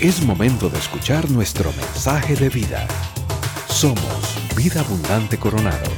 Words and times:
Es 0.00 0.22
momento 0.24 0.70
de 0.70 0.78
escuchar 0.78 1.30
nuestro 1.30 1.70
mensaje 1.74 2.34
de 2.34 2.48
vida. 2.48 2.88
Somos 3.68 4.54
Vida 4.56 4.80
Abundante 4.80 5.38
Coronado. 5.38 5.90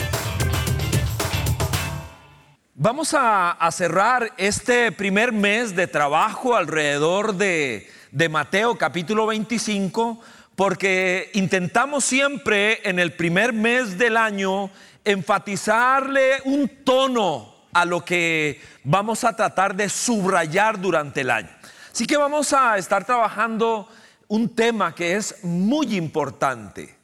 Vamos 2.75 3.15
a, 3.17 3.57
cerrar 3.71 4.33
este 4.39 4.91
primer 4.91 5.31
mes 5.31 5.77
de 5.77 5.87
trabajo 5.87 6.57
alrededor 6.57 7.37
de, 7.37 7.89
de 8.11 8.29
Mateo 8.29 8.77
capítulo 8.77 9.25
25 9.27 10.21
porque 10.57 11.31
intentamos 11.35 12.05
siempre 12.05 12.81
en 12.83 12.99
el 12.99 13.13
primer 13.13 13.53
mes 13.53 13.99
del 13.99 14.17
año 14.17 14.69
enfatizarle 15.05 16.41
un 16.45 16.69
tono 16.83 17.55
a 17.73 17.85
lo 17.85 18.05
que 18.05 18.61
vamos 18.83 19.23
a 19.23 19.37
tratar 19.37 19.77
de 19.77 19.89
subrayar 19.89 20.81
durante 20.81 21.21
el 21.21 21.31
año. 21.31 21.62
Así 21.93 22.07
que 22.07 22.17
vamos 22.17 22.55
a 22.55 22.79
estar 22.79 23.05
trabajando 23.05 23.87
un 24.29 24.49
tema 24.49 24.95
que 24.95 25.17
es 25.17 25.45
muy 25.45 25.95
importante 25.95 26.97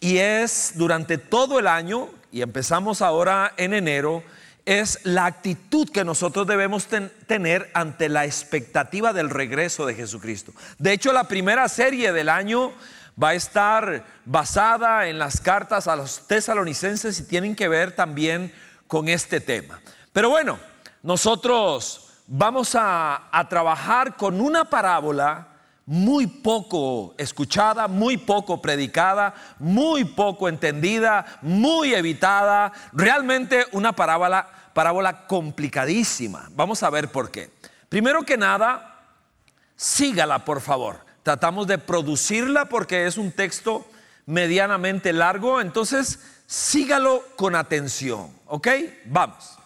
y 0.00 0.18
es 0.18 0.72
durante 0.74 1.16
todo 1.16 1.58
el 1.58 1.66
año, 1.66 2.10
y 2.30 2.42
empezamos 2.42 3.00
ahora 3.00 3.54
en 3.56 3.72
enero, 3.72 4.22
es 4.66 5.00
la 5.04 5.24
actitud 5.24 5.88
que 5.88 6.04
nosotros 6.04 6.46
debemos 6.46 6.88
tener 7.26 7.70
ante 7.72 8.10
la 8.10 8.26
expectativa 8.26 9.14
del 9.14 9.30
regreso 9.30 9.86
de 9.86 9.94
Jesucristo. 9.94 10.52
De 10.78 10.92
hecho, 10.92 11.14
la 11.14 11.24
primera 11.24 11.66
serie 11.70 12.12
del 12.12 12.28
año 12.28 12.72
va 13.22 13.30
a 13.30 13.34
estar 13.34 14.04
basada 14.26 15.08
en 15.08 15.18
las 15.18 15.40
cartas 15.40 15.88
a 15.88 15.96
los 15.96 16.26
tesalonicenses 16.26 17.18
y 17.18 17.24
tienen 17.24 17.56
que 17.56 17.68
ver 17.68 17.92
también 17.92 18.52
con 18.88 19.08
este 19.08 19.40
tema. 19.40 19.80
Pero 20.12 20.28
bueno, 20.28 20.58
nosotros 21.02 22.03
vamos 22.26 22.74
a, 22.74 23.30
trabajar 23.48 24.16
con 24.16 24.40
una 24.40 24.64
parábola 24.64 25.48
muy 25.86 26.26
poco 26.26 27.14
escuchada, 27.18 27.88
muy 27.88 28.16
poco 28.16 28.62
predicada, 28.62 29.34
muy 29.58 30.04
poco 30.04 30.48
entendida, 30.48 31.26
muy 31.42 31.94
evitada, 31.94 32.72
realmente 32.92 33.66
una 33.72 33.92
parábola, 33.92 34.48
parábola 34.72 35.26
complicadísima. 35.26 36.48
Vamos 36.52 36.82
a 36.82 36.90
ver 36.90 37.12
por 37.12 37.30
qué. 37.30 37.50
Primero 37.88 38.22
que 38.22 38.38
nada, 38.38 39.02
sígala 39.76 40.44
por 40.44 40.60
favor. 40.62 41.04
Tratamos 41.22 41.66
de 41.66 41.78
producirla 41.78 42.66
porque 42.66 43.06
es 43.06 43.18
un 43.18 43.30
texto 43.30 43.86
medianamente 44.26 45.12
largo, 45.12 45.60
entonces 45.60 46.18
sígalo 46.46 47.22
con 47.36 47.54
atención, 47.54 48.30
¿ok? 48.46 48.68
Vamos. 49.04 49.58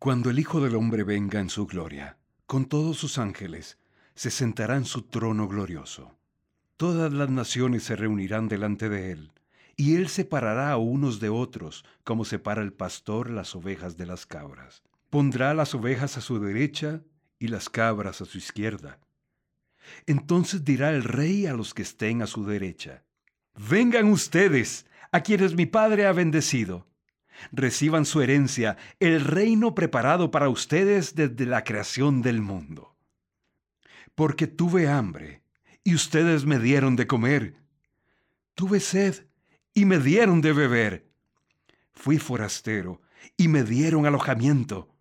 Cuando 0.00 0.30
el 0.30 0.38
Hijo 0.38 0.62
del 0.62 0.76
Hombre 0.76 1.04
venga 1.04 1.40
en 1.40 1.50
su 1.50 1.66
gloria, 1.66 2.16
con 2.46 2.64
todos 2.64 2.96
sus 2.96 3.18
ángeles, 3.18 3.76
se 4.14 4.30
sentará 4.30 4.76
en 4.78 4.86
su 4.86 5.02
trono 5.02 5.46
glorioso. 5.46 6.16
Todas 6.78 7.12
las 7.12 7.28
naciones 7.28 7.82
se 7.82 7.96
reunirán 7.96 8.48
delante 8.48 8.88
de 8.88 9.12
él, 9.12 9.32
y 9.76 9.96
él 9.96 10.08
separará 10.08 10.72
a 10.72 10.78
unos 10.78 11.20
de 11.20 11.28
otros, 11.28 11.84
como 12.02 12.24
separa 12.24 12.62
el 12.62 12.72
pastor 12.72 13.28
las 13.28 13.54
ovejas 13.54 13.98
de 13.98 14.06
las 14.06 14.24
cabras. 14.24 14.82
Pondrá 15.10 15.52
las 15.52 15.74
ovejas 15.74 16.16
a 16.16 16.22
su 16.22 16.40
derecha 16.40 17.02
y 17.38 17.48
las 17.48 17.68
cabras 17.68 18.22
a 18.22 18.24
su 18.24 18.38
izquierda. 18.38 19.00
Entonces 20.06 20.64
dirá 20.64 20.92
el 20.92 21.04
rey 21.04 21.44
a 21.44 21.52
los 21.52 21.74
que 21.74 21.82
estén 21.82 22.22
a 22.22 22.26
su 22.26 22.46
derecha, 22.46 23.04
Vengan 23.54 24.06
ustedes, 24.06 24.86
a 25.12 25.20
quienes 25.20 25.54
mi 25.54 25.66
Padre 25.66 26.06
ha 26.06 26.12
bendecido. 26.12 26.86
Reciban 27.52 28.04
su 28.04 28.20
herencia, 28.20 28.76
el 28.98 29.24
reino 29.24 29.74
preparado 29.74 30.30
para 30.30 30.48
ustedes 30.48 31.14
desde 31.14 31.46
la 31.46 31.64
creación 31.64 32.22
del 32.22 32.40
mundo. 32.40 32.96
Porque 34.14 34.46
tuve 34.46 34.88
hambre, 34.88 35.42
y 35.82 35.94
ustedes 35.94 36.44
me 36.44 36.58
dieron 36.58 36.96
de 36.96 37.06
comer. 37.06 37.56
Tuve 38.54 38.80
sed, 38.80 39.26
y 39.72 39.84
me 39.84 39.98
dieron 39.98 40.40
de 40.40 40.52
beber. 40.52 41.10
Fui 41.92 42.18
forastero, 42.18 43.00
y 43.36 43.48
me 43.48 43.62
dieron 43.62 44.06
alojamiento. 44.06 44.94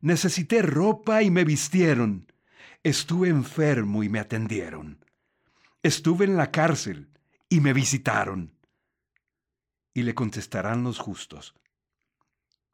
Necesité 0.00 0.62
ropa, 0.62 1.22
y 1.22 1.30
me 1.30 1.44
vistieron 1.44 2.26
Estuve 2.86 3.30
enfermo 3.30 4.04
y 4.04 4.08
me 4.08 4.20
atendieron. 4.20 5.04
Estuve 5.82 6.24
en 6.24 6.36
la 6.36 6.52
cárcel 6.52 7.08
y 7.48 7.60
me 7.60 7.72
visitaron. 7.72 8.54
Y 9.92 10.04
le 10.04 10.14
contestarán 10.14 10.84
los 10.84 11.00
justos. 11.00 11.56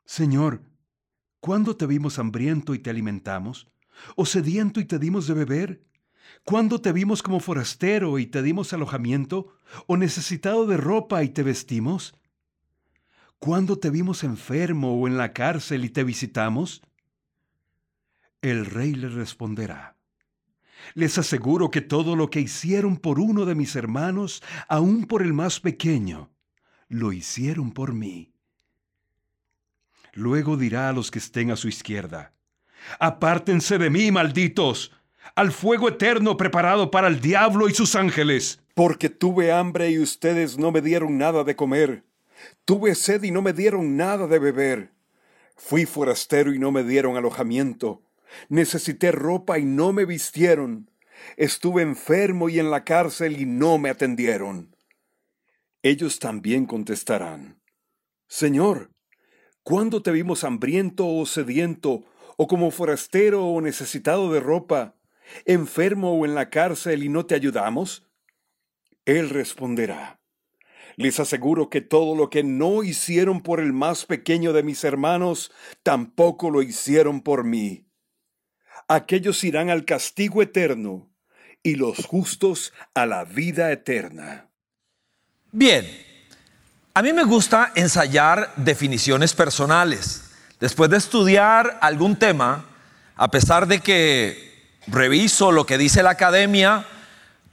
Señor, 0.04 0.62
¿cuándo 1.40 1.76
te 1.76 1.86
vimos 1.86 2.18
hambriento 2.18 2.74
y 2.74 2.78
te 2.78 2.90
alimentamos? 2.90 3.68
¿O 4.16 4.26
sediento 4.26 4.80
y 4.80 4.84
te 4.84 4.98
dimos 4.98 5.26
de 5.26 5.34
beber? 5.34 5.84
¿Cuándo 6.44 6.80
te 6.80 6.92
vimos 6.92 7.22
como 7.22 7.40
forastero 7.40 8.18
y 8.18 8.26
te 8.26 8.42
dimos 8.42 8.72
alojamiento? 8.72 9.54
¿O 9.86 9.96
necesitado 9.96 10.66
de 10.66 10.76
ropa 10.76 11.22
y 11.22 11.28
te 11.28 11.42
vestimos? 11.42 12.14
¿Cuándo 13.38 13.78
te 13.78 13.90
vimos 13.90 14.24
enfermo 14.24 15.00
o 15.00 15.08
en 15.08 15.16
la 15.16 15.32
cárcel 15.32 15.84
y 15.84 15.90
te 15.90 16.04
visitamos? 16.04 16.82
El 18.40 18.66
rey 18.66 18.94
le 18.94 19.08
responderá, 19.08 19.96
les 20.94 21.16
aseguro 21.18 21.70
que 21.70 21.80
todo 21.80 22.16
lo 22.16 22.28
que 22.28 22.40
hicieron 22.40 22.96
por 22.96 23.20
uno 23.20 23.44
de 23.44 23.54
mis 23.54 23.76
hermanos, 23.76 24.42
aun 24.68 25.04
por 25.06 25.22
el 25.22 25.32
más 25.32 25.60
pequeño, 25.60 26.30
lo 26.88 27.12
hicieron 27.12 27.72
por 27.72 27.94
mí. 27.94 28.31
Luego 30.12 30.56
dirá 30.56 30.88
a 30.88 30.92
los 30.92 31.10
que 31.10 31.18
estén 31.18 31.50
a 31.50 31.56
su 31.56 31.68
izquierda, 31.68 32.32
Apártense 32.98 33.78
de 33.78 33.90
mí, 33.90 34.10
malditos, 34.10 34.92
al 35.36 35.52
fuego 35.52 35.88
eterno 35.88 36.36
preparado 36.36 36.90
para 36.90 37.06
el 37.08 37.20
diablo 37.20 37.68
y 37.68 37.74
sus 37.74 37.94
ángeles. 37.94 38.60
Porque 38.74 39.08
tuve 39.08 39.52
hambre 39.52 39.90
y 39.90 39.98
ustedes 39.98 40.58
no 40.58 40.72
me 40.72 40.80
dieron 40.80 41.16
nada 41.16 41.44
de 41.44 41.54
comer. 41.54 42.04
Tuve 42.64 42.94
sed 42.96 43.22
y 43.22 43.30
no 43.30 43.40
me 43.40 43.52
dieron 43.52 43.96
nada 43.96 44.26
de 44.26 44.38
beber. 44.38 44.92
Fui 45.56 45.86
forastero 45.86 46.52
y 46.52 46.58
no 46.58 46.72
me 46.72 46.82
dieron 46.82 47.16
alojamiento 47.16 48.02
Necesité 48.48 49.12
ropa 49.12 49.58
y 49.58 49.64
no 49.64 49.92
me 49.92 50.04
vistieron. 50.04 50.90
Estuve 51.36 51.82
enfermo 51.82 52.48
y 52.48 52.58
en 52.58 52.70
la 52.70 52.84
cárcel 52.84 53.40
y 53.40 53.46
no 53.46 53.78
me 53.78 53.90
atendieron. 53.90 54.76
Ellos 55.82 56.18
también 56.18 56.66
contestarán, 56.66 57.60
Señor, 58.28 58.90
¿cuándo 59.62 60.02
te 60.02 60.10
vimos 60.10 60.44
hambriento 60.44 61.06
o 61.06 61.26
sediento, 61.26 62.04
o 62.36 62.46
como 62.46 62.70
forastero 62.70 63.46
o 63.46 63.60
necesitado 63.60 64.32
de 64.32 64.40
ropa, 64.40 64.96
enfermo 65.44 66.12
o 66.14 66.24
en 66.24 66.34
la 66.34 66.50
cárcel 66.50 67.04
y 67.04 67.08
no 67.08 67.26
te 67.26 67.34
ayudamos? 67.34 68.08
Él 69.04 69.30
responderá, 69.30 70.20
les 70.96 71.18
aseguro 71.20 71.70
que 71.70 71.80
todo 71.80 72.14
lo 72.14 72.30
que 72.30 72.44
no 72.44 72.82
hicieron 72.82 73.40
por 73.40 73.60
el 73.60 73.72
más 73.72 74.06
pequeño 74.06 74.52
de 74.52 74.62
mis 74.62 74.84
hermanos, 74.84 75.50
tampoco 75.82 76.50
lo 76.50 76.62
hicieron 76.62 77.20
por 77.20 77.44
mí 77.44 77.86
aquellos 78.88 79.42
irán 79.44 79.70
al 79.70 79.84
castigo 79.84 80.42
eterno 80.42 81.10
y 81.62 81.76
los 81.76 82.04
justos 82.04 82.72
a 82.94 83.06
la 83.06 83.24
vida 83.24 83.72
eterna. 83.72 84.50
Bien, 85.50 85.86
a 86.94 87.00
mí 87.00 87.12
me 87.14 87.24
gusta 87.24 87.72
ensayar 87.74 88.52
definiciones 88.56 89.32
personales. 89.32 90.24
Después 90.60 90.90
de 90.90 90.98
estudiar 90.98 91.78
algún 91.80 92.16
tema, 92.16 92.66
a 93.16 93.28
pesar 93.28 93.66
de 93.66 93.80
que 93.80 94.76
reviso 94.86 95.52
lo 95.52 95.64
que 95.64 95.78
dice 95.78 96.02
la 96.02 96.10
academia, 96.10 96.84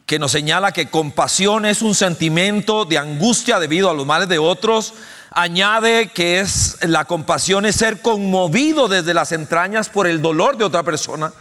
que 0.05 0.19
nos 0.19 0.33
señala 0.33 0.73
que 0.73 0.89
compasión 0.89 1.65
es 1.65 1.81
un 1.81 1.95
sentimiento 1.95 2.83
de 2.83 2.97
angustia 2.97 3.59
debido 3.59 3.89
a 3.89 3.93
los 3.93 4.05
males 4.05 4.27
de 4.27 4.39
otros, 4.39 4.93
añade 5.31 6.09
que 6.09 6.41
es 6.41 6.77
la 6.81 7.05
compasión 7.05 7.65
es 7.65 7.77
ser 7.77 8.01
conmovido 8.01 8.89
desde 8.89 9.13
las 9.13 9.31
entrañas 9.31 9.87
por 9.87 10.05
el 10.05 10.21
dolor 10.21 10.57
de 10.57 10.65
otra 10.65 10.83
persona. 10.83 11.31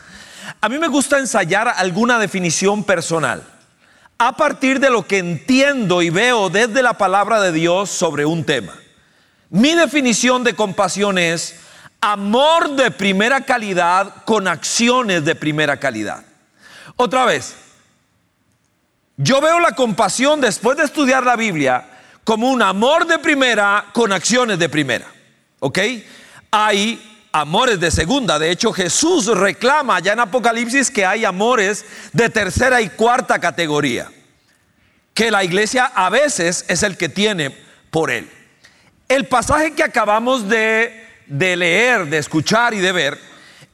A 0.61 0.69
mí 0.69 0.79
me 0.79 0.89
gusta 0.89 1.19
ensayar 1.19 1.67
alguna 1.67 2.21
definición 2.21 2.85
personal 2.85 3.43
a 4.19 4.37
partir 4.37 4.81
de 4.81 4.91
lo 4.91 5.07
que 5.07 5.19
entiendo 5.19 6.03
y 6.03 6.11
veo 6.11 6.51
desde 6.51 6.83
la 6.83 6.95
palabra 6.95 7.41
de 7.41 7.53
Dios 7.53 7.89
sobre 7.89 8.27
un 8.27 8.45
tema. 8.45 8.75
Mi 9.51 9.75
definición 9.75 10.43
de 10.43 10.55
compasión 10.55 11.19
es 11.19 11.61
amor 12.01 12.71
de 12.77 12.91
primera 12.91 13.43
calidad 13.43 14.25
con 14.25 14.49
acciones 14.49 15.25
de 15.25 15.37
primera 15.37 15.79
calidad. 15.79 16.25
Otra 16.97 17.25
vez, 17.25 17.55
yo 19.17 19.41
veo 19.41 19.61
la 19.61 19.73
compasión 19.73 20.41
después 20.41 20.77
de 20.77 20.85
estudiar 20.85 21.25
la 21.25 21.37
Biblia 21.37 21.89
como 22.25 22.51
un 22.51 22.61
amor 22.61 23.07
de 23.07 23.21
primera 23.21 23.87
con 23.93 24.13
acciones 24.13 24.59
de 24.59 24.69
primera. 24.69 25.07
¿Ok? 25.61 25.79
Hay 26.51 27.18
amores 27.33 27.81
de 27.81 27.91
segunda. 27.91 28.39
De 28.39 28.51
hecho, 28.51 28.73
Jesús 28.73 29.27
reclama 29.27 30.01
ya 30.01 30.13
en 30.13 30.21
Apocalipsis 30.21 30.91
que 30.91 31.05
hay 31.05 31.25
amores 31.25 31.85
de 32.13 32.29
tercera 32.31 32.81
y 32.81 32.89
cuarta 32.89 33.39
categoría. 33.39 34.11
Que 35.15 35.31
la 35.31 35.45
iglesia 35.45 35.87
a 35.87 36.11
veces 36.11 36.65
es 36.69 36.83
el 36.83 36.97
que 36.97 37.09
tiene 37.09 37.57
por 37.91 38.11
él. 38.11 38.31
El 39.09 39.27
pasaje 39.27 39.73
que 39.73 39.83
acabamos 39.83 40.49
de, 40.49 41.07
de 41.27 41.57
leer, 41.57 42.07
de 42.07 42.19
escuchar 42.19 42.75
y 42.75 42.79
de 42.79 42.93
ver 42.93 43.19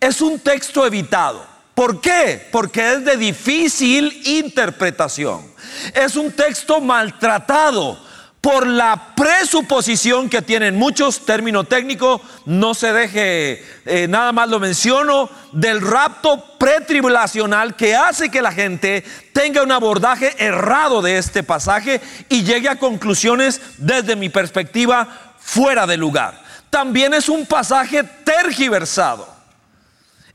es 0.01 0.21
un 0.21 0.39
texto 0.39 0.87
evitado. 0.87 1.47
¿Por 1.75 2.01
qué? 2.01 2.49
Porque 2.53 2.93
es 2.93 3.05
de 3.05 3.17
difícil 3.17 4.23
interpretación. 4.27 5.53
Es 5.93 6.15
un 6.15 6.31
texto 6.31 6.81
maltratado 6.81 7.99
por 8.45 8.67
la 8.67 9.15
presuposición 9.17 10.29
que 10.29 10.43
tienen 10.43 10.77
muchos, 10.77 11.25
término 11.25 11.65
técnico, 11.65 12.21
no 12.45 12.75
se 12.75 12.93
deje, 12.93 13.65
eh, 13.87 14.07
nada 14.07 14.33
más 14.33 14.51
lo 14.51 14.61
menciono, 14.61 15.31
del 15.53 15.81
rapto 15.81 16.45
pretribulacional 16.59 17.75
que 17.75 17.97
hace 17.97 18.31
que 18.31 18.43
la 18.43 18.53
gente 18.53 19.03
tenga 19.33 19.63
un 19.63 19.73
abordaje 19.73 20.35
errado 20.37 21.01
de 21.01 21.17
este 21.17 21.43
pasaje 21.43 22.03
y 22.29 22.45
llegue 22.45 22.69
a 22.69 22.79
conclusiones 22.79 23.63
desde 23.79 24.15
mi 24.15 24.29
perspectiva 24.29 25.09
fuera 25.39 25.87
de 25.87 25.97
lugar. 25.97 26.39
También 26.69 27.15
es 27.15 27.31
un 27.31 27.47
pasaje 27.47 28.05
tergiversado. 28.05 29.34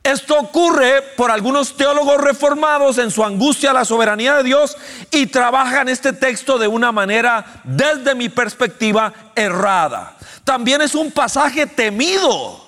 Esto 0.04 0.40
ocurre 0.40 1.02
por 1.18 1.30
algunos 1.30 1.76
teólogos 1.76 2.22
reformados 2.22 2.98
en 2.98 3.12
su 3.12 3.24
angustia 3.24 3.72
a 3.72 3.74
la 3.74 3.86
soberanía 3.86 4.36
de 4.36 4.44
Dios 4.44 4.78
y 5.12 5.28
trabajan 5.28 5.90
este 5.90 6.14
texto 6.14 6.58
de 6.58 6.68
una 6.68 6.92
manera, 6.92 7.62
desde 7.66 8.16
mi 8.16 8.30
perspectiva, 8.30 9.14
errada. 9.36 10.16
También 10.46 10.82
es 10.82 10.96
un 10.96 11.12
pasaje 11.12 11.68
temido. 11.68 12.66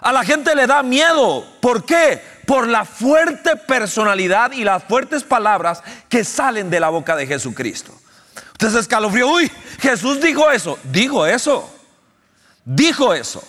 A 0.00 0.12
la 0.12 0.24
gente 0.24 0.54
le 0.54 0.66
da 0.66 0.82
miedo. 0.82 1.46
¿Por 1.60 1.84
qué? 1.84 2.20
Por 2.46 2.68
la 2.68 2.84
fuerte 2.84 3.56
personalidad 3.56 4.52
y 4.52 4.64
las 4.64 4.84
fuertes 4.84 5.22
palabras 5.22 5.82
que 6.08 6.24
salen 6.24 6.68
de 6.68 6.80
la 6.80 6.90
boca 6.90 7.16
de 7.16 7.26
Jesucristo. 7.26 7.92
Entonces 8.52 8.80
escalofrío, 8.80 9.28
uy, 9.28 9.50
Jesús 9.80 10.20
dijo 10.20 10.50
eso, 10.50 10.78
dijo 10.84 11.26
eso, 11.26 11.70
dijo 12.64 13.14
eso. 13.14 13.42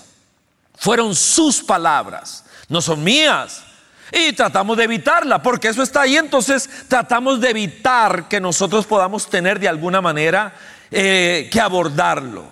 Fueron 0.78 1.16
sus 1.16 1.62
palabras 1.62 2.45
no 2.70 2.82
son 2.82 3.04
mías. 3.04 3.64
Y 4.12 4.34
tratamos 4.34 4.78
de 4.78 4.84
evitarla, 4.84 5.42
porque 5.42 5.68
eso 5.68 5.82
está 5.82 6.02
ahí, 6.02 6.16
entonces 6.16 6.70
tratamos 6.88 7.42
de 7.42 7.50
evitar 7.50 8.28
que 8.28 8.40
nosotros 8.40 8.86
podamos 8.86 9.28
tener 9.28 9.60
de 9.60 9.68
alguna 9.68 10.00
manera 10.00 10.54
eh, 10.92 11.50
que 11.52 11.60
abordarlo. 11.60 12.46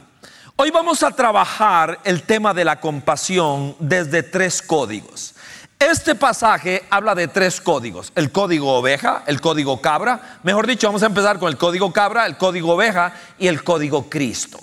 Hoy 0.56 0.72
vamos 0.72 1.04
a 1.04 1.12
trabajar 1.12 2.00
el 2.04 2.24
tema 2.24 2.54
de 2.54 2.66
la 2.66 2.80
compasión 2.80 3.76
desde 3.80 4.24
tres 4.24 4.62
códigos. 4.62 5.36
Este 5.80 6.16
pasaje 6.16 6.86
habla 6.90 7.14
de 7.14 7.28
tres 7.28 7.60
códigos, 7.60 8.12
el 8.16 8.32
código 8.32 8.74
oveja, 8.78 9.24
el 9.28 9.42
código 9.42 9.82
cabra, 9.82 10.40
mejor 10.44 10.66
dicho, 10.66 10.88
vamos 10.88 11.04
a 11.04 11.08
empezar 11.08 11.40
con 11.40 11.50
el 11.50 11.58
código 11.58 11.92
cabra, 11.92 12.26
el 12.26 12.38
código 12.38 12.74
oveja 12.74 13.14
y 13.38 13.48
el 13.48 13.64
código 13.64 14.10
Cristo. 14.10 14.60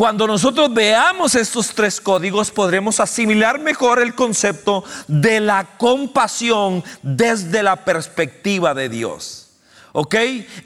Cuando 0.00 0.26
nosotros 0.26 0.72
veamos 0.72 1.34
estos 1.34 1.74
tres 1.74 2.00
códigos 2.00 2.50
podremos 2.50 3.00
asimilar 3.00 3.58
mejor 3.58 4.00
el 4.00 4.14
concepto 4.14 4.82
de 5.06 5.40
la 5.40 5.76
compasión 5.76 6.82
desde 7.02 7.62
la 7.62 7.84
perspectiva 7.84 8.72
de 8.72 8.88
Dios. 8.88 9.50
¿Ok? 9.92 10.14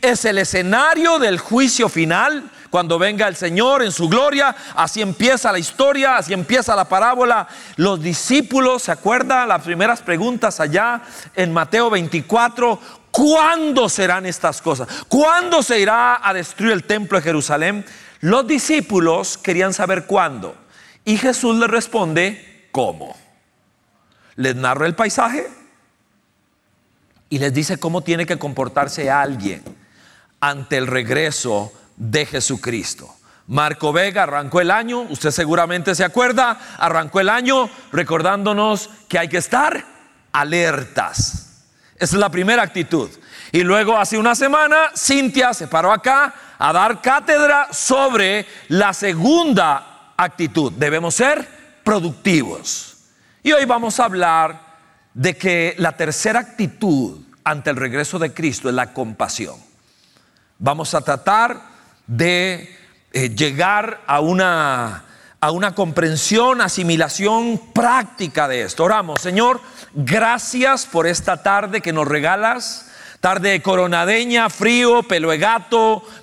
Es 0.00 0.24
el 0.24 0.38
escenario 0.38 1.18
del 1.18 1.40
juicio 1.40 1.88
final. 1.88 2.48
Cuando 2.70 2.96
venga 2.96 3.26
el 3.26 3.34
Señor 3.34 3.82
en 3.82 3.90
su 3.90 4.08
gloria, 4.08 4.54
así 4.76 5.02
empieza 5.02 5.50
la 5.50 5.58
historia, 5.58 6.16
así 6.16 6.32
empieza 6.32 6.76
la 6.76 6.84
parábola. 6.84 7.48
Los 7.74 8.00
discípulos, 8.00 8.84
¿se 8.84 8.92
acuerdan 8.92 9.48
las 9.48 9.62
primeras 9.62 10.00
preguntas 10.00 10.60
allá 10.60 11.02
en 11.34 11.52
Mateo 11.52 11.90
24? 11.90 12.78
¿Cuándo 13.10 13.88
serán 13.88 14.26
estas 14.26 14.62
cosas? 14.62 14.86
¿Cuándo 15.08 15.60
se 15.64 15.80
irá 15.80 16.20
a 16.22 16.32
destruir 16.32 16.72
el 16.72 16.84
templo 16.84 17.18
de 17.18 17.24
Jerusalén? 17.24 17.84
Los 18.24 18.46
discípulos 18.46 19.36
querían 19.36 19.74
saber 19.74 20.06
cuándo. 20.06 20.56
Y 21.04 21.18
Jesús 21.18 21.58
les 21.58 21.68
responde, 21.68 22.68
¿cómo? 22.72 23.14
Les 24.36 24.56
narra 24.56 24.86
el 24.86 24.94
paisaje 24.94 25.46
y 27.28 27.38
les 27.38 27.52
dice 27.52 27.76
cómo 27.76 28.00
tiene 28.00 28.24
que 28.24 28.38
comportarse 28.38 29.10
alguien 29.10 29.62
ante 30.40 30.78
el 30.78 30.86
regreso 30.86 31.70
de 31.98 32.24
Jesucristo. 32.24 33.14
Marco 33.46 33.92
Vega 33.92 34.22
arrancó 34.22 34.62
el 34.62 34.70
año, 34.70 35.02
usted 35.02 35.30
seguramente 35.30 35.94
se 35.94 36.02
acuerda, 36.02 36.58
arrancó 36.78 37.20
el 37.20 37.28
año 37.28 37.68
recordándonos 37.92 38.88
que 39.06 39.18
hay 39.18 39.28
que 39.28 39.36
estar 39.36 39.84
alertas. 40.32 41.66
Esa 41.96 42.16
es 42.16 42.20
la 42.20 42.30
primera 42.30 42.62
actitud. 42.62 43.10
Y 43.52 43.64
luego 43.64 43.98
hace 43.98 44.16
una 44.16 44.34
semana, 44.34 44.92
Cintia 44.96 45.52
se 45.52 45.68
paró 45.68 45.92
acá 45.92 46.34
a 46.58 46.72
dar 46.72 47.00
cátedra 47.00 47.68
sobre 47.72 48.46
la 48.68 48.92
segunda 48.92 50.12
actitud. 50.16 50.72
Debemos 50.72 51.14
ser 51.14 51.46
productivos. 51.84 52.96
Y 53.42 53.52
hoy 53.52 53.64
vamos 53.64 54.00
a 54.00 54.04
hablar 54.04 54.60
de 55.12 55.36
que 55.36 55.74
la 55.78 55.96
tercera 55.96 56.40
actitud 56.40 57.20
ante 57.44 57.70
el 57.70 57.76
regreso 57.76 58.18
de 58.18 58.32
Cristo 58.32 58.68
es 58.68 58.74
la 58.74 58.92
compasión. 58.92 59.56
Vamos 60.58 60.94
a 60.94 61.02
tratar 61.02 61.60
de 62.06 62.76
eh, 63.12 63.28
llegar 63.30 64.00
a 64.06 64.20
una, 64.20 65.04
a 65.40 65.50
una 65.50 65.74
comprensión, 65.74 66.60
asimilación 66.60 67.60
práctica 67.72 68.48
de 68.48 68.62
esto. 68.62 68.84
Oramos, 68.84 69.20
Señor, 69.20 69.60
gracias 69.92 70.86
por 70.86 71.06
esta 71.06 71.42
tarde 71.42 71.80
que 71.80 71.92
nos 71.92 72.08
regalas 72.08 72.83
tarde 73.24 73.62
coronadeña, 73.62 74.50
frío, 74.50 75.02
pelo 75.02 75.30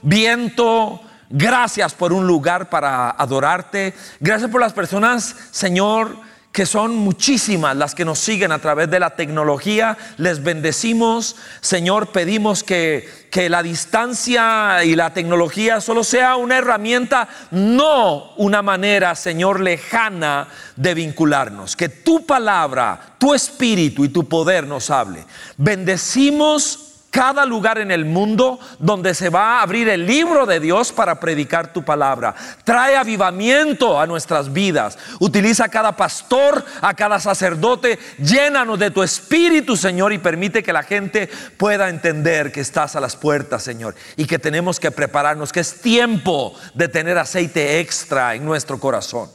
viento. 0.03 1.01
Gracias 1.31 1.95
por 1.95 2.13
un 2.13 2.27
lugar 2.27 2.69
para 2.69 3.09
adorarte. 3.09 3.95
Gracias 4.19 4.51
por 4.51 4.61
las 4.61 4.73
personas, 4.73 5.35
Señor, 5.49 6.15
que 6.51 6.67
son 6.67 6.95
muchísimas 6.95 7.75
las 7.75 7.95
que 7.95 8.05
nos 8.05 8.19
siguen 8.19 8.51
a 8.51 8.59
través 8.59 8.91
de 8.91 8.99
la 8.99 9.15
tecnología. 9.15 9.97
Les 10.17 10.43
bendecimos, 10.43 11.37
Señor, 11.59 12.11
pedimos 12.11 12.63
que, 12.63 13.09
que 13.31 13.49
la 13.49 13.63
distancia 13.63 14.83
y 14.83 14.95
la 14.95 15.11
tecnología 15.11 15.81
solo 15.81 16.03
sea 16.03 16.35
una 16.35 16.59
herramienta, 16.59 17.27
no 17.49 18.35
una 18.35 18.61
manera, 18.61 19.15
Señor, 19.15 19.59
lejana 19.59 20.49
de 20.75 20.93
vincularnos. 20.93 21.75
Que 21.75 21.89
tu 21.89 22.27
palabra, 22.27 23.15
tu 23.17 23.33
espíritu 23.33 24.05
y 24.05 24.09
tu 24.09 24.29
poder 24.29 24.67
nos 24.67 24.91
hable. 24.91 25.25
Bendecimos 25.57 26.89
cada 27.11 27.45
lugar 27.45 27.77
en 27.77 27.91
el 27.91 28.05
mundo 28.05 28.57
donde 28.79 29.13
se 29.13 29.29
va 29.29 29.59
a 29.59 29.61
abrir 29.61 29.89
el 29.89 30.07
libro 30.07 30.45
de 30.45 30.61
Dios 30.61 30.93
para 30.93 31.19
predicar 31.19 31.73
tu 31.73 31.83
palabra. 31.83 32.33
Trae 32.63 32.95
avivamiento 32.95 33.99
a 33.99 34.07
nuestras 34.07 34.51
vidas. 34.51 34.97
Utiliza 35.19 35.65
a 35.65 35.69
cada 35.69 35.95
pastor, 35.95 36.65
a 36.81 36.93
cada 36.93 37.19
sacerdote. 37.19 37.99
Llénanos 38.17 38.79
de 38.79 38.91
tu 38.91 39.03
espíritu, 39.03 39.75
Señor, 39.75 40.13
y 40.13 40.17
permite 40.17 40.63
que 40.63 40.73
la 40.73 40.83
gente 40.83 41.29
pueda 41.57 41.89
entender 41.89 42.51
que 42.51 42.61
estás 42.61 42.95
a 42.95 43.01
las 43.01 43.17
puertas, 43.17 43.61
Señor, 43.61 43.93
y 44.15 44.25
que 44.25 44.39
tenemos 44.39 44.79
que 44.79 44.89
prepararnos, 44.89 45.51
que 45.51 45.59
es 45.59 45.81
tiempo 45.81 46.55
de 46.73 46.87
tener 46.87 47.17
aceite 47.17 47.81
extra 47.81 48.35
en 48.35 48.45
nuestro 48.45 48.79
corazón. 48.79 49.29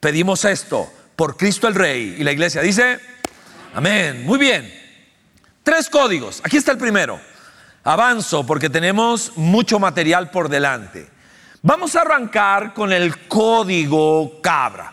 Pedimos 0.00 0.46
esto 0.46 0.90
por 1.14 1.36
Cristo 1.36 1.68
el 1.68 1.74
Rey. 1.74 2.16
Y 2.18 2.24
la 2.24 2.32
iglesia 2.32 2.62
dice, 2.62 2.98
amén. 3.74 4.24
Muy 4.24 4.38
bien. 4.38 4.81
Tres 5.62 5.88
códigos. 5.88 6.40
Aquí 6.44 6.56
está 6.56 6.72
el 6.72 6.78
primero. 6.78 7.20
Avanzo 7.84 8.44
porque 8.44 8.70
tenemos 8.70 9.32
mucho 9.36 9.78
material 9.78 10.30
por 10.30 10.48
delante. 10.48 11.08
Vamos 11.62 11.94
a 11.94 12.00
arrancar 12.00 12.74
con 12.74 12.92
el 12.92 13.28
código 13.28 14.40
cabra. 14.40 14.92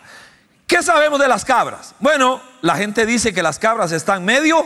¿Qué 0.66 0.82
sabemos 0.82 1.18
de 1.18 1.26
las 1.26 1.44
cabras? 1.44 1.94
Bueno, 1.98 2.40
la 2.62 2.76
gente 2.76 3.04
dice 3.06 3.34
que 3.34 3.42
las 3.42 3.58
cabras 3.58 3.90
están 3.90 4.24
medio... 4.24 4.64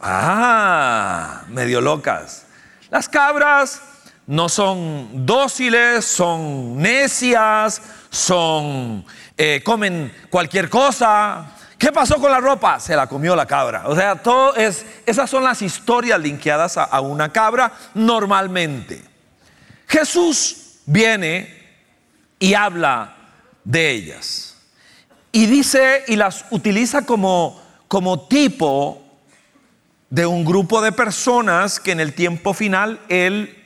Ah, 0.00 1.42
medio 1.48 1.80
locas. 1.80 2.46
Las 2.88 3.08
cabras 3.08 3.82
no 4.28 4.48
son 4.48 5.26
dóciles, 5.26 6.04
son 6.04 6.78
necias, 6.80 7.82
son... 8.10 9.04
Eh, 9.36 9.62
comen 9.64 10.12
cualquier 10.30 10.68
cosa, 10.68 11.57
¿Qué 11.78 11.92
pasó 11.92 12.20
con 12.20 12.32
la 12.32 12.40
ropa? 12.40 12.80
Se 12.80 12.96
la 12.96 13.06
comió 13.06 13.36
la 13.36 13.46
cabra. 13.46 13.84
O 13.86 13.94
sea, 13.94 14.16
todo 14.16 14.56
es, 14.56 14.84
esas 15.06 15.30
son 15.30 15.44
las 15.44 15.62
historias 15.62 16.20
linkeadas 16.20 16.76
a, 16.76 17.00
una 17.00 17.32
cabra 17.32 17.72
normalmente. 17.94 19.00
Jesús 19.86 20.80
viene 20.84 21.56
y 22.40 22.54
habla 22.54 23.14
de 23.62 23.92
ellas. 23.92 24.56
Y 25.30 25.46
dice 25.46 26.02
y 26.08 26.16
las 26.16 26.46
utiliza 26.50 27.06
como, 27.06 27.62
como 27.86 28.26
tipo 28.26 29.04
de 30.10 30.26
un 30.26 30.44
grupo 30.44 30.80
de 30.80 30.90
personas 30.90 31.78
que 31.78 31.92
en 31.92 32.00
el 32.00 32.12
tiempo 32.12 32.54
final 32.54 33.00
Él 33.08 33.57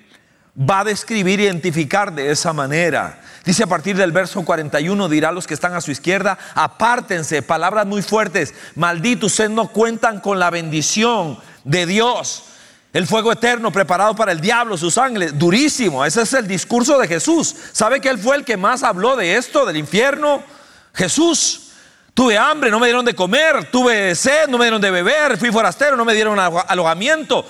va 0.59 0.81
a 0.81 0.85
describir, 0.85 1.41
identificar 1.41 2.13
de 2.13 2.31
esa 2.31 2.53
manera. 2.53 3.21
Dice 3.45 3.65
a 3.65 3.67
partir 3.67 3.97
del 3.97 4.13
verso 4.13 4.45
41, 4.45 5.09
dirá 5.09 5.31
a 5.31 5.33
los 5.33 5.47
que 5.47 5.55
están 5.55 5.75
a 5.75 5.81
su 5.81 5.91
izquierda, 5.91 6.39
apártense, 6.55 7.43
palabras 7.43 7.87
muy 7.87 8.03
fuertes, 8.03 8.55
malditos, 8.77 9.33
ustedes 9.33 9.51
no 9.51 9.69
cuentan 9.69 10.21
con 10.21 10.39
la 10.39 10.51
bendición 10.51 11.39
de 11.65 11.87
Dios. 11.87 12.45
El 12.93 13.07
fuego 13.07 13.33
eterno 13.33 13.73
preparado 13.73 14.15
para 14.15 14.33
el 14.33 14.41
diablo, 14.41 14.77
sus 14.77 14.99
ángeles, 14.99 15.39
durísimo. 15.39 16.05
Ese 16.05 16.23
es 16.23 16.33
el 16.35 16.47
discurso 16.47 16.99
de 16.99 17.09
Jesús. 17.09 17.55
¿Sabe 17.73 18.01
que 18.01 18.11
Él 18.11 18.19
fue 18.19 18.37
el 18.37 18.45
que 18.45 18.59
más 18.59 18.83
habló 18.83 19.17
de 19.17 19.37
esto, 19.37 19.65
del 19.65 19.79
infierno? 19.79 20.43
Jesús. 20.93 21.62
Tuve 22.15 22.37
hambre, 22.37 22.71
no 22.71 22.79
me 22.79 22.87
dieron 22.87 23.05
de 23.05 23.15
comer. 23.15 23.71
Tuve 23.71 24.15
sed, 24.15 24.49
no 24.49 24.59
me 24.59 24.65
dieron 24.67 24.81
de 24.83 24.91
beber. 24.91 25.39
Fui 25.39 25.51
forastero, 25.51 25.97
no 25.97 26.05
me 26.05 26.13
dieron 26.13 26.39
alojamiento. 26.39 27.47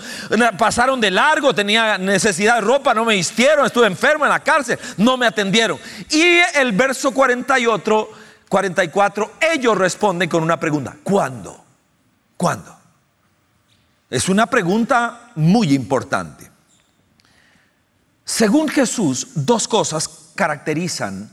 Pasaron 0.57 1.01
de 1.01 1.11
largo, 1.11 1.53
tenía 1.53 1.99
necesidad 1.99 2.57
de 2.57 2.61
ropa, 2.61 2.95
no 2.95 3.05
me 3.05 3.15
vistieron. 3.15 3.67
Estuve 3.67 3.89
enfermo 3.89 4.25
en 4.25 4.31
la 4.31 4.41
cárcel, 4.41 4.79
no 4.99 5.17
me 5.17 5.27
atendieron. 5.27 5.79
Y 6.11 6.39
el 6.55 6.73
verso 6.73 7.13
48, 7.13 8.11
44, 8.49 9.33
ellos 9.53 9.77
responden 9.77 10.29
con 10.29 10.45
una 10.45 10.61
pregunta. 10.61 10.97
¿Cuándo? 11.03 11.65
¿Cuándo? 12.37 12.79
Es 14.09 14.29
una 14.29 14.47
pregunta 14.47 15.31
muy 15.35 15.73
importante. 15.75 16.53
Según 18.25 18.69
Jesús, 18.69 19.27
dos 19.35 19.67
cosas 19.67 20.31
caracterizan 20.37 21.32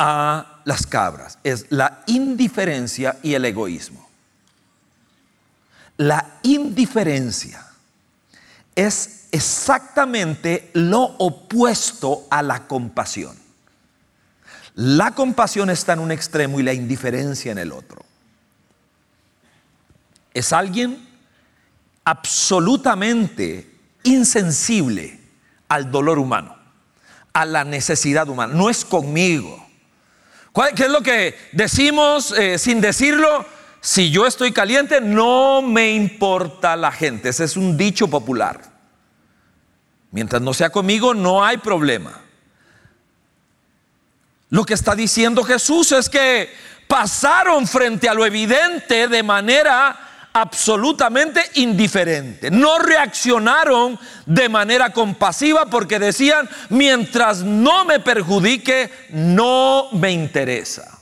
a 0.00 0.62
las 0.64 0.86
cabras. 0.86 1.38
Es 1.44 1.66
la 1.68 2.02
indiferencia 2.06 3.18
y 3.22 3.34
el 3.34 3.44
egoísmo. 3.44 4.08
La 5.98 6.38
indiferencia 6.42 7.66
es 8.74 9.26
exactamente 9.30 10.70
lo 10.72 11.02
opuesto 11.02 12.26
a 12.30 12.42
la 12.42 12.66
compasión. 12.66 13.36
La 14.74 15.10
compasión 15.10 15.68
está 15.68 15.92
en 15.92 15.98
un 15.98 16.12
extremo 16.12 16.58
y 16.58 16.62
la 16.62 16.72
indiferencia 16.72 17.52
en 17.52 17.58
el 17.58 17.70
otro. 17.70 18.02
Es 20.32 20.54
alguien 20.54 21.06
absolutamente 22.04 23.70
insensible 24.04 25.20
al 25.68 25.90
dolor 25.90 26.18
humano, 26.18 26.56
a 27.34 27.44
la 27.44 27.64
necesidad 27.64 28.30
humana. 28.30 28.54
No 28.54 28.70
es 28.70 28.86
conmigo. 28.86 29.69
¿Qué 30.74 30.84
es 30.84 30.90
lo 30.90 31.02
que 31.02 31.38
decimos 31.52 32.32
eh, 32.32 32.58
sin 32.58 32.80
decirlo? 32.80 33.46
Si 33.80 34.10
yo 34.10 34.26
estoy 34.26 34.52
caliente, 34.52 35.00
no 35.00 35.62
me 35.62 35.92
importa 35.92 36.76
la 36.76 36.92
gente. 36.92 37.28
Ese 37.28 37.44
es 37.44 37.56
un 37.56 37.76
dicho 37.76 38.08
popular. 38.08 38.60
Mientras 40.10 40.42
no 40.42 40.52
sea 40.52 40.70
conmigo, 40.70 41.14
no 41.14 41.44
hay 41.44 41.58
problema. 41.58 42.20
Lo 44.50 44.64
que 44.64 44.74
está 44.74 44.96
diciendo 44.96 45.44
Jesús 45.44 45.92
es 45.92 46.08
que 46.10 46.52
pasaron 46.88 47.68
frente 47.68 48.08
a 48.08 48.14
lo 48.14 48.26
evidente 48.26 49.06
de 49.06 49.22
manera 49.22 50.09
absolutamente 50.32 51.42
indiferente. 51.54 52.50
No 52.50 52.78
reaccionaron 52.78 53.98
de 54.26 54.48
manera 54.48 54.92
compasiva 54.92 55.66
porque 55.66 55.98
decían, 55.98 56.48
mientras 56.68 57.42
no 57.42 57.84
me 57.84 58.00
perjudique, 58.00 58.90
no 59.10 59.88
me 59.92 60.12
interesa. 60.12 60.98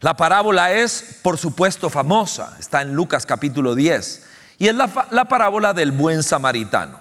La 0.00 0.16
parábola 0.16 0.72
es, 0.72 1.18
por 1.22 1.36
supuesto, 1.36 1.90
famosa, 1.90 2.56
está 2.58 2.82
en 2.82 2.94
Lucas 2.94 3.26
capítulo 3.26 3.74
10, 3.74 4.26
y 4.58 4.68
es 4.68 4.74
la, 4.74 5.08
la 5.10 5.26
parábola 5.26 5.74
del 5.74 5.92
buen 5.92 6.22
samaritano. 6.22 6.98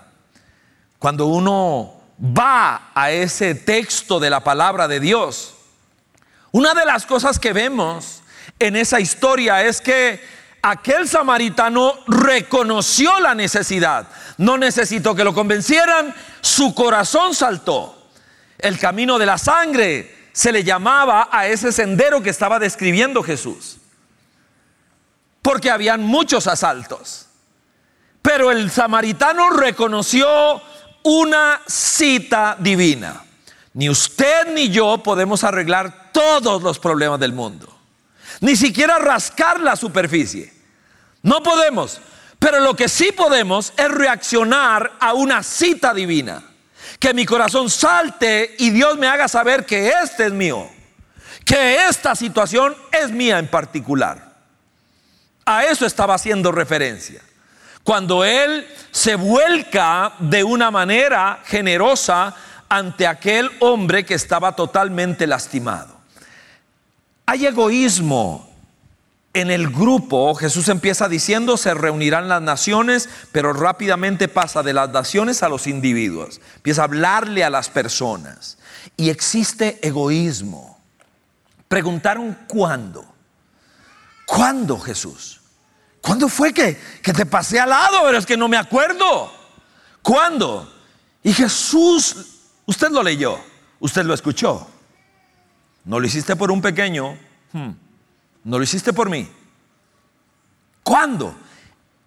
Cuando 0.98 1.28
uno 1.28 2.02
va 2.22 2.92
a 2.94 3.12
ese 3.12 3.56
texto 3.56 4.20
de 4.20 4.30
la 4.30 4.44
palabra 4.44 4.88
de 4.90 5.00
Dios, 5.00 5.56
una 6.52 6.74
de 6.74 6.86
las 6.86 7.06
cosas 7.06 7.40
que 7.40 7.54
vemos 7.54 8.22
en 8.60 8.76
esa 8.76 9.00
historia 9.00 9.64
es 9.64 9.80
que 9.80 10.22
aquel 10.62 11.08
samaritano 11.08 11.94
reconoció 12.08 13.20
la 13.20 13.36
necesidad. 13.36 14.08
No 14.38 14.58
necesitó 14.58 15.16
que 15.16 15.24
lo 15.24 15.34
convencieran, 15.34 16.14
su 16.42 16.74
corazón 16.74 17.34
saltó. 17.34 17.96
El 18.58 18.78
camino 18.78 19.18
de 19.18 19.26
la 19.26 19.38
sangre 19.38 20.30
se 20.34 20.52
le 20.52 20.64
llamaba 20.64 21.30
a 21.32 21.48
ese 21.48 21.72
sendero 21.72 22.22
que 22.22 22.30
estaba 22.30 22.60
describiendo 22.60 23.24
Jesús. 23.24 23.78
Porque 25.42 25.72
habían 25.72 26.04
muchos 26.04 26.48
asaltos. 26.48 27.28
Pero 28.22 28.52
el 28.52 28.70
samaritano 28.70 29.50
reconoció 29.50 30.62
una 31.04 31.62
cita 31.66 32.58
divina. 32.60 33.24
Ni 33.74 33.90
usted 33.90 34.54
ni 34.54 34.70
yo 34.70 34.98
podemos 34.98 35.44
arreglar 35.44 36.12
todos 36.12 36.62
los 36.62 36.80
problemas 36.80 37.20
del 37.20 37.32
mundo 37.32 37.79
ni 38.42 38.56
siquiera 38.56 39.00
rascar 39.00 39.60
la 39.60 39.76
superficie. 39.76 40.54
No 41.22 41.44
podemos, 41.44 42.00
pero 42.40 42.60
lo 42.62 42.76
que 42.76 42.88
sí 42.88 43.12
podemos 43.12 43.74
es 43.78 43.90
reaccionar 43.90 44.94
a 45.00 45.14
una 45.14 45.44
cita 45.44 45.94
divina. 45.94 46.44
Que 46.98 47.14
mi 47.14 47.26
corazón 47.26 47.70
salte 47.70 48.56
y 48.58 48.72
Dios 48.72 48.98
me 48.98 49.08
haga 49.08 49.28
saber 49.28 49.66
que 49.66 49.90
este 50.04 50.28
es 50.28 50.34
mío, 50.34 50.70
que 51.46 51.88
esta 51.88 52.16
situación 52.16 52.76
es 52.92 53.12
mía 53.12 53.40
en 53.40 53.48
particular. 53.48 54.34
A 55.46 55.66
eso 55.66 55.86
estaba 55.86 56.16
haciendo 56.16 56.52
referencia. 56.52 57.22
Cuando 57.84 58.24
Él 58.24 58.68
se 58.92 59.16
vuelca 59.16 60.14
de 60.20 60.44
una 60.44 60.72
manera 60.72 61.42
generosa 61.46 62.36
ante 62.68 63.08
aquel 63.08 63.50
hombre 63.60 64.06
que 64.06 64.14
estaba 64.14 64.56
totalmente 64.56 65.26
lastimado. 65.26 65.99
Hay 67.30 67.46
egoísmo 67.46 68.50
en 69.36 69.52
el 69.52 69.70
grupo. 69.70 70.34
Jesús 70.34 70.68
empieza 70.68 71.08
diciendo, 71.08 71.58
se 71.58 71.76
reunirán 71.76 72.28
las 72.28 72.42
naciones, 72.42 73.08
pero 73.32 73.54
rápidamente 73.54 74.28
pasa 74.28 74.64
de 74.64 74.74
las 74.74 74.90
naciones 74.90 75.44
a 75.44 75.50
los 75.50 75.68
individuos. 75.68 76.42
Empieza 76.56 76.82
a 76.82 76.86
hablarle 76.86 77.44
a 77.44 77.52
las 77.52 77.70
personas. 77.70 78.58
Y 78.98 79.12
existe 79.12 79.78
egoísmo. 79.88 80.82
Preguntaron 81.68 82.36
cuándo. 82.48 83.06
¿Cuándo 84.26 84.80
Jesús? 84.80 85.40
¿Cuándo 86.02 86.30
fue 86.30 86.52
que, 86.52 86.82
que 87.04 87.14
te 87.14 87.28
pasé 87.28 87.60
al 87.60 87.70
lado? 87.70 88.00
Pero 88.06 88.18
es 88.18 88.26
que 88.26 88.38
no 88.38 88.48
me 88.48 88.58
acuerdo. 88.58 89.32
¿Cuándo? 90.02 90.74
Y 91.22 91.32
Jesús, 91.32 92.16
usted 92.66 92.90
lo 92.90 93.04
leyó, 93.04 93.40
usted 93.80 94.04
lo 94.04 94.16
escuchó. 94.16 94.68
No 95.90 96.00
lo 96.00 96.06
hiciste 96.06 96.36
por 96.36 96.52
un 96.52 96.62
pequeño, 96.62 97.18
hmm. 97.52 97.70
no 98.44 98.58
lo 98.60 98.64
hiciste 98.64 98.94
por 98.94 99.10
mí. 99.10 99.28
¿Cuándo? 100.84 101.36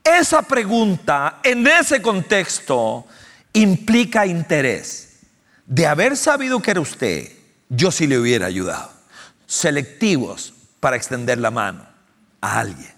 Esa 0.05 0.43
pregunta 0.43 1.41
en 1.43 1.67
ese 1.67 2.01
contexto 2.01 3.09
implica 3.53 4.25
interés. 4.25 5.19
De 5.67 5.89
haber 5.89 6.17
sabido 6.17 6.63
que 6.63 6.71
era 6.71 6.81
usted, 6.81 7.33
yo 7.69 7.91
sí 7.91 8.07
le 8.07 8.21
hubiera 8.21 8.47
ayudado. 8.47 8.93
Selectivos 9.47 10.55
para 10.79 10.95
extender 10.95 11.39
la 11.39 11.51
mano 11.51 11.85
a 12.41 12.61
alguien. 12.61 12.95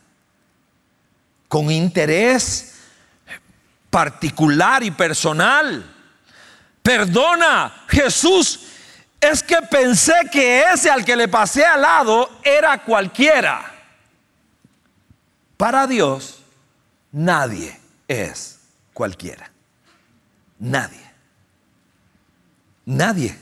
Con 1.48 1.70
interés 1.70 2.74
particular 3.88 4.82
y 4.82 4.90
personal. 4.90 5.82
Perdona, 6.82 7.84
Jesús 7.88 8.73
es 9.24 9.42
que 9.42 9.56
pensé 9.70 10.14
que 10.30 10.64
ese 10.72 10.90
al 10.90 11.04
que 11.04 11.16
le 11.16 11.28
pasé 11.28 11.64
al 11.64 11.82
lado 11.82 12.30
era 12.42 12.82
cualquiera. 12.82 13.72
Para 15.56 15.86
Dios, 15.86 16.42
nadie 17.12 17.78
es 18.08 18.58
cualquiera. 18.92 19.50
Nadie. 20.58 21.00
Nadie. 22.84 23.38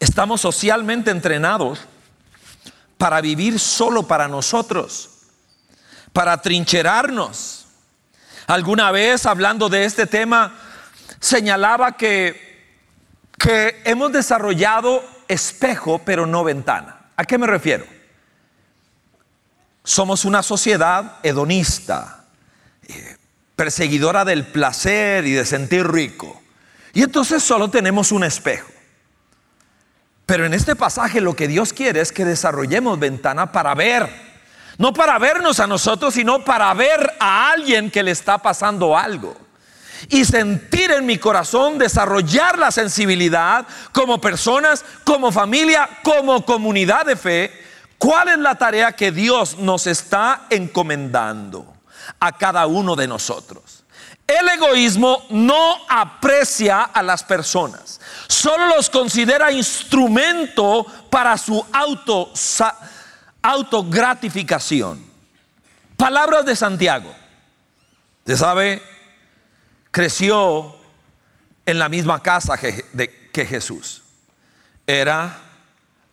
Estamos 0.00 0.40
socialmente 0.40 1.10
entrenados 1.10 1.80
para 2.96 3.20
vivir 3.20 3.58
solo 3.58 4.06
para 4.06 4.28
nosotros, 4.28 5.10
para 6.12 6.40
trincherarnos. 6.40 7.66
Alguna 8.46 8.90
vez 8.90 9.26
hablando 9.26 9.68
de 9.68 9.84
este 9.84 10.06
tema, 10.06 10.54
señalaba 11.20 11.92
que 11.92 12.47
que 13.38 13.80
hemos 13.84 14.12
desarrollado 14.12 15.02
espejo 15.28 16.00
pero 16.04 16.26
no 16.26 16.44
ventana. 16.44 16.96
¿A 17.16 17.24
qué 17.24 17.38
me 17.38 17.46
refiero? 17.46 17.86
Somos 19.84 20.24
una 20.24 20.42
sociedad 20.42 21.16
hedonista, 21.22 22.24
eh, 22.86 23.16
perseguidora 23.56 24.24
del 24.24 24.44
placer 24.44 25.26
y 25.26 25.32
de 25.32 25.46
sentir 25.46 25.86
rico. 25.86 26.42
Y 26.92 27.02
entonces 27.02 27.42
solo 27.42 27.70
tenemos 27.70 28.12
un 28.12 28.24
espejo. 28.24 28.70
Pero 30.26 30.44
en 30.44 30.52
este 30.52 30.76
pasaje 30.76 31.20
lo 31.20 31.34
que 31.34 31.48
Dios 31.48 31.72
quiere 31.72 32.00
es 32.00 32.12
que 32.12 32.24
desarrollemos 32.24 32.98
ventana 32.98 33.50
para 33.50 33.74
ver. 33.74 34.28
No 34.76 34.92
para 34.92 35.18
vernos 35.18 35.58
a 35.58 35.66
nosotros, 35.66 36.14
sino 36.14 36.44
para 36.44 36.72
ver 36.74 37.14
a 37.18 37.50
alguien 37.50 37.90
que 37.90 38.02
le 38.02 38.10
está 38.10 38.38
pasando 38.38 38.96
algo 38.96 39.47
y 40.08 40.24
sentir 40.24 40.90
en 40.90 41.06
mi 41.06 41.18
corazón, 41.18 41.78
desarrollar 41.78 42.58
la 42.58 42.70
sensibilidad 42.70 43.66
como 43.92 44.20
personas, 44.20 44.84
como 45.04 45.32
familia, 45.32 45.88
como 46.02 46.44
comunidad 46.44 47.06
de 47.06 47.16
fe, 47.16 47.52
cuál 47.98 48.28
es 48.28 48.38
la 48.38 48.54
tarea 48.54 48.92
que 48.92 49.12
Dios 49.12 49.58
nos 49.58 49.86
está 49.86 50.46
encomendando 50.50 51.74
a 52.20 52.32
cada 52.32 52.66
uno 52.66 52.96
de 52.96 53.08
nosotros. 53.08 53.84
El 54.26 54.46
egoísmo 54.48 55.24
no 55.30 55.76
aprecia 55.88 56.82
a 56.82 57.02
las 57.02 57.24
personas, 57.24 57.98
solo 58.28 58.66
los 58.66 58.90
considera 58.90 59.50
instrumento 59.50 60.84
para 61.08 61.38
su 61.38 61.64
auto, 61.72 62.30
autogratificación. 63.40 65.08
Palabras 65.96 66.44
de 66.44 66.54
Santiago. 66.54 67.12
Usted 68.18 68.36
sabe, 68.36 68.82
creció 69.90 70.76
en 71.66 71.78
la 71.78 71.88
misma 71.88 72.22
casa 72.22 72.56
que, 72.56 73.30
que 73.32 73.46
Jesús. 73.46 74.02
Era 74.86 75.38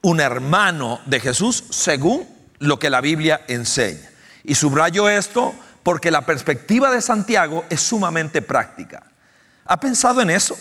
un 0.02 0.20
hermano 0.20 1.02
de 1.06 1.20
Jesús 1.20 1.64
según 1.70 2.28
lo 2.60 2.78
que 2.78 2.90
la 2.90 3.02
Biblia 3.02 3.42
enseña. 3.48 4.10
Y 4.44 4.56
subrayo 4.56 5.10
esto 5.10 5.56
porque 5.82 6.12
la 6.12 6.22
perspectiva 6.22 6.92
de 6.92 7.02
Santiago 7.02 7.66
es 7.70 7.82
sumamente 7.82 8.42
práctica. 8.42 9.04
¿Ha 9.66 9.80
pensado 9.80 10.22
en 10.22 10.30
eso? 10.30 10.58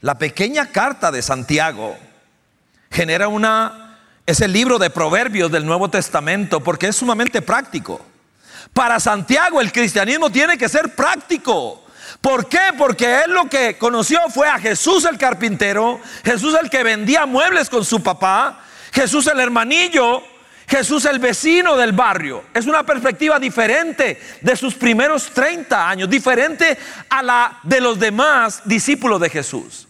La 0.00 0.18
pequeña 0.18 0.70
carta 0.70 1.10
de 1.12 1.22
Santiago 1.22 1.96
genera 2.90 3.28
una, 3.28 3.98
es 4.26 4.40
el 4.40 4.52
libro 4.52 4.78
de 4.78 4.90
proverbios 4.90 5.50
del 5.50 5.64
Nuevo 5.64 5.88
Testamento 5.88 6.60
porque 6.60 6.88
es 6.88 6.96
sumamente 6.96 7.42
práctico. 7.42 8.04
Para 8.72 8.98
Santiago 8.98 9.60
el 9.60 9.72
cristianismo 9.72 10.30
tiene 10.30 10.58
que 10.58 10.68
ser 10.68 10.94
práctico. 10.94 11.83
¿Por 12.20 12.48
qué? 12.48 12.72
Porque 12.78 13.22
él 13.22 13.32
lo 13.32 13.48
que 13.48 13.76
conoció 13.76 14.20
fue 14.30 14.48
a 14.48 14.58
Jesús 14.58 15.04
el 15.04 15.18
carpintero, 15.18 16.00
Jesús 16.24 16.56
el 16.60 16.70
que 16.70 16.82
vendía 16.82 17.26
muebles 17.26 17.68
con 17.68 17.84
su 17.84 18.02
papá, 18.02 18.64
Jesús 18.92 19.26
el 19.26 19.40
hermanillo, 19.40 20.22
Jesús 20.66 21.04
el 21.04 21.18
vecino 21.18 21.76
del 21.76 21.92
barrio. 21.92 22.44
Es 22.54 22.66
una 22.66 22.84
perspectiva 22.84 23.38
diferente 23.38 24.20
de 24.40 24.56
sus 24.56 24.74
primeros 24.74 25.30
30 25.30 25.88
años, 25.88 26.08
diferente 26.08 26.78
a 27.08 27.22
la 27.22 27.58
de 27.62 27.80
los 27.80 27.98
demás 27.98 28.62
discípulos 28.64 29.20
de 29.20 29.30
Jesús. 29.30 29.86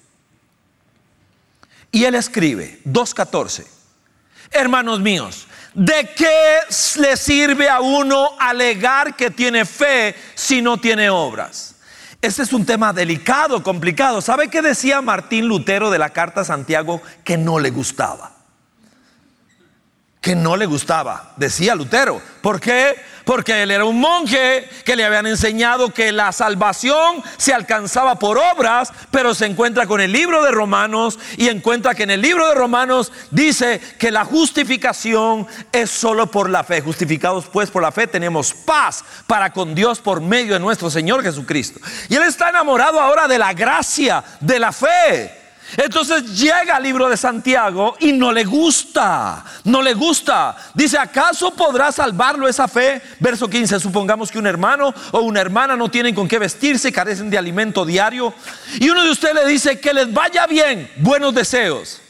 Y 1.93 2.05
él 2.05 2.17
escribe, 2.17 2.81
2.14, 2.85 3.65
hermanos 4.51 4.99
míos, 4.99 5.47
¿de 5.75 6.11
qué 6.17 6.59
le 6.97 7.17
sirve 7.17 7.69
a 7.69 7.81
uno 7.81 8.31
alegar 8.39 9.15
que 9.15 9.31
tiene 9.31 9.65
fe 9.65 10.17
si 10.35 10.61
no 10.61 10.77
tiene 10.79 11.09
obras? 11.09 11.74
Este 12.25 12.43
es 12.43 12.55
un 12.55 12.65
tema 12.65 12.95
delicado, 12.95 13.63
complicado. 13.63 14.23
¿Sabe 14.23 14.49
qué 14.49 14.63
decía 14.63 15.03
Martín 15.03 15.47
Lutero 15.47 15.91
de 15.91 15.99
la 15.99 16.09
carta 16.09 16.41
a 16.41 16.45
Santiago 16.45 17.03
que 17.23 17.37
no 17.37 17.59
le 17.59 17.69
gustaba? 17.69 18.35
que 20.23 20.35
no 20.35 20.57
le 20.57 20.65
gustaba, 20.65 21.35
decía 21.37 21.75
Lutero. 21.75 22.19
¿Por 22.41 22.59
qué? 22.59 22.97
Porque 23.25 23.63
él 23.63 23.71
era 23.71 23.85
un 23.85 24.01
monje 24.01 24.69
que 24.85 24.97
le 24.97 25.05
habían 25.05 25.27
enseñado 25.27 25.93
que 25.93 26.13
la 26.13 26.33
salvación 26.33 27.23
se 27.37 27.55
alcanzaba 27.55 28.19
por 28.19 28.39
obras, 28.39 28.93
pero 29.11 29.35
se 29.35 29.47
encuentra 29.47 29.87
con 29.87 30.01
el 30.01 30.13
libro 30.13 30.43
de 30.43 30.51
Romanos 30.51 31.19
y 31.37 31.49
encuentra 31.49 31.95
que 31.95 32.03
en 32.03 32.11
el 32.11 32.21
libro 32.21 32.49
de 32.49 32.55
Romanos 32.55 33.13
dice 33.31 33.81
que 33.99 34.11
la 34.11 34.25
justificación 34.25 35.47
es 35.73 35.91
solo 35.91 36.31
por 36.31 36.51
la 36.51 36.65
fe. 36.65 36.81
Justificados 36.81 37.47
pues 37.47 37.71
por 37.71 37.83
la 37.83 37.93
fe 37.93 38.07
tenemos 38.07 38.53
paz 38.53 39.05
para 39.27 39.53
con 39.53 39.75
Dios 39.75 40.01
por 40.01 40.21
medio 40.21 40.55
de 40.55 40.61
nuestro 40.61 40.91
Señor 40.91 41.23
Jesucristo. 41.23 41.81
Y 42.09 42.17
él 42.17 42.23
está 42.23 42.51
enamorado 42.51 43.01
ahora 43.01 43.27
de 43.27 43.39
la 43.39 43.53
gracia, 43.53 44.23
de 44.41 44.59
la 44.59 44.73
fe. 44.73 45.44
Entonces 45.77 46.39
llega 46.39 46.77
al 46.77 46.83
libro 46.83 47.09
de 47.09 47.17
Santiago 47.17 47.97
y 48.01 48.13
no 48.13 48.33
le 48.33 48.45
gusta, 48.45 49.45
no 49.65 49.83
le 49.83 49.95
gusta. 49.95 50.57
Dice, 50.75 50.99
¿acaso 50.99 51.51
podrá 51.53 51.91
salvarlo 51.91 52.49
esa 52.49 52.69
fe? 52.69 53.03
Verso 53.21 53.49
15, 53.49 53.81
supongamos 53.81 54.31
que 54.31 54.39
un 54.39 54.47
hermano 54.47 54.95
o 55.13 55.21
una 55.21 55.41
hermana 55.41 55.77
no 55.77 55.91
tienen 55.91 56.15
con 56.15 56.29
qué 56.29 56.39
vestirse, 56.39 56.93
carecen 56.93 57.31
de 57.31 57.39
alimento 57.39 57.85
diario. 57.85 58.33
Y 58.79 58.89
uno 58.89 59.03
de 59.03 59.11
ustedes 59.11 59.35
le 59.35 59.47
dice 59.47 59.81
que 59.81 59.93
les 59.93 60.13
vaya 60.13 60.47
bien, 60.47 60.91
buenos 60.97 61.35
deseos 61.35 62.04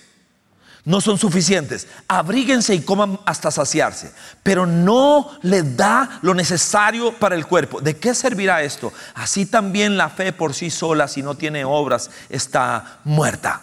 no 0.85 1.01
son 1.01 1.19
suficientes. 1.19 1.87
Abríguense 2.09 2.75
y 2.75 2.83
coman 2.83 3.19
hasta 3.25 3.51
saciarse, 3.51 4.13
pero 4.43 4.67
no 4.67 5.39
les 5.43 5.77
da 5.77 6.19
lo 6.23 6.35
necesario 6.35 7.13
para 7.19 7.35
el 7.35 7.47
cuerpo. 7.47 7.81
¿De 7.81 7.97
qué 7.97 8.15
servirá 8.15 8.63
esto? 8.63 8.93
Así 9.15 9.47
también 9.47 9.97
la 9.97 10.11
fe 10.11 10.33
por 10.33 10.55
sí 10.55 10.71
sola, 10.71 11.09
si 11.09 11.23
no 11.23 11.37
tiene 11.37 11.65
obras, 11.65 12.11
está 12.29 13.01
muerta. 13.05 13.63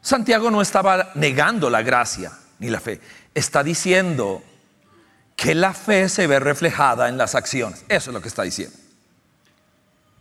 Santiago 0.00 0.50
no 0.50 0.62
estaba 0.62 1.10
negando 1.14 1.70
la 1.70 1.82
gracia 1.82 2.32
ni 2.58 2.70
la 2.70 2.80
fe, 2.80 3.00
está 3.34 3.62
diciendo 3.62 4.42
que 5.36 5.54
la 5.54 5.74
fe 5.74 6.08
se 6.08 6.26
ve 6.26 6.38
reflejada 6.38 7.08
en 7.08 7.18
las 7.18 7.34
acciones. 7.34 7.84
Eso 7.88 8.10
es 8.10 8.14
lo 8.14 8.20
que 8.20 8.28
está 8.28 8.42
diciendo. 8.42 8.76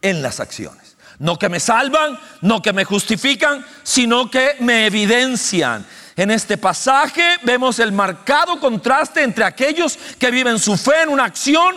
En 0.01 0.23
las 0.23 0.39
acciones. 0.39 0.90
No 1.21 1.37
que 1.37 1.49
me 1.49 1.59
salvan, 1.59 2.19
no 2.41 2.63
que 2.63 2.73
me 2.73 2.83
justifican, 2.83 3.63
sino 3.83 4.31
que 4.31 4.55
me 4.59 4.87
evidencian. 4.87 5.85
En 6.15 6.31
este 6.31 6.57
pasaje 6.57 7.37
vemos 7.43 7.77
el 7.77 7.91
marcado 7.91 8.59
contraste 8.59 9.21
entre 9.21 9.43
aquellos 9.43 9.99
que 10.17 10.31
viven 10.31 10.57
su 10.57 10.75
fe 10.75 11.03
en 11.03 11.09
una 11.09 11.25
acción, 11.25 11.75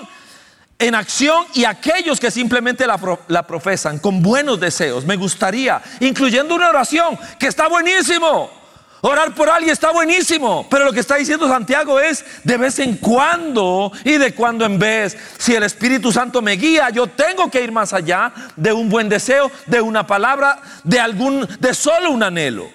en 0.79 0.95
acción, 0.95 1.45
y 1.53 1.67
aquellos 1.67 2.19
que 2.19 2.31
simplemente 2.31 2.87
la, 2.87 3.47
profesan 3.47 3.99
con 3.99 4.23
buenos 4.23 4.59
deseos. 4.59 5.05
Me 5.05 5.17
gustaría, 5.17 5.83
incluyendo 6.01 6.55
una 6.55 6.71
oración, 6.71 7.19
que 7.39 7.49
está 7.49 7.69
buenísimo 7.69 8.64
Orar 9.07 9.35
por 9.35 9.51
alguien 9.51 9.71
está 9.71 9.91
buenísimo, 9.93 10.67
pero 10.71 10.87
lo 10.87 10.93
que 10.95 11.01
está 11.01 11.17
diciendo 11.17 11.47
Santiago 11.47 12.01
es 12.01 12.25
de 12.43 12.57
vez 12.57 12.79
en 12.79 12.97
cuando 12.97 13.93
y 14.03 14.17
de 14.17 14.35
cuando 14.35 14.65
en 14.65 14.79
vez. 14.79 15.15
Si 15.37 15.55
el 15.55 15.63
Espíritu 15.63 16.11
Santo 16.11 16.41
me 16.41 16.53
guía, 16.53 16.89
yo 16.89 17.07
tengo 17.07 17.51
que 17.51 17.63
ir 17.63 17.71
más 17.71 17.93
allá 17.93 18.33
de 18.57 18.73
un 18.73 18.89
buen 18.89 19.11
deseo, 19.11 19.51
de 19.67 19.83
una 19.83 20.07
palabra, 20.07 20.59
de 20.85 21.01
algún 21.01 21.47
de 21.61 21.75
solo 21.75 22.13
un 22.13 22.23
anhelo. 22.23 22.71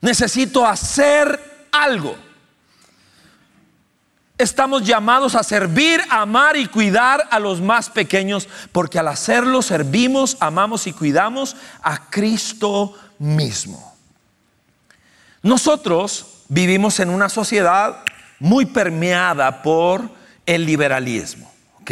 Necesito 0.00 0.66
hacer 0.66 1.68
algo. 1.70 2.16
Estamos 4.38 4.82
llamados 4.82 5.36
a 5.36 5.44
servir, 5.44 6.02
amar 6.10 6.56
y 6.56 6.66
cuidar 6.66 7.28
a 7.30 7.38
los 7.38 7.60
más 7.60 7.90
pequeños, 7.90 8.48
porque 8.72 8.98
al 8.98 9.06
hacerlo 9.06 9.62
servimos, 9.62 10.36
amamos 10.40 10.88
y 10.88 10.92
cuidamos 10.92 11.54
a 11.80 12.10
Cristo 12.10 12.98
mismo. 13.20 13.89
Nosotros 15.42 16.44
vivimos 16.48 17.00
en 17.00 17.10
una 17.10 17.28
sociedad 17.28 18.02
muy 18.38 18.66
permeada 18.66 19.62
por 19.62 20.10
el 20.46 20.66
liberalismo, 20.66 21.50
¿ok? 21.80 21.90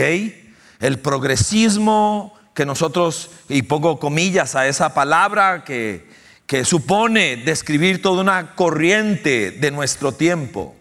El 0.80 0.98
progresismo 0.98 2.34
que 2.54 2.66
nosotros, 2.66 3.30
y 3.48 3.62
pongo 3.62 3.98
comillas 4.00 4.54
a 4.54 4.66
esa 4.66 4.92
palabra 4.92 5.64
que, 5.64 6.08
que 6.46 6.64
supone 6.64 7.37
describir 7.37 8.02
toda 8.02 8.20
una 8.20 8.54
corriente 8.54 9.52
de 9.52 9.70
nuestro 9.70 10.12
tiempo. 10.12 10.74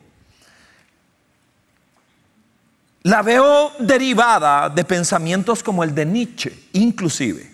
La 3.03 3.21
veo 3.21 3.71
derivada 3.79 4.69
de 4.69 4.83
pensamientos 4.83 5.63
como 5.63 5.83
el 5.83 5.93
de 5.93 6.05
Nietzsche, 6.05 6.51
inclusive. 6.73 7.51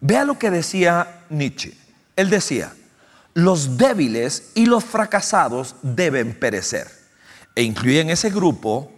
Vea 0.00 0.24
lo 0.24 0.38
que 0.38 0.50
decía 0.50 1.24
Nietzsche. 1.28 1.74
Él 2.16 2.30
decía, 2.30 2.72
los 3.34 3.76
débiles 3.76 4.52
y 4.54 4.66
los 4.66 4.84
fracasados 4.84 5.76
deben 5.82 6.38
perecer. 6.38 6.88
E 7.54 7.62
incluye 7.62 8.00
en 8.00 8.10
ese 8.10 8.30
grupo 8.30 8.92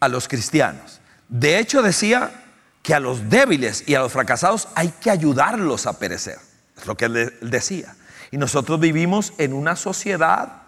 a 0.00 0.08
los 0.08 0.28
cristianos. 0.28 1.00
De 1.28 1.58
hecho 1.58 1.82
decía 1.82 2.44
que 2.82 2.94
a 2.94 3.00
los 3.00 3.30
débiles 3.30 3.84
y 3.86 3.94
a 3.94 4.00
los 4.00 4.12
fracasados 4.12 4.68
hay 4.74 4.88
que 4.88 5.10
ayudarlos 5.10 5.86
a 5.86 5.98
perecer. 5.98 6.38
Es 6.76 6.86
lo 6.86 6.96
que 6.96 7.06
él 7.06 7.38
decía. 7.40 7.94
Y 8.30 8.38
nosotros 8.38 8.80
vivimos 8.80 9.32
en 9.38 9.52
una 9.52 9.76
sociedad 9.76 10.62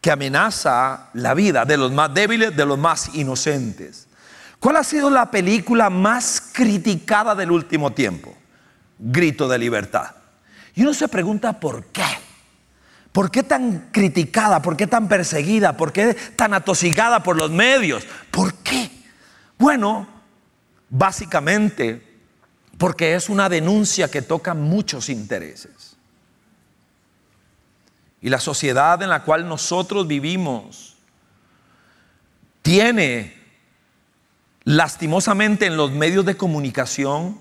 que 0.00 0.10
amenaza 0.10 1.10
la 1.12 1.34
vida 1.34 1.64
de 1.64 1.76
los 1.76 1.92
más 1.92 2.14
débiles, 2.14 2.56
de 2.56 2.64
los 2.64 2.78
más 2.78 3.14
inocentes. 3.14 4.06
¿Cuál 4.60 4.76
ha 4.76 4.84
sido 4.84 5.10
la 5.10 5.30
película 5.30 5.90
más 5.90 6.40
criticada 6.52 7.34
del 7.34 7.50
último 7.50 7.92
tiempo? 7.92 8.34
Grito 8.98 9.48
de 9.48 9.58
libertad. 9.58 10.17
Y 10.78 10.82
uno 10.82 10.94
se 10.94 11.08
pregunta 11.08 11.58
por 11.58 11.86
qué. 11.86 12.04
¿Por 13.10 13.32
qué 13.32 13.42
tan 13.42 13.88
criticada? 13.90 14.62
¿Por 14.62 14.76
qué 14.76 14.86
tan 14.86 15.08
perseguida? 15.08 15.76
¿Por 15.76 15.92
qué 15.92 16.14
tan 16.36 16.54
atosigada 16.54 17.20
por 17.20 17.36
los 17.36 17.50
medios? 17.50 18.06
¿Por 18.30 18.54
qué? 18.58 18.88
Bueno, 19.58 20.06
básicamente 20.88 22.20
porque 22.78 23.16
es 23.16 23.28
una 23.28 23.48
denuncia 23.48 24.08
que 24.08 24.22
toca 24.22 24.54
muchos 24.54 25.08
intereses. 25.08 25.96
Y 28.20 28.28
la 28.28 28.38
sociedad 28.38 29.02
en 29.02 29.08
la 29.10 29.24
cual 29.24 29.48
nosotros 29.48 30.06
vivimos 30.06 30.96
tiene 32.62 33.36
lastimosamente 34.62 35.66
en 35.66 35.76
los 35.76 35.90
medios 35.90 36.24
de 36.24 36.36
comunicación 36.36 37.40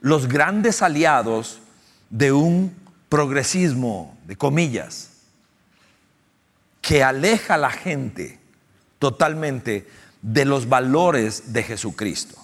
los 0.00 0.26
grandes 0.26 0.80
aliados 0.80 1.60
de 2.14 2.30
un 2.30 2.72
progresismo, 3.08 4.16
de 4.24 4.36
comillas, 4.36 5.10
que 6.80 7.02
aleja 7.02 7.54
a 7.54 7.58
la 7.58 7.70
gente 7.70 8.38
totalmente 9.00 9.88
de 10.22 10.44
los 10.44 10.68
valores 10.68 11.52
de 11.52 11.64
Jesucristo, 11.64 12.36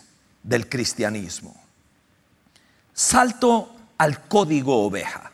del 0.42 0.68
cristianismo. 0.68 1.54
Salto 2.92 3.72
al 3.96 4.26
código 4.26 4.84
oveja. 4.84 5.30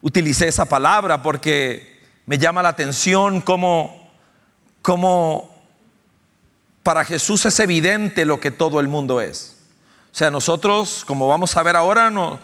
utilicé 0.00 0.46
esa 0.46 0.66
palabra 0.66 1.20
porque 1.20 2.00
me 2.26 2.38
llama 2.38 2.62
la 2.62 2.68
atención 2.68 3.40
cómo, 3.40 4.08
cómo 4.82 5.52
para 6.84 7.04
Jesús 7.04 7.44
es 7.44 7.58
evidente 7.58 8.24
lo 8.24 8.38
que 8.38 8.52
todo 8.52 8.78
el 8.78 8.86
mundo 8.86 9.20
es. 9.20 9.53
O 10.14 10.16
sea, 10.16 10.30
nosotros, 10.30 11.02
como 11.04 11.26
vamos 11.26 11.56
a 11.56 11.62
ver 11.64 11.74
ahora, 11.74 12.08
no, 12.08 12.38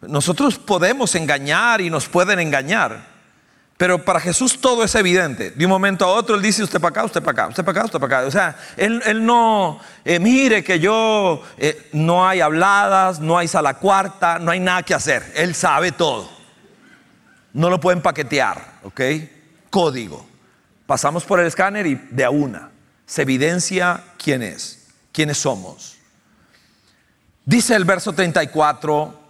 nosotros 0.00 0.58
podemos 0.58 1.12
engañar 1.16 1.80
y 1.80 1.90
nos 1.90 2.08
pueden 2.08 2.38
engañar. 2.38 3.04
Pero 3.76 4.04
para 4.04 4.20
Jesús 4.20 4.60
todo 4.60 4.84
es 4.84 4.94
evidente. 4.94 5.50
De 5.50 5.64
un 5.64 5.70
momento 5.70 6.04
a 6.04 6.12
otro 6.12 6.36
Él 6.36 6.42
dice, 6.42 6.62
usted 6.62 6.80
para 6.80 6.90
acá, 6.90 7.04
usted 7.04 7.20
para 7.20 7.32
acá, 7.32 7.48
usted 7.48 7.64
para 7.64 7.80
acá, 7.80 7.84
usted 7.86 7.98
para 7.98 8.18
acá. 8.18 8.28
O 8.28 8.30
sea, 8.30 8.56
Él, 8.76 9.26
no, 9.26 9.80
eh, 10.04 10.20
mire 10.20 10.62
que 10.62 10.78
yo, 10.78 11.42
eh, 11.58 11.88
no 11.92 12.28
hay 12.28 12.40
habladas, 12.40 13.18
no 13.18 13.36
hay 13.36 13.48
sala 13.48 13.74
cuarta, 13.74 14.38
no 14.38 14.52
hay 14.52 14.60
nada 14.60 14.84
que 14.84 14.94
hacer. 14.94 15.32
Él 15.34 15.56
sabe 15.56 15.90
todo. 15.90 16.30
No 17.52 17.70
lo 17.70 17.80
pueden 17.80 18.02
paquetear, 18.02 18.78
¿ok? 18.84 19.00
Código. 19.68 20.24
Pasamos 20.86 21.24
por 21.24 21.40
el 21.40 21.48
escáner 21.48 21.88
y 21.88 21.96
de 21.96 22.24
a 22.24 22.30
una 22.30 22.70
se 23.04 23.22
evidencia 23.22 24.04
quién 24.16 24.44
es, 24.44 24.86
quiénes 25.10 25.38
somos. 25.38 25.95
Dice 27.46 27.76
el 27.76 27.84
verso 27.84 28.12
34 28.12 29.20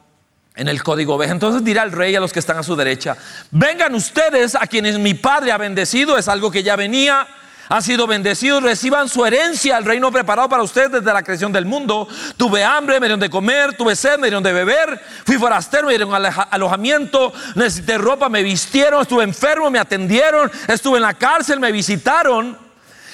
en 0.57 0.69
el 0.69 0.83
código 0.83 1.17
oveja. 1.17 1.33
Entonces 1.33 1.63
dirá 1.63 1.83
el 1.83 1.93
rey 1.93 2.17
a 2.17 2.21
los 2.21 2.33
que 2.33 2.39
están 2.39 2.57
a 2.57 2.63
su 2.63 2.75
derecha, 2.75 3.15
vengan 3.51 3.95
ustedes 3.95 4.55
a 4.55 4.67
quienes 4.67 4.99
mi 4.99 5.13
padre 5.13 5.53
ha 5.53 5.59
bendecido, 5.59 6.17
es 6.17 6.27
algo 6.27 6.51
que 6.51 6.63
ya 6.63 6.77
venía, 6.77 7.29
ha 7.69 7.83
sido 7.83 8.07
bendecido, 8.07 8.61
reciban 8.61 9.11
su 9.11 9.27
herencia, 9.27 9.77
el 9.77 9.85
reino 9.85 10.11
preparado 10.11 10.49
para 10.49 10.63
ustedes 10.63 10.93
desde 10.93 11.13
la 11.13 11.23
creación 11.23 11.53
del 11.53 11.67
mundo. 11.67 12.09
Tuve 12.39 12.65
hambre, 12.65 13.01
me 13.01 13.07
dieron 13.07 13.21
de 13.21 13.29
comer, 13.29 13.77
tuve 13.77 13.95
sed, 13.95 14.19
me 14.19 14.29
dieron 14.29 14.43
de 14.43 14.55
beber, 14.55 14.99
fui 15.27 15.37
forastero, 15.37 15.89
me 15.89 15.99
dieron 15.99 16.15
alojamiento, 16.15 17.35
necesité 17.55 17.99
ropa, 17.99 18.31
me 18.31 18.43
vistieron, 18.43 19.03
estuve 19.03 19.25
enfermo, 19.25 19.71
me 19.71 19.79
atendieron, 19.79 20.51
estuve 20.69 20.97
en 20.97 21.03
la 21.03 21.15
cárcel, 21.15 21.61
me 21.61 21.71
visitaron. 21.71 22.65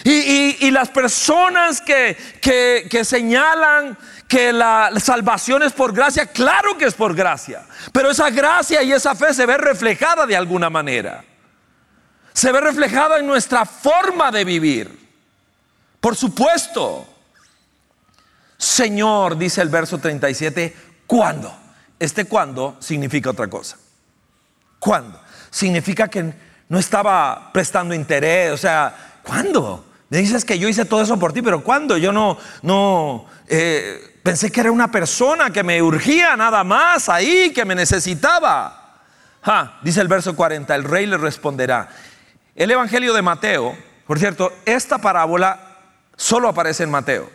Y, 0.05 0.71
las 0.71 0.88
personas 0.88 1.81
que, 1.81 2.17
que 2.41 3.05
señalan 3.05 3.97
que 4.33 4.51
la 4.51 4.90
salvación 4.99 5.62
es 5.62 5.75
por 5.75 5.92
gracia, 5.92 6.25
claro 6.25 6.79
que 6.79 6.87
es 6.87 6.95
por 6.95 7.14
gracia, 7.14 7.66
pero 7.92 8.11
esa 8.11 8.31
gracia 8.31 8.83
y 8.83 8.90
esa 8.90 9.14
fe 9.14 9.35
se 9.35 9.45
ve 9.45 9.59
reflejada 9.59 10.25
de 10.25 10.35
alguna 10.35 10.71
manera. 10.71 11.23
Se 12.33 12.51
ve 12.51 12.62
reflejada 12.62 13.18
en 13.18 13.27
nuestra 13.27 13.66
forma 13.66 14.31
de 14.31 14.47
vivir. 14.47 15.11
Por 16.01 16.16
supuesto. 16.16 17.07
Señor, 18.57 19.37
dice 19.37 19.61
el 19.61 19.68
verso 19.68 19.99
37, 19.99 20.77
¿cuándo? 21.07 21.55
Este 21.99 22.25
cuándo 22.25 22.79
significa 22.81 23.29
otra 23.29 23.49
cosa. 23.49 23.77
¿Cuándo? 24.79 25.21
Significa 25.51 26.09
que 26.09 26.33
no 26.71 26.79
estaba 26.79 27.53
prestando 27.53 27.95
interés, 27.95 28.51
o 28.51 28.57
sea, 28.57 29.18
¿cuándo? 29.23 29.85
Me 30.09 30.16
dices 30.16 30.47
que 30.47 30.59
yo 30.59 30.71
hice 30.71 30.87
todo 30.87 31.03
eso 31.03 31.18
por 31.18 31.35
ti, 31.35 31.42
pero 31.42 31.62
¿cuándo? 31.62 31.99
Yo 31.99 32.12
no, 32.12 32.38
no, 32.62 33.27
eh, 33.47 34.09
Pensé 34.22 34.52
que 34.52 34.61
era 34.61 34.70
una 34.70 34.90
persona 34.90 35.50
que 35.50 35.64
me 35.64 35.82
urgía 35.82 36.37
nada 36.37 36.62
más 36.62 37.08
ahí, 37.08 37.52
que 37.52 37.64
me 37.64 37.74
necesitaba. 37.74 39.00
dice 39.82 40.00
el 40.00 40.08
verso 40.08 40.37
40, 40.37 40.74
el 40.74 40.85
rey 40.85 41.06
le 41.06 41.16
responderá. 41.16 41.88
El 42.54 42.70
Evangelio 42.70 43.14
de 43.14 43.22
Mateo, 43.22 43.76
por 44.06 44.18
cierto, 44.18 44.52
esta 44.64 44.98
parábola 44.98 45.78
solo 46.16 46.48
aparece 46.48 46.85
en 46.85 46.90
Mateo. 46.90 47.30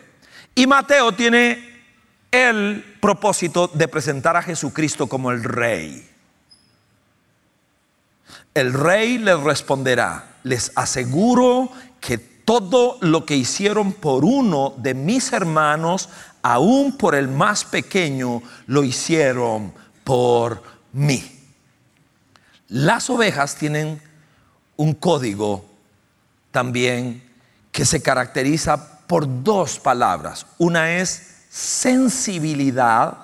Y 0.54 0.66
Mateo 0.66 1.12
tiene 1.12 1.82
el 2.30 2.96
propósito 3.00 3.68
de 3.68 3.88
presentar 3.88 4.36
a 4.36 4.42
Jesucristo 4.42 5.08
como 5.08 5.30
el 5.30 5.44
rey. 5.44 6.08
El 8.54 8.72
rey 8.72 9.18
les 9.18 9.38
responderá, 9.40 10.24
les 10.42 10.72
aseguro 10.74 11.70
que 12.00 12.18
todo 12.48 12.96
lo 13.02 13.26
que 13.26 13.36
hicieron 13.36 13.92
por 13.92 14.24
uno 14.24 14.72
de 14.78 14.94
mis 14.94 15.34
hermanos, 15.34 16.08
aún 16.42 16.96
por 16.96 17.14
el 17.14 17.28
más 17.28 17.64
pequeño, 17.64 18.42
lo 18.66 18.84
hicieron 18.84 19.72
por 20.04 20.62
mí. 20.92 21.38
Las 22.68 23.08
ovejas 23.10 23.56
tienen 23.56 24.00
un 24.76 24.94
código 24.94 25.64
también 26.50 27.22
que 27.72 27.84
se 27.84 28.02
caracteriza 28.02 29.00
por 29.06 29.42
dos 29.42 29.78
palabras. 29.78 30.46
Una 30.58 30.96
es 30.98 31.44
sensibilidad, 31.48 33.16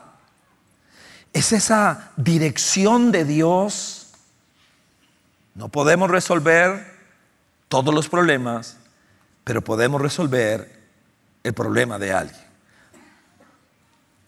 es 1.33 1.53
esa 1.53 2.13
dirección 2.17 3.13
de 3.13 3.25
Dios. 3.25 4.09
No 5.55 5.69
podemos 5.69 6.11
resolver 6.11 6.93
todos 7.69 7.95
los 7.95 8.09
problemas, 8.09 8.77
pero 9.45 9.63
podemos 9.63 10.01
resolver 10.01 10.83
el 11.43 11.53
problema 11.53 11.99
de 11.99 12.13
alguien 12.13 12.54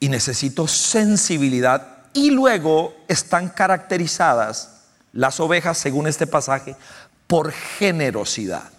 y 0.01 0.09
necesito 0.09 0.69
sensibilidad. 0.69 1.99
Y 2.13 2.31
luego 2.31 2.95
están 3.09 3.49
caracterizadas 3.49 4.77
las 5.13 5.41
ovejas, 5.41 5.79
según 5.79 6.07
este 6.07 6.27
pasaje, 6.27 6.77
por 7.27 7.53
generosidad. 7.53 8.71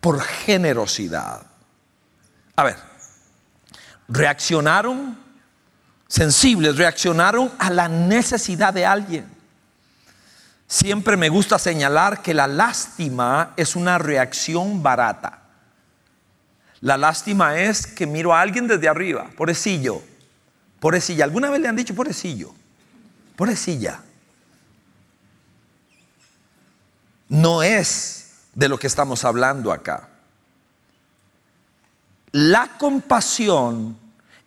Por 0.00 0.20
generosidad. 0.20 1.42
A 2.56 2.64
ver, 2.64 2.76
reaccionaron 4.08 5.18
sensibles, 6.08 6.76
reaccionaron 6.76 7.52
a 7.58 7.70
la 7.70 7.88
necesidad 7.88 8.74
de 8.74 8.84
alguien. 8.84 9.26
Siempre 10.66 11.16
me 11.16 11.28
gusta 11.28 11.58
señalar 11.58 12.22
que 12.22 12.34
la 12.34 12.46
lástima 12.46 13.54
es 13.56 13.76
una 13.76 13.98
reacción 13.98 14.82
barata. 14.82 15.39
La 16.80 16.96
lástima 16.96 17.58
es 17.58 17.86
que 17.86 18.06
miro 18.06 18.34
a 18.34 18.40
alguien 18.40 18.66
desde 18.66 18.88
arriba, 18.88 19.30
pobrecillo, 19.36 20.02
pobrecilla. 20.78 21.24
¿Alguna 21.24 21.50
vez 21.50 21.60
le 21.60 21.68
han 21.68 21.76
dicho 21.76 21.94
pobrecillo? 21.94 22.54
Pobrecilla. 23.36 24.02
No 27.28 27.62
es 27.62 28.32
de 28.54 28.68
lo 28.68 28.78
que 28.78 28.86
estamos 28.86 29.24
hablando 29.24 29.72
acá. 29.72 30.08
La 32.32 32.78
compasión 32.78 33.96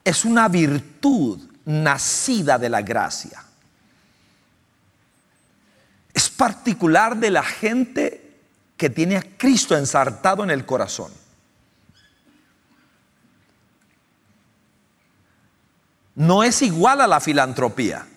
es 0.04 0.26
una 0.26 0.48
virtud 0.48 1.40
nacida 1.66 2.58
de 2.58 2.70
la 2.70 2.82
gracia. 2.82 3.44
Es 6.14 6.30
particular 6.30 7.16
de 7.18 7.32
la 7.32 7.44
gente 7.44 8.38
que 8.76 8.90
tiene 8.90 9.18
a 9.18 9.24
Cristo 9.38 9.78
ensartado 9.78 10.44
en 10.44 10.50
el 10.50 10.66
corazón. 10.66 11.23
No 16.16 16.44
es 16.44 16.62
igual 16.62 17.02
a 17.02 17.08
la 17.08 17.20
filantropía. 17.20 18.08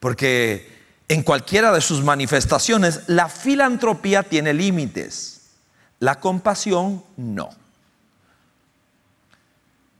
Porque 0.00 0.72
en 1.08 1.22
cualquiera 1.22 1.72
de 1.72 1.80
sus 1.80 2.02
manifestaciones, 2.02 3.02
la 3.06 3.28
filantropía 3.28 4.22
tiene 4.22 4.52
límites, 4.52 5.50
la 5.98 6.18
compasión 6.18 7.04
no. 7.16 7.50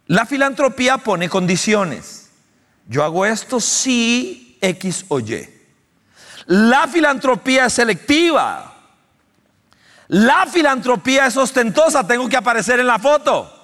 La 0.06 0.26
filantropía 0.26 0.98
pone 0.98 1.28
condiciones. 1.28 2.30
Yo 2.88 3.04
hago 3.04 3.24
esto 3.24 3.60
si 3.60 4.58
X 4.60 5.04
o 5.08 5.20
Y. 5.20 5.48
La 6.46 6.88
filantropía 6.88 7.66
es 7.66 7.74
selectiva. 7.74 8.74
La 10.08 10.46
filantropía 10.46 11.26
es 11.26 11.36
ostentosa, 11.36 12.06
tengo 12.06 12.28
que 12.28 12.36
aparecer 12.36 12.80
en 12.80 12.86
la 12.86 12.98
foto. 12.98 13.61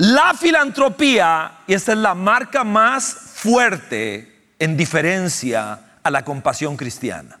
La 0.00 0.32
filantropía, 0.32 1.58
y 1.66 1.74
esta 1.74 1.92
es 1.92 1.98
la 1.98 2.14
marca 2.14 2.64
más 2.64 3.04
fuerte 3.12 4.54
en 4.58 4.74
diferencia 4.74 5.98
a 6.02 6.10
la 6.10 6.24
compasión 6.24 6.78
cristiana, 6.78 7.38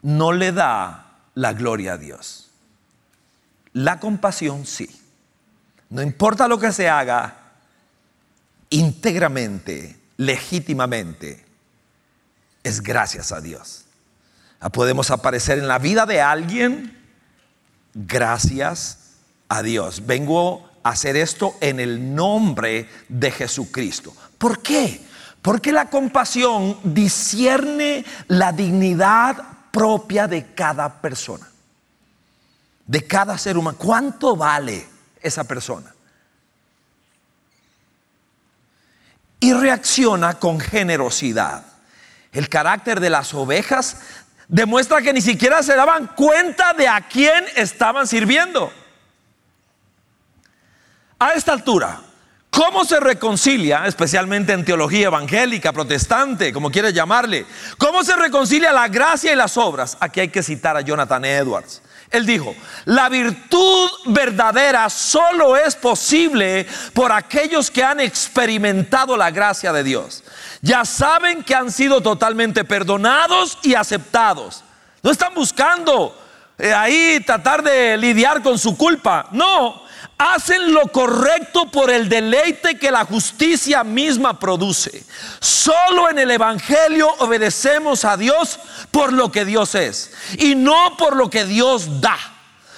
no 0.00 0.32
le 0.32 0.50
da 0.50 1.18
la 1.34 1.52
gloria 1.52 1.92
a 1.92 1.98
Dios. 1.98 2.48
La 3.74 4.00
compasión 4.00 4.64
sí. 4.64 4.88
No 5.90 6.00
importa 6.00 6.48
lo 6.48 6.58
que 6.58 6.72
se 6.72 6.88
haga, 6.88 7.36
íntegramente, 8.70 10.00
legítimamente, 10.16 11.44
es 12.62 12.80
gracias 12.80 13.30
a 13.30 13.42
Dios. 13.42 13.84
Ah, 14.58 14.70
podemos 14.70 15.10
aparecer 15.10 15.58
en 15.58 15.68
la 15.68 15.78
vida 15.78 16.06
de 16.06 16.22
alguien 16.22 16.98
gracias 17.92 19.16
a 19.50 19.62
Dios. 19.62 20.06
Vengo 20.06 20.70
hacer 20.84 21.16
esto 21.16 21.56
en 21.60 21.80
el 21.80 22.14
nombre 22.14 22.88
de 23.08 23.32
Jesucristo. 23.32 24.14
¿Por 24.38 24.62
qué? 24.62 25.00
Porque 25.42 25.72
la 25.72 25.90
compasión 25.90 26.78
discierne 26.84 28.04
la 28.28 28.52
dignidad 28.52 29.36
propia 29.72 30.28
de 30.28 30.54
cada 30.54 31.00
persona, 31.00 31.50
de 32.86 33.04
cada 33.04 33.36
ser 33.36 33.58
humano. 33.58 33.76
¿Cuánto 33.76 34.36
vale 34.36 34.86
esa 35.20 35.42
persona? 35.42 35.94
y 39.44 39.52
reacciona 39.52 40.38
con 40.38 40.58
generosidad. 40.58 41.66
El 42.32 42.48
carácter 42.48 42.98
de 42.98 43.10
las 43.10 43.34
ovejas 43.34 43.98
demuestra 44.48 45.02
que 45.02 45.12
ni 45.12 45.20
siquiera 45.20 45.62
se 45.62 45.76
daban 45.76 46.06
cuenta 46.16 46.72
de 46.72 46.88
a 46.88 47.02
quién 47.02 47.44
estaban 47.54 48.06
sirviendo. 48.06 48.72
A 51.24 51.32
esta 51.32 51.54
altura, 51.54 52.02
¿cómo 52.50 52.84
se 52.84 53.00
reconcilia, 53.00 53.86
especialmente 53.86 54.52
en 54.52 54.62
teología 54.62 55.06
evangélica, 55.06 55.72
protestante, 55.72 56.52
como 56.52 56.70
quieres 56.70 56.92
llamarle, 56.92 57.46
cómo 57.78 58.04
se 58.04 58.14
reconcilia 58.14 58.74
la 58.74 58.88
gracia 58.88 59.32
y 59.32 59.34
las 59.34 59.56
obras? 59.56 59.96
Aquí 60.00 60.20
hay 60.20 60.28
que 60.28 60.42
citar 60.42 60.76
a 60.76 60.82
Jonathan 60.82 61.24
Edwards. 61.24 61.80
Él 62.10 62.26
dijo, 62.26 62.54
la 62.84 63.08
virtud 63.08 63.88
verdadera 64.04 64.90
solo 64.90 65.56
es 65.56 65.74
posible 65.76 66.66
por 66.92 67.10
aquellos 67.10 67.70
que 67.70 67.82
han 67.82 68.00
experimentado 68.00 69.16
la 69.16 69.30
gracia 69.30 69.72
de 69.72 69.82
Dios. 69.82 70.24
Ya 70.60 70.84
saben 70.84 71.42
que 71.42 71.54
han 71.54 71.72
sido 71.72 72.02
totalmente 72.02 72.64
perdonados 72.64 73.56
y 73.62 73.74
aceptados. 73.74 74.62
No 75.02 75.10
están 75.10 75.32
buscando 75.32 76.14
eh, 76.58 76.74
ahí 76.74 77.18
tratar 77.24 77.62
de 77.62 77.96
lidiar 77.96 78.42
con 78.42 78.58
su 78.58 78.76
culpa. 78.76 79.28
No, 79.32 79.83
hacen 80.18 80.72
lo 80.72 80.82
correcto 80.88 81.70
por 81.70 81.90
el 81.90 82.08
deleite 82.08 82.78
que 82.78 82.90
la 82.90 83.04
justicia 83.04 83.84
misma 83.84 84.38
produce. 84.38 85.04
Solo 85.40 86.10
en 86.10 86.18
el 86.18 86.30
Evangelio 86.30 87.08
obedecemos 87.18 88.04
a 88.04 88.16
Dios 88.16 88.58
por 88.90 89.12
lo 89.12 89.30
que 89.30 89.44
Dios 89.44 89.74
es 89.74 90.12
y 90.38 90.54
no 90.54 90.96
por 90.96 91.16
lo 91.16 91.30
que 91.30 91.44
Dios 91.44 92.00
da. 92.00 92.18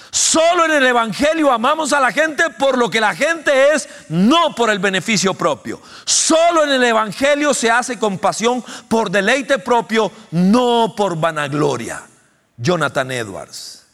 Solo 0.09 0.65
en 0.65 0.71
el 0.71 0.85
Evangelio 0.85 1.51
amamos 1.51 1.93
a 1.93 1.99
la 1.99 2.11
gente 2.11 2.49
por 2.51 2.77
lo 2.77 2.89
que 2.89 3.01
la 3.01 3.13
gente 3.13 3.73
es, 3.73 3.87
no 4.09 4.55
por 4.55 4.69
el 4.69 4.79
beneficio 4.79 5.33
propio. 5.33 5.81
Solo 6.05 6.63
en 6.63 6.71
el 6.71 6.83
Evangelio 6.83 7.53
se 7.53 7.69
hace 7.69 7.99
compasión 7.99 8.63
por 8.87 9.11
deleite 9.11 9.59
propio, 9.59 10.11
no 10.31 10.93
por 10.95 11.17
vanagloria. 11.17 12.03
Jonathan 12.57 13.11
Edwards. 13.11 13.85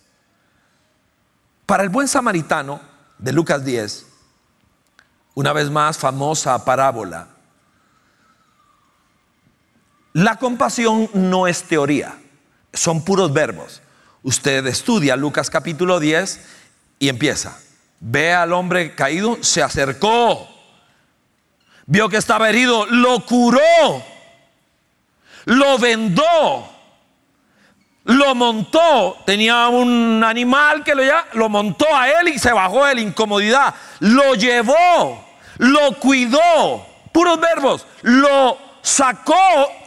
Para 1.65 1.83
el 1.83 1.89
buen 1.89 2.07
samaritano, 2.07 2.92
de 3.17 3.31
Lucas 3.31 3.63
10, 3.63 4.05
una 5.35 5.53
vez 5.53 5.69
más 5.69 5.97
famosa 5.97 6.63
parábola. 6.65 7.27
La 10.13 10.37
compasión 10.37 11.09
no 11.13 11.47
es 11.47 11.63
teoría, 11.63 12.15
son 12.71 13.03
puros 13.03 13.33
verbos. 13.33 13.81
Usted 14.21 14.65
estudia 14.67 15.15
Lucas 15.15 15.49
capítulo 15.49 15.99
10 15.99 16.39
y 16.99 17.09
empieza. 17.09 17.57
Ve 17.99 18.33
al 18.33 18.53
hombre 18.53 18.95
caído, 18.95 19.37
se 19.41 19.63
acercó, 19.63 20.47
vio 21.85 22.09
que 22.09 22.17
estaba 22.17 22.49
herido, 22.49 22.85
lo 22.85 23.25
curó, 23.25 23.59
lo 25.45 25.77
vendó, 25.79 26.72
lo 28.05 28.35
montó, 28.35 29.17
tenía 29.25 29.67
un 29.69 30.23
animal 30.25 30.83
que 30.83 30.93
lo, 30.93 31.03
ya, 31.03 31.25
lo 31.33 31.47
montó 31.47 31.85
a 31.95 32.09
él 32.09 32.29
y 32.29 32.39
se 32.39 32.51
bajó 32.51 32.85
de 32.85 32.95
la 32.95 33.01
incomodidad, 33.01 33.73
lo 33.99 34.35
llevó, 34.35 35.25
lo 35.57 35.99
cuidó, 35.99 36.85
puros 37.13 37.39
verbos, 37.39 37.87
lo 38.01 38.57
sacó 38.81 39.35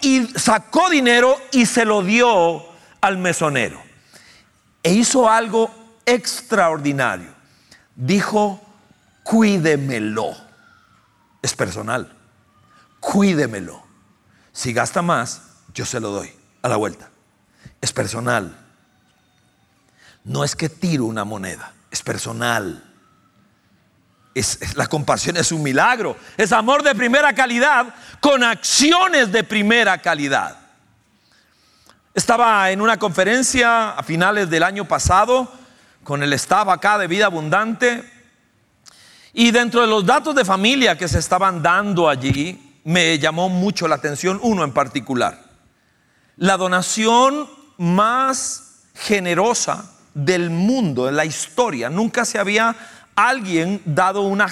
y 0.01 0.27
sacó 0.39 0.89
dinero 0.89 1.37
y 1.53 1.67
se 1.67 1.85
lo 1.85 2.03
dio 2.03 2.65
al 3.03 3.19
mesonero. 3.19 3.83
E 4.83 4.93
hizo 4.93 5.29
algo 5.29 5.71
extraordinario. 6.07 7.35
Dijo, 7.95 8.63
cuídemelo. 9.25 10.35
Es 11.43 11.55
personal. 11.55 12.17
Cuídemelo. 13.01 13.83
Si 14.53 14.73
gasta 14.73 15.03
más, 15.03 15.43
yo 15.75 15.85
se 15.85 16.01
lo 16.01 16.11
doy 16.11 16.33
a 16.63 16.69
la 16.69 16.77
vuelta 16.77 17.11
es 17.81 17.93
personal. 17.93 18.57
No 20.25 20.45
es 20.45 20.57
que 20.57 20.69
tiro 20.69 21.05
una 21.05 21.25
moneda, 21.25 21.73
es 21.91 22.03
personal. 22.03 22.83
Es, 24.35 24.77
la 24.77 24.87
compasión 24.87 25.37
es 25.37 25.51
un 25.53 25.63
milagro, 25.63 26.17
es 26.37 26.53
amor 26.53 26.83
de 26.83 26.95
primera 26.95 27.33
calidad 27.33 27.95
con 28.21 28.43
acciones 28.43 29.33
de 29.33 29.45
primera 29.45 29.99
calidad. 30.03 30.59
Estaba 32.13 32.71
en 32.71 32.81
una 32.81 32.99
conferencia 32.99 33.91
a 33.91 34.03
finales 34.03 34.51
del 34.51 34.63
año 34.63 34.87
pasado 34.87 35.53
con 36.03 36.23
el 36.23 36.33
staff 36.35 36.69
acá 36.69 36.99
de 36.99 37.07
Vida 37.07 37.27
Abundante 37.27 38.11
y 39.33 39.51
dentro 39.51 39.83
de 39.83 39.87
los 39.87 40.07
datos 40.07 40.35
de 40.35 40.45
familia 40.45 40.97
que 40.97 41.09
se 41.09 41.19
estaban 41.19 41.63
dando 41.63 42.09
allí 42.09 42.81
me 42.85 43.19
llamó 43.19 43.49
mucho 43.49 43.87
la 43.87 43.97
atención 43.97 44.39
uno 44.43 44.65
en 44.65 44.73
particular. 44.73 45.45
La 46.37 46.57
donación 46.57 47.49
más 47.79 48.63
generosa 48.95 49.91
del 50.15 50.51
mundo, 50.51 51.09
en 51.09 51.17
la 51.17 51.25
historia. 51.25 51.91
Nunca 51.91 52.25
se 52.25 52.39
había 52.39 52.75
alguien 53.15 53.81
dado 53.85 54.23
una, 54.23 54.47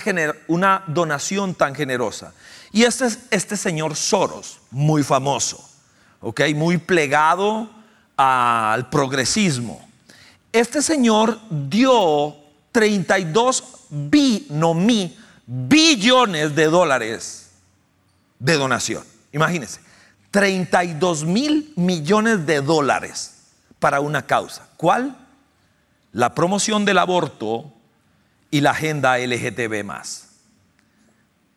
una 0.49 0.83
donación 0.87 1.55
tan 1.55 1.75
generosa. 1.75 2.33
Y 2.73 2.85
este 2.85 3.07
es 3.07 3.19
este 3.31 3.57
señor 3.57 3.95
Soros, 3.95 4.59
muy 4.71 5.03
famoso, 5.03 5.65
¿ok? 6.21 6.41
Muy 6.55 6.79
plegado 6.79 7.71
al 8.17 8.89
progresismo. 8.91 9.87
Este 10.53 10.83
señor 10.83 11.39
dio 11.51 12.37
32 12.73 13.65
bi, 13.91 14.47
no 14.51 14.75
mi, 14.75 15.17
billones 15.47 16.55
de 16.55 16.67
dólares 16.67 17.51
de 18.39 18.55
donación. 18.55 19.05
Imagínense. 19.33 19.84
32 20.35 21.25
mil 21.27 21.73
millones 21.77 22.45
de 22.45 22.61
dólares 22.61 23.35
para 23.79 24.01
una 24.01 24.27
causa. 24.27 24.67
¿Cuál? 24.77 25.17
La 26.11 26.35
promoción 26.35 26.85
del 26.85 26.99
aborto 26.99 27.73
y 28.51 28.61
la 28.61 28.73
agenda 28.73 29.17
LGTB 29.17 29.93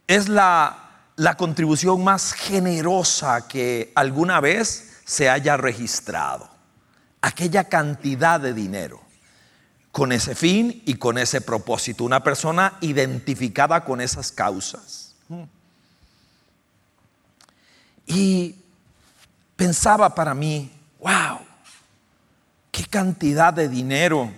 Es 0.05 0.29
la, 0.29 0.91
la 1.15 1.37
contribución 1.37 2.03
más 2.03 2.33
generosa 2.33 3.47
que 3.47 3.91
alguna 3.95 4.39
vez 4.41 4.99
se 5.05 5.27
haya 5.27 5.57
registrado. 5.57 6.47
Aquella 7.21 7.63
cantidad 7.63 8.39
de 8.39 8.53
dinero 8.53 9.01
con 9.91 10.11
ese 10.11 10.35
fin 10.35 10.83
y 10.85 10.97
con 10.97 11.17
ese 11.17 11.41
propósito. 11.41 12.03
Una 12.03 12.21
persona 12.21 12.77
identificada 12.81 13.83
con 13.83 14.01
esas 14.01 14.31
causas. 14.31 15.15
Y 18.05 18.55
pensaba 19.67 20.15
para 20.15 20.33
mí, 20.33 20.71
wow, 21.01 21.39
qué 22.71 22.85
cantidad 22.85 23.53
de 23.53 23.67
dinero. 23.67 24.31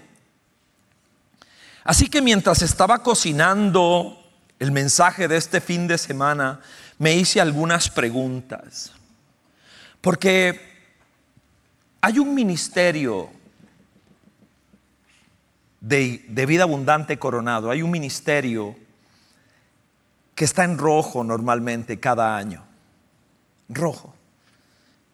Así 1.84 2.10
que 2.10 2.20
mientras 2.20 2.64
estaba 2.64 3.04
cocinando 3.04 4.18
el 4.58 4.72
mensaje 4.72 5.28
de 5.28 5.38
este 5.38 5.62
fin 5.62 5.88
de 5.88 6.00
semana, 6.00 6.62
me 6.98 7.14
hice 7.14 7.40
algunas 7.40 7.92
preguntas. 7.92 8.92
Porque 10.02 10.60
hay 12.02 12.18
un 12.18 12.34
ministerio 12.34 13.30
de, 15.80 16.26
de, 16.28 16.46
vida 16.48 16.64
abundante 16.64 17.20
coronado, 17.20 17.70
hay 17.70 17.84
un 17.84 17.92
ministerio 17.92 18.76
que 20.34 20.46
está 20.46 20.64
en 20.64 20.80
rojo 20.80 21.24
normalmente 21.24 22.00
cada 22.00 22.36
año. 22.36 22.64
Rojo 23.70 24.16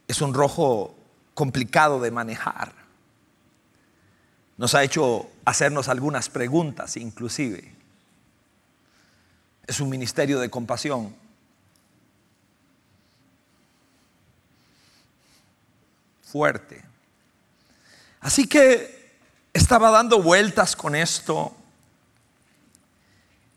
es 0.07 0.21
un 0.21 0.33
rojo 0.33 0.95
complicado 1.33 1.99
de 1.99 2.11
manejar. 2.11 2.73
Nos 4.57 4.73
ha 4.73 4.83
hecho 4.83 5.29
hacernos 5.43 5.89
algunas 5.89 6.29
preguntas 6.29 6.95
inclusive. 6.97 7.73
Es 9.67 9.79
un 9.79 9.89
ministerio 9.89 10.39
de 10.39 10.49
compasión. 10.49 11.15
Fuerte. 16.23 16.83
Así 18.21 18.47
que 18.47 19.13
estaba 19.53 19.89
dando 19.89 20.21
vueltas 20.21 20.75
con 20.75 20.95
esto. 20.95 21.55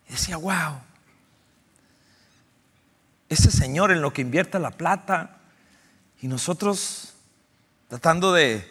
Y 0.09 0.13
decía, 0.13 0.37
wow, 0.37 0.81
ese 3.29 3.51
señor 3.51 3.91
en 3.91 4.01
lo 4.01 4.13
que 4.13 4.23
invierte 4.23 4.59
la 4.59 4.71
plata 4.71 5.38
y 6.21 6.29
nosotros 6.29 7.15
tratando 7.89 8.33
de, 8.33 8.67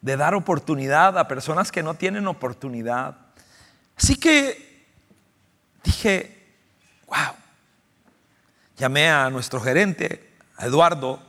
dar 0.00 0.34
oportunidad 0.34 1.18
a 1.18 1.28
personas 1.28 1.70
que 1.72 1.82
no 1.82 1.94
tienen 1.94 2.26
oportunidad. 2.26 3.16
Así 3.96 4.16
que 4.16 4.86
dije, 5.82 6.54
wow, 7.06 7.34
llamé 8.76 9.10
a 9.10 9.30
nuestro 9.30 9.60
gerente, 9.60 10.30
a 10.56 10.66
Eduardo, 10.66 11.20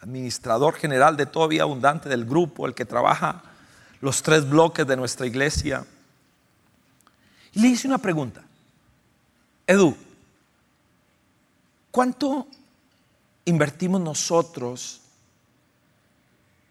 administrador 0.00 0.74
general 0.74 1.16
de 1.16 1.26
Todo 1.26 1.48
Abundante 1.62 2.08
del 2.08 2.24
grupo, 2.24 2.66
el 2.66 2.74
que 2.74 2.84
trabaja 2.84 3.42
los 4.00 4.22
tres 4.22 4.48
bloques 4.48 4.86
de 4.86 4.96
nuestra 4.96 5.26
iglesia. 5.26 5.84
Y 7.52 7.60
le 7.60 7.68
hice 7.68 7.88
una 7.88 7.98
pregunta. 7.98 8.42
Edu, 9.66 9.96
¿Cuánto 11.94 12.48
invertimos 13.44 14.00
nosotros 14.00 15.00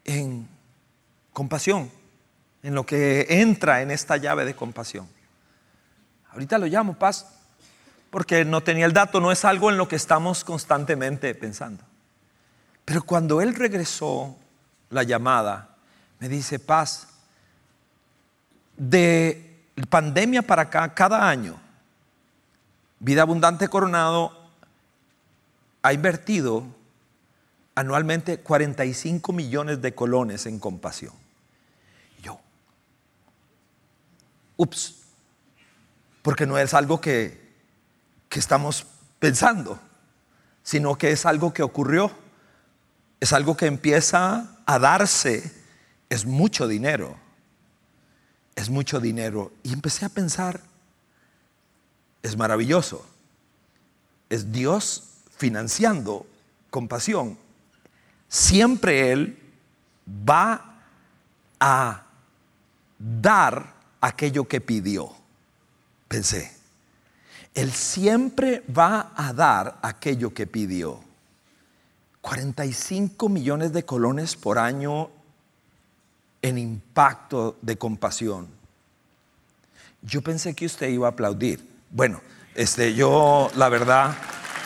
en 0.04 0.48
compasión? 1.32 1.90
En 2.62 2.74
lo 2.74 2.86
que 2.86 3.26
entra 3.28 3.82
en 3.82 3.90
esta 3.90 4.16
llave 4.16 4.44
de 4.44 4.54
compasión. 4.54 5.08
Ahorita 6.30 6.58
lo 6.58 6.66
llamo 6.66 6.98
paz, 6.98 7.26
porque 8.10 8.44
no 8.44 8.62
tenía 8.62 8.86
el 8.86 8.92
dato, 8.92 9.20
no 9.20 9.32
es 9.32 9.44
algo 9.44 9.70
en 9.70 9.76
lo 9.76 9.88
que 9.88 9.96
estamos 9.96 10.44
constantemente 10.44 11.34
pensando. 11.34 11.84
Pero 12.84 13.02
cuando 13.02 13.40
él 13.40 13.54
regresó 13.54 14.36
la 14.90 15.02
llamada, 15.02 15.76
me 16.18 16.28
dice, 16.28 16.58
paz, 16.58 17.08
de 18.76 19.64
pandemia 19.88 20.42
para 20.42 20.62
acá, 20.62 20.94
cada 20.94 21.28
año, 21.28 21.60
Vida 22.98 23.22
Abundante 23.22 23.68
Coronado 23.68 24.43
ha 25.84 25.92
invertido 25.92 26.64
anualmente 27.74 28.40
45 28.40 29.34
millones 29.34 29.82
de 29.82 29.94
colones 29.94 30.46
en 30.46 30.58
compasión. 30.58 31.12
Yo, 32.22 32.40
ups, 34.56 35.02
porque 36.22 36.46
no 36.46 36.56
es 36.56 36.72
algo 36.72 37.02
que, 37.02 37.38
que 38.30 38.38
estamos 38.38 38.86
pensando, 39.18 39.78
sino 40.62 40.96
que 40.96 41.10
es 41.10 41.26
algo 41.26 41.52
que 41.52 41.62
ocurrió, 41.62 42.10
es 43.20 43.34
algo 43.34 43.54
que 43.54 43.66
empieza 43.66 44.56
a 44.64 44.78
darse, 44.78 45.52
es 46.08 46.24
mucho 46.24 46.66
dinero, 46.66 47.14
es 48.56 48.70
mucho 48.70 49.00
dinero. 49.00 49.52
Y 49.62 49.74
empecé 49.74 50.06
a 50.06 50.08
pensar, 50.08 50.62
es 52.22 52.38
maravilloso, 52.38 53.04
es 54.30 54.50
Dios 54.50 55.10
financiando 55.44 56.24
compasión, 56.70 57.36
siempre 58.30 59.12
Él 59.12 59.38
va 60.26 60.80
a 61.60 62.02
dar 62.98 63.74
aquello 64.00 64.48
que 64.48 64.62
pidió. 64.62 65.12
Pensé, 66.08 66.50
Él 67.52 67.72
siempre 67.72 68.62
va 68.74 69.12
a 69.14 69.34
dar 69.34 69.78
aquello 69.82 70.32
que 70.32 70.46
pidió. 70.46 70.98
45 72.22 73.28
millones 73.28 73.74
de 73.74 73.84
colones 73.84 74.34
por 74.34 74.58
año 74.58 75.10
en 76.40 76.56
impacto 76.56 77.58
de 77.60 77.76
compasión. 77.76 78.48
Yo 80.00 80.22
pensé 80.22 80.54
que 80.54 80.64
usted 80.64 80.88
iba 80.88 81.06
a 81.06 81.10
aplaudir. 81.10 81.68
Bueno, 81.90 82.22
este, 82.54 82.94
yo 82.94 83.50
la 83.56 83.68
verdad 83.68 84.16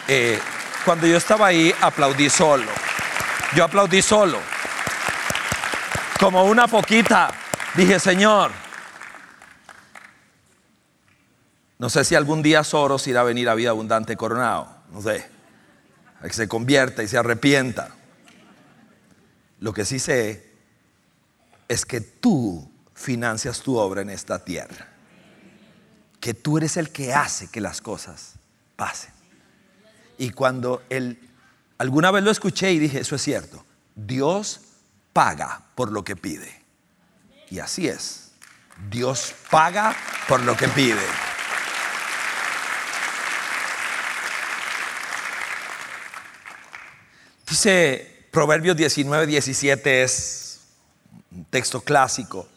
eh, 0.07 0.39
cuando 0.89 1.07
yo 1.07 1.19
estaba 1.19 1.49
ahí, 1.49 1.71
aplaudí 1.83 2.31
solo. 2.31 2.65
Yo 3.55 3.63
aplaudí 3.63 4.01
solo. 4.01 4.39
Como 6.19 6.45
una 6.45 6.67
poquita. 6.67 7.31
Dije, 7.75 8.01
Señor, 8.01 8.53
no 11.79 11.91
sé 11.91 12.05
si 12.05 12.15
algún 12.15 12.43
día 12.43 12.65
Soros 12.65 13.07
irá 13.07 13.21
a 13.21 13.25
venir 13.25 13.51
a 13.51 13.55
vida 13.55 13.69
abundante 13.69 14.17
coronado. 14.17 14.67
No 14.91 15.03
sé. 15.03 15.29
que 16.23 16.33
se 16.33 16.49
convierta 16.49 17.03
y 17.03 17.09
se 17.09 17.19
arrepienta. 17.19 17.91
Lo 19.61 19.75
que 19.75 19.85
sí 19.85 19.99
sé 19.99 20.55
es 21.69 21.85
que 21.85 22.01
tú 22.01 22.67
financias 22.95 23.61
tu 23.61 23.77
obra 23.77 24.01
en 24.01 24.09
esta 24.09 24.43
tierra. 24.43 24.89
Que 26.19 26.33
tú 26.33 26.57
eres 26.57 26.79
el 26.79 26.89
que 26.89 27.13
hace 27.13 27.49
que 27.49 27.61
las 27.61 27.83
cosas 27.83 28.37
pasen. 28.75 29.18
Y 30.19 30.31
cuando 30.31 30.83
él, 30.91 31.17
alguna 31.79 32.11
vez 32.11 32.25
lo 32.25 32.33
escuché 32.33 32.73
y 32.73 32.81
dije, 32.81 33.01
eso 33.01 33.15
es 33.15 33.23
cierto, 33.23 33.65
Dios 33.95 34.61
paga 35.13 35.63
por 35.77 35.93
lo 35.93 36.03
que 36.03 36.17
pide. 36.17 36.61
Y 37.51 37.61
así 37.61 37.89
es. 37.89 38.33
Dios 38.91 39.33
paga 39.49 39.97
por 40.29 40.41
lo 40.43 40.57
que 40.57 40.69
pide. 40.69 41.01
Dice 47.49 48.27
Proverbios 48.33 48.77
19, 48.77 49.27
17 49.27 50.03
es 50.03 50.61
un 51.31 51.45
texto 51.47 51.81
clásico. 51.81 52.49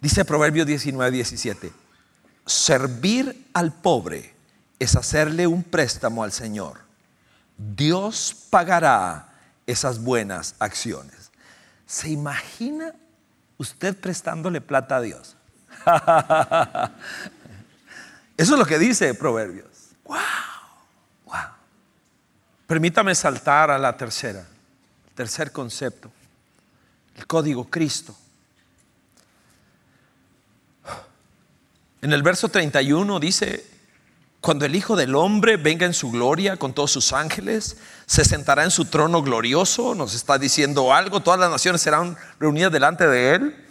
Dice 0.00 0.24
Proverbios 0.24 0.66
19, 0.66 1.10
17, 1.10 1.72
servir 2.44 3.48
al 3.52 3.72
pobre 3.72 4.34
es 4.78 4.96
hacerle 4.96 5.46
un 5.46 5.62
préstamo 5.64 6.22
al 6.22 6.32
Señor 6.32 6.87
Dios 7.58 8.46
pagará 8.50 9.28
esas 9.66 10.00
buenas 10.00 10.54
acciones. 10.60 11.32
¿Se 11.86 12.08
imagina 12.08 12.94
usted 13.58 13.96
prestándole 13.98 14.60
plata 14.60 14.96
a 14.96 15.00
Dios? 15.00 15.36
Eso 18.36 18.52
es 18.52 18.58
lo 18.58 18.64
que 18.64 18.78
dice 18.78 19.12
Proverbios. 19.14 19.66
Wow, 20.04 20.18
wow. 21.26 21.34
Permítame 22.66 23.14
saltar 23.14 23.70
a 23.72 23.78
la 23.78 23.96
tercera, 23.96 24.46
tercer 25.14 25.50
concepto, 25.50 26.10
el 27.16 27.26
código 27.26 27.64
Cristo. 27.68 28.16
En 32.00 32.12
el 32.12 32.22
verso 32.22 32.48
31 32.48 33.18
dice, 33.18 33.77
cuando 34.40 34.64
el 34.64 34.76
Hijo 34.76 34.94
del 34.94 35.14
Hombre 35.16 35.56
venga 35.56 35.84
en 35.84 35.94
su 35.94 36.10
gloria 36.10 36.56
con 36.56 36.72
todos 36.72 36.92
sus 36.92 37.12
ángeles, 37.12 37.76
se 38.06 38.24
sentará 38.24 38.64
en 38.64 38.70
su 38.70 38.84
trono 38.84 39.22
glorioso, 39.22 39.94
nos 39.94 40.14
está 40.14 40.38
diciendo 40.38 40.94
algo, 40.94 41.20
todas 41.20 41.40
las 41.40 41.50
naciones 41.50 41.82
serán 41.82 42.16
reunidas 42.38 42.72
delante 42.72 43.06
de 43.06 43.34
él. 43.34 43.64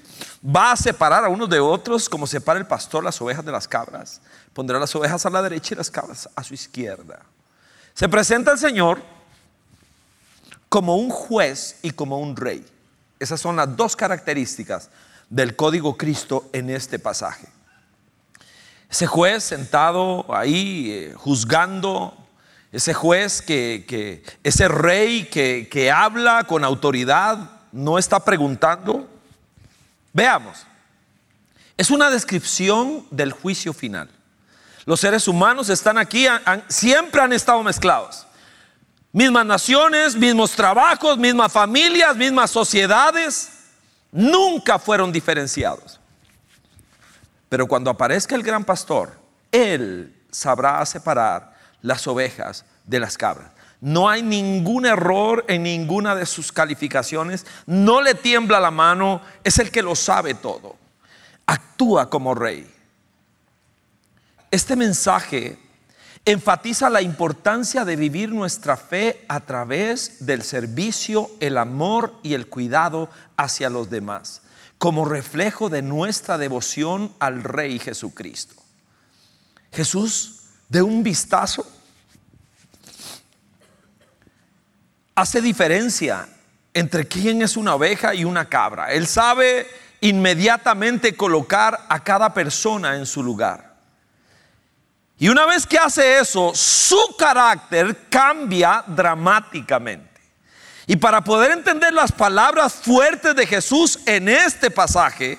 Va 0.46 0.74
a 0.74 0.78
separar 0.78 1.24
a 1.24 1.30
unos 1.30 1.50
de 1.50 1.60
otros 1.60 2.10
como 2.10 2.28
separa 2.28 2.60
el 2.60 2.68
pastor 2.68 3.04
las 3.04 3.22
ovejas 3.22 3.46
de 3.46 3.52
las 3.52 3.68
cabras. 3.68 4.22
Pondrá 4.54 4.80
las 4.80 4.94
ovejas 4.96 5.26
a 5.26 5.30
la 5.30 5.42
derecha 5.42 5.74
y 5.74 5.78
las 5.78 5.90
cabras 5.90 6.30
a 6.36 6.44
su 6.44 6.54
izquierda. 6.54 7.22
Se 7.94 8.10
presenta 8.10 8.52
el 8.52 8.58
Señor 8.58 9.02
como 10.70 10.98
un 10.98 11.10
juez 11.10 11.78
y 11.82 11.92
como 11.92 12.20
un 12.20 12.36
rey. 12.36 12.66
Esas 13.20 13.40
son 13.40 13.56
las 13.56 13.76
dos 13.76 13.96
características 13.96 14.90
del 15.30 15.56
código 15.56 15.98
Cristo 15.98 16.50
en 16.54 16.70
este 16.70 17.00
pasaje. 17.00 17.48
Ese 18.90 19.08
juez 19.08 19.44
sentado 19.44 20.26
ahí 20.34 20.92
eh, 20.92 21.14
juzgando, 21.16 22.18
ese 22.72 22.94
juez 22.94 23.42
que, 23.42 24.24
ese 24.44 24.68
rey 24.68 25.26
que, 25.26 25.68
que 25.70 25.92
habla 25.92 26.46
con 26.46 26.64
autoridad, 26.64 27.52
no 27.72 27.98
está 27.98 28.24
preguntando. 28.24 29.10
Veamos, 30.14 30.66
es 31.78 31.92
una 31.92 32.10
descripción 32.10 33.06
del 33.12 33.32
juicio 33.32 33.74
final. 33.74 34.10
Los 34.86 35.02
seres 35.02 35.28
humanos 35.28 35.70
están 35.70 35.98
aquí, 35.98 36.26
siempre 36.70 37.22
han 37.22 37.34
estado 37.34 37.62
mezclados. 37.62 38.26
Mismas 39.12 39.46
naciones, 39.46 40.16
mismos 40.16 40.52
trabajos, 40.52 41.18
mismas 41.18 41.52
familias, 41.52 42.16
mismas 42.16 42.52
sociedades, 42.52 43.50
nunca 44.12 44.80
fueron 44.80 45.12
diferenciados. 45.12 45.97
Pero 47.50 47.68
cuando 47.68 47.90
aparezca 47.90 48.36
el 48.36 48.44
gran 48.44 48.66
pastor, 48.66 49.14
él 49.52 50.14
sabrá 50.32 50.86
separar 50.86 51.56
las 51.82 52.06
ovejas 52.08 52.66
de 52.86 53.00
las 53.00 53.18
cabras. 53.18 53.52
No 53.80 54.10
hay 54.10 54.24
ningún 54.24 54.86
error 54.86 55.46
en 55.48 55.64
ninguna 55.64 56.16
de 56.16 56.26
sus 56.26 56.52
calificaciones. 56.52 57.46
No 57.66 58.02
le 58.02 58.16
tiembla 58.16 58.60
la 58.60 58.72
mano. 58.72 59.22
Es 59.44 59.60
el 59.60 59.72
que 59.72 59.84
lo 59.84 59.96
sabe 59.96 60.34
todo. 60.34 60.76
Actúa 61.46 62.10
como 62.10 62.34
rey. 62.34 62.70
Este 64.50 64.76
mensaje 64.76 65.60
enfatiza 66.26 66.90
la 66.90 67.02
importancia 67.02 67.86
de 67.86 67.96
vivir 67.96 68.30
nuestra 68.30 68.76
fe 68.76 69.24
a 69.30 69.42
través 69.42 70.26
del 70.26 70.42
servicio, 70.42 71.30
el 71.40 71.58
amor 71.58 72.16
y 72.24 72.34
el 72.34 72.48
cuidado 72.48 73.10
hacia 73.38 73.70
los 73.70 73.90
demás 73.90 74.42
como 74.78 75.06
reflejo 75.06 75.70
de 75.70 75.82
nuestra 75.82 76.38
devoción 76.38 77.14
al 77.20 77.44
Rey 77.44 77.80
Jesucristo. 77.80 78.56
Jesús, 79.72 80.44
de 80.70 80.82
un 80.82 81.04
vistazo, 81.04 81.66
hace 85.16 85.42
diferencia 85.42 86.28
entre 86.74 87.08
quién 87.08 87.42
es 87.42 87.58
una 87.58 87.76
oveja 87.76 88.14
y 88.14 88.24
una 88.24 88.48
cabra. 88.48 88.92
Él 88.92 89.08
sabe 89.08 89.68
inmediatamente 90.02 91.16
colocar 91.16 91.88
a 91.90 92.04
cada 92.04 92.34
persona 92.34 92.96
en 92.96 93.06
su 93.06 93.24
lugar. 93.24 93.76
Y 95.18 95.30
una 95.30 95.48
vez 95.48 95.66
que 95.66 95.80
hace 95.80 96.20
eso, 96.20 96.54
su 96.54 97.16
carácter 97.18 98.08
cambia 98.10 98.84
dramáticamente. 98.86 100.07
Y 100.88 100.96
para 100.96 101.22
poder 101.22 101.52
entender 101.52 101.94
las 101.94 102.14
palabras 102.14 102.74
fuertes 102.74 103.36
de 103.36 103.46
Jesús 103.46 104.00
en 104.06 104.30
este 104.30 104.72
pasaje, 104.72 105.38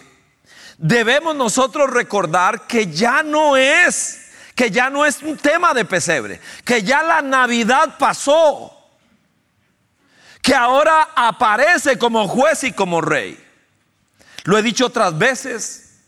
debemos 0.77 1.35
nosotros 1.35 1.89
recordar 1.89 2.67
que 2.67 2.93
ya 2.93 3.23
no 3.23 3.57
es 3.57 4.27
que 4.55 4.73
ya 4.73 4.91
no 4.91 5.07
es 5.07 5.23
un 5.23 5.37
tema 5.37 5.73
de 5.73 5.85
pesebre, 5.85 6.41
que 6.65 6.83
ya 6.83 7.05
la 7.05 7.23
Navidad 7.23 7.97
pasó, 7.97 8.77
que 10.43 10.53
ahora 10.53 11.11
aparece 11.15 11.97
como 11.97 12.27
juez 12.27 12.65
y 12.65 12.73
como 12.73 13.01
rey. 13.01 13.39
Lo 14.43 14.59
he 14.59 14.63
dicho 14.63 14.87
otras 14.87 15.17
veces, 15.17 16.01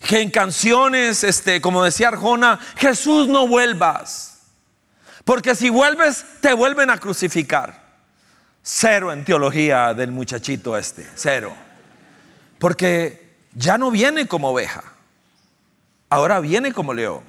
que 0.00 0.22
en 0.22 0.30
canciones, 0.30 1.22
este, 1.22 1.60
como 1.60 1.84
decía 1.84 2.08
Arjona, 2.08 2.58
Jesús 2.78 3.28
no 3.28 3.46
vuelvas, 3.46 4.38
porque 5.26 5.54
si 5.54 5.68
vuelves 5.68 6.24
te 6.40 6.54
vuelven 6.54 6.88
a 6.88 6.96
crucificar. 6.96 7.83
Cero 8.66 9.12
en 9.12 9.26
teología 9.26 9.92
del 9.92 10.10
muchachito 10.10 10.74
este, 10.78 11.06
cero. 11.14 11.54
Porque 12.58 13.36
ya 13.52 13.76
no 13.76 13.90
viene 13.90 14.26
como 14.26 14.48
oveja, 14.48 14.82
ahora 16.08 16.40
viene 16.40 16.72
como 16.72 16.94
león. 16.94 17.22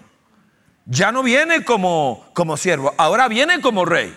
Ya 0.85 1.11
no 1.11 1.23
viene 1.23 1.65
como, 1.65 2.25
como 2.33 2.55
siervo, 2.55 2.93
ahora 2.97 3.27
viene 3.27 3.59
como 3.59 3.83
rey. 3.83 4.15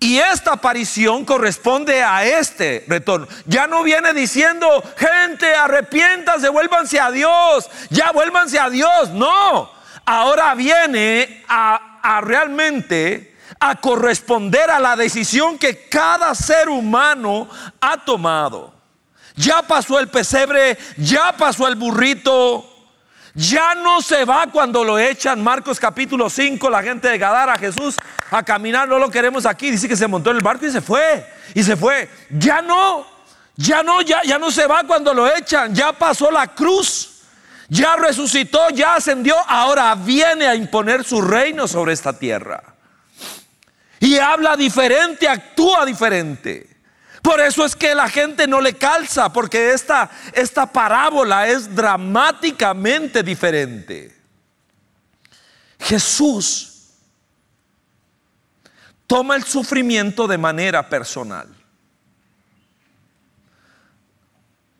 Y 0.00 0.18
esta 0.18 0.54
aparición 0.54 1.24
corresponde 1.24 2.02
a 2.02 2.24
este 2.24 2.84
retorno. 2.88 3.28
Ya 3.46 3.68
no 3.68 3.84
viene 3.84 4.12
diciendo, 4.12 4.82
gente, 4.96 5.54
arrepiéntanse, 5.54 6.48
vuélvanse 6.48 6.98
a 6.98 7.12
Dios, 7.12 7.70
ya 7.90 8.10
vuélvanse 8.10 8.58
a 8.58 8.70
Dios. 8.70 9.10
No, 9.10 9.70
ahora 10.04 10.54
viene 10.56 11.44
a, 11.48 12.00
a 12.02 12.20
realmente 12.22 13.29
a 13.60 13.76
corresponder 13.76 14.70
a 14.70 14.80
la 14.80 14.96
decisión 14.96 15.58
que 15.58 15.88
cada 15.88 16.34
ser 16.34 16.70
humano 16.70 17.48
ha 17.80 17.98
tomado. 17.98 18.72
Ya 19.36 19.62
pasó 19.62 20.00
el 20.00 20.08
pesebre, 20.08 20.76
ya 20.96 21.36
pasó 21.36 21.68
el 21.68 21.76
burrito, 21.76 22.66
ya 23.34 23.74
no 23.74 24.02
se 24.02 24.24
va 24.24 24.46
cuando 24.48 24.82
lo 24.82 24.98
echan. 24.98 25.42
Marcos 25.42 25.78
capítulo 25.78 26.28
5, 26.28 26.68
la 26.68 26.82
gente 26.82 27.08
de 27.08 27.18
Gadara, 27.18 27.56
Jesús 27.56 27.96
a 28.30 28.42
caminar, 28.42 28.88
no 28.88 28.98
lo 28.98 29.10
queremos 29.10 29.46
aquí. 29.46 29.70
Dice 29.70 29.88
que 29.88 29.96
se 29.96 30.08
montó 30.08 30.30
en 30.30 30.36
el 30.36 30.42
barco 30.42 30.66
y 30.66 30.70
se 30.70 30.80
fue. 30.80 31.26
Y 31.54 31.62
se 31.62 31.76
fue. 31.76 32.08
Ya 32.30 32.62
no, 32.62 33.06
ya 33.56 33.82
no, 33.82 34.02
ya, 34.02 34.22
ya 34.24 34.38
no 34.38 34.50
se 34.50 34.66
va 34.66 34.84
cuando 34.84 35.12
lo 35.14 35.32
echan. 35.32 35.74
Ya 35.74 35.92
pasó 35.92 36.30
la 36.30 36.48
cruz. 36.48 37.22
Ya 37.68 37.94
resucitó, 37.96 38.70
ya 38.70 38.94
ascendió. 38.94 39.36
Ahora 39.46 39.94
viene 39.94 40.46
a 40.46 40.54
imponer 40.54 41.04
su 41.04 41.20
reino 41.22 41.68
sobre 41.68 41.92
esta 41.92 42.18
tierra. 42.18 42.62
Y 44.00 44.18
habla 44.18 44.56
diferente, 44.56 45.28
actúa 45.28 45.84
diferente. 45.84 46.68
Por 47.22 47.38
eso 47.38 47.66
es 47.66 47.76
que 47.76 47.94
la 47.94 48.08
gente 48.08 48.46
no 48.46 48.62
le 48.62 48.74
calza, 48.74 49.30
porque 49.30 49.72
esta, 49.72 50.10
esta 50.32 50.64
parábola 50.64 51.46
es 51.46 51.74
dramáticamente 51.74 53.22
diferente. 53.22 54.16
Jesús 55.78 56.94
toma 59.06 59.36
el 59.36 59.44
sufrimiento 59.44 60.26
de 60.26 60.38
manera 60.38 60.88
personal. 60.88 61.48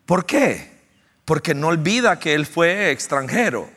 ¿Por 0.07 0.25
qué? 0.25 0.81
Porque 1.25 1.53
no 1.53 1.67
olvida 1.67 2.17
que 2.17 2.33
él 2.33 2.47
fue 2.47 2.89
extranjero. 2.89 3.69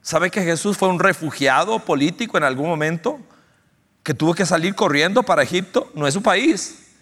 ¿Sabe 0.00 0.30
que 0.30 0.42
Jesús 0.42 0.76
fue 0.76 0.88
un 0.88 1.00
refugiado 1.00 1.80
político 1.80 2.36
en 2.36 2.44
algún 2.44 2.68
momento? 2.68 3.18
Que 4.04 4.14
tuvo 4.14 4.34
que 4.34 4.44
salir 4.44 4.74
corriendo 4.74 5.22
para 5.22 5.42
Egipto, 5.42 5.90
no 5.94 6.06
es 6.06 6.12
su 6.12 6.22
país, 6.22 6.94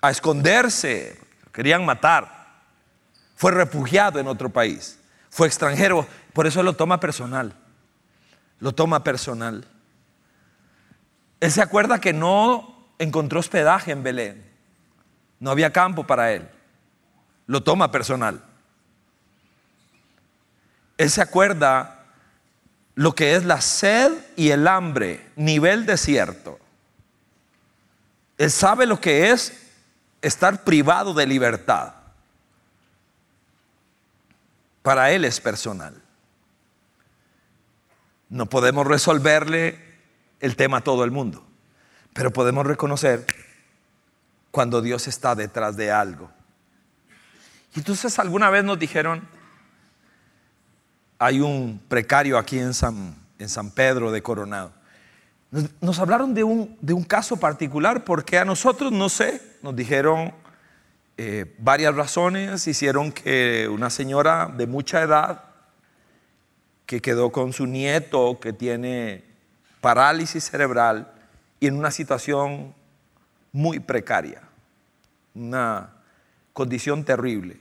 a 0.00 0.10
esconderse, 0.10 1.20
querían 1.52 1.84
matar. 1.84 2.62
Fue 3.34 3.50
refugiado 3.50 4.20
en 4.20 4.28
otro 4.28 4.48
país, 4.48 4.98
fue 5.30 5.48
extranjero, 5.48 6.06
por 6.32 6.46
eso 6.46 6.62
lo 6.62 6.74
toma 6.74 7.00
personal, 7.00 7.54
lo 8.60 8.72
toma 8.72 9.02
personal. 9.02 9.66
Él 11.40 11.50
se 11.50 11.60
acuerda 11.60 12.00
que 12.00 12.12
no 12.12 12.88
encontró 12.98 13.40
hospedaje 13.40 13.90
en 13.90 14.04
Belén, 14.04 14.48
no 15.40 15.50
había 15.50 15.72
campo 15.72 16.06
para 16.06 16.32
él, 16.32 16.48
lo 17.48 17.64
toma 17.64 17.90
personal. 17.90 18.44
Él 20.96 21.10
se 21.10 21.20
acuerda 21.20 21.97
lo 22.98 23.14
que 23.14 23.36
es 23.36 23.44
la 23.44 23.60
sed 23.60 24.10
y 24.34 24.50
el 24.50 24.66
hambre, 24.66 25.24
nivel 25.36 25.86
desierto. 25.86 26.58
Él 28.36 28.50
sabe 28.50 28.86
lo 28.86 29.00
que 29.00 29.30
es 29.30 29.52
estar 30.20 30.64
privado 30.64 31.14
de 31.14 31.24
libertad. 31.24 31.94
Para 34.82 35.12
él 35.12 35.24
es 35.24 35.40
personal. 35.40 35.94
No 38.30 38.46
podemos 38.46 38.84
resolverle 38.84 39.80
el 40.40 40.56
tema 40.56 40.78
a 40.78 40.80
todo 40.80 41.04
el 41.04 41.12
mundo, 41.12 41.46
pero 42.14 42.32
podemos 42.32 42.66
reconocer 42.66 43.26
cuando 44.50 44.82
Dios 44.82 45.06
está 45.06 45.36
detrás 45.36 45.76
de 45.76 45.92
algo. 45.92 46.32
Y 47.76 47.78
entonces 47.78 48.18
alguna 48.18 48.50
vez 48.50 48.64
nos 48.64 48.76
dijeron, 48.76 49.28
hay 51.18 51.40
un 51.40 51.80
precario 51.88 52.38
aquí 52.38 52.58
en 52.58 52.74
San, 52.74 53.14
en 53.38 53.48
San 53.48 53.70
Pedro 53.70 54.12
de 54.12 54.22
Coronado. 54.22 54.72
Nos, 55.80 55.98
hablaron 55.98 56.34
de 56.34 56.44
un, 56.44 56.76
de 56.80 56.92
un, 56.92 57.04
caso 57.04 57.38
particular 57.38 58.04
porque 58.04 58.38
a 58.38 58.44
nosotros, 58.44 58.92
no 58.92 59.08
sé, 59.08 59.40
nos 59.62 59.74
dijeron 59.74 60.34
eh, 61.16 61.56
varias 61.58 61.94
razones, 61.94 62.66
hicieron 62.66 63.12
que 63.12 63.66
una 63.70 63.88
señora 63.88 64.52
de 64.54 64.66
mucha 64.66 65.02
edad 65.02 65.44
que 66.84 67.00
quedó 67.00 67.32
con 67.32 67.52
su 67.52 67.66
nieto 67.66 68.38
que 68.40 68.52
tiene 68.52 69.24
parálisis 69.80 70.44
cerebral 70.50 71.10
y 71.60 71.66
en 71.66 71.76
una 71.76 71.90
situación 71.90 72.74
muy 73.52 73.80
precaria, 73.80 74.42
una 75.34 75.94
condición 76.52 77.04
terrible. 77.04 77.56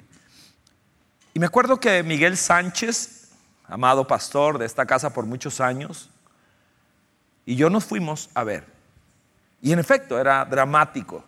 Y 1.33 1.39
me 1.39 1.45
acuerdo 1.45 1.79
que 1.79 2.03
Miguel 2.03 2.35
Sánchez 2.35 3.26
amado 3.67 4.07
pastor 4.07 4.57
de 4.57 4.65
esta 4.65 4.85
casa 4.85 5.13
por 5.13 5.25
muchos 5.25 5.59
años, 5.59 6.09
y 7.45 7.55
yo 7.55 7.69
nos 7.69 7.85
fuimos 7.85 8.29
a 8.33 8.43
ver. 8.43 8.65
Y 9.61 9.71
en 9.71 9.79
efecto, 9.79 10.19
era 10.19 10.45
dramático, 10.45 11.23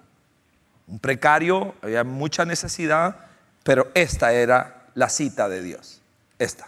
un 0.88 1.00
precario, 1.00 1.76
había 1.82 2.04
mucha 2.04 2.46
necesidad, 2.46 3.28
pero 3.64 3.92
esta 3.94 4.34
era 4.34 4.88
la 4.96 5.10
cita 5.10 5.48
de 5.50 5.62
Dios, 5.62 6.02
esta, 6.40 6.68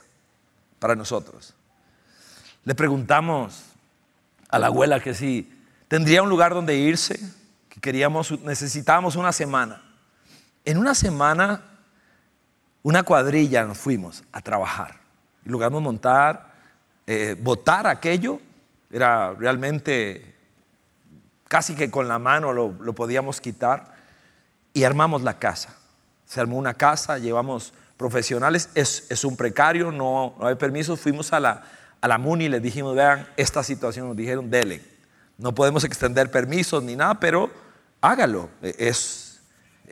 para 0.80 0.96
nosotros. 0.96 1.54
Le 2.64 2.76
preguntamos 2.76 3.64
a 4.50 4.60
la 4.60 4.68
abuela 4.68 5.00
que 5.00 5.14
si 5.14 5.52
tendría 5.88 6.22
un 6.22 6.30
lugar 6.30 6.54
donde 6.54 6.76
irse, 6.76 7.20
que 7.70 7.80
queríamos, 7.80 8.40
necesitábamos 8.42 9.16
una 9.16 9.32
semana. 9.32 9.82
En 10.66 10.78
una 10.78 10.94
semana, 10.94 11.64
una 12.84 13.04
cuadrilla 13.04 13.64
nos 13.64 13.78
fuimos 13.78 14.24
a 14.32 14.42
trabajar 14.42 15.01
logramos 15.46 15.82
montar, 15.82 16.52
eh, 17.08 17.36
aquello, 17.86 18.40
era 18.92 19.34
realmente 19.34 20.36
casi 21.48 21.76
que 21.76 21.90
con 21.90 22.08
la 22.08 22.20
mano 22.20 22.54
lo, 22.54 22.94
podíamos 22.94 23.42
quitar 23.42 23.94
y 24.74 24.84
armamos 24.84 25.22
la 25.22 25.38
casa. 25.38 25.76
Se 26.26 26.40
armó 26.40 26.58
una 26.58 26.74
casa, 26.74 27.18
llevamos 27.18 27.74
profesionales, 27.98 28.70
es, 28.74 29.24
un 29.26 29.36
precario, 29.36 29.92
no, 29.92 30.36
no 30.40 30.48
hay 30.48 30.56
permisos, 30.56 31.00
fuimos 31.00 31.34
a 31.34 31.40
la, 31.40 31.64
a 32.00 32.08
la 32.08 32.18
MUNI 32.18 32.46
y 32.46 32.50
les 32.50 32.62
dijimos, 32.62 32.96
vean, 32.96 33.28
esta 33.38 33.64
situación 33.64 34.08
nos 34.08 34.18
dijeron, 34.18 34.50
dele. 34.50 34.82
No 35.38 35.54
podemos 35.54 35.84
extender 35.84 36.32
permisos 36.32 36.84
ni 36.84 36.96
nada, 36.96 37.20
pero 37.20 37.52
hágalo. 38.00 38.50
Es, 38.62 39.42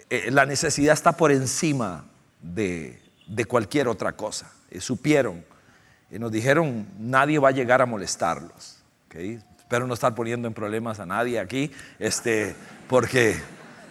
eh, 0.10 0.30
la 0.32 0.46
necesidad 0.46 0.94
está 0.94 1.14
por 1.14 1.32
encima 1.32 2.06
de, 2.42 3.02
de 3.28 3.46
cualquier 3.46 3.88
otra 3.88 4.14
cosa. 4.14 4.52
Eh, 4.72 4.82
supieron 4.82 5.44
y 6.12 6.20
nos 6.20 6.32
dijeron, 6.32 6.88
nadie 7.00 7.40
va 7.40 7.50
a 7.50 7.52
llegar 7.52 7.82
a 7.82 7.86
molestarlos. 7.86 8.78
Espero 9.12 9.88
no 9.88 9.94
estar 9.94 10.14
poniendo 10.16 10.48
en 10.48 10.54
problemas 10.54 11.00
a 11.00 11.06
nadie 11.06 11.40
aquí, 11.40 11.72
este, 11.98 12.56
porque 12.88 13.40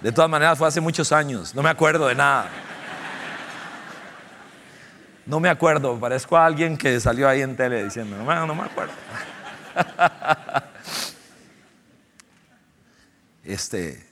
de 0.03 0.13
todas 0.13 0.31
maneras 0.31 0.59
fue 0.59 0.69
hace 0.69 0.81
muchos 0.81 1.13
años, 1.13 1.55
no 1.55 1.63
me 1.63 1.71
acuerdo 1.71 2.07
de 2.07 2.15
nada. 2.15 2.49
No 5.27 5.41
me 5.41 5.49
acuerdo, 5.49 5.99
parezco 6.01 6.37
a 6.37 6.47
alguien 6.47 6.77
que 6.79 6.99
salió 7.01 7.29
ahí 7.29 7.43
en 7.43 7.55
tele 7.55 7.85
diciendo, 7.85 8.17
no, 8.17 8.47
no 8.47 8.55
me 8.55 8.63
acuerdo. 8.63 8.93
Este, 13.45 14.07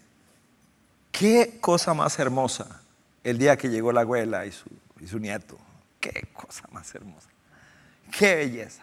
qué 1.13 1.59
cosa 1.61 1.93
más 1.93 2.19
hermosa 2.19 2.81
el 3.23 3.37
día 3.37 3.59
que 3.59 3.69
llegó 3.69 3.93
la 3.93 4.01
abuela 4.01 4.47
y 4.47 4.53
su 5.07 5.19
nieto. 5.19 5.59
Qué 6.13 6.29
cosa 6.33 6.65
más 6.71 6.95
hermosa. 6.95 7.29
Qué 8.17 8.37
belleza. 8.37 8.83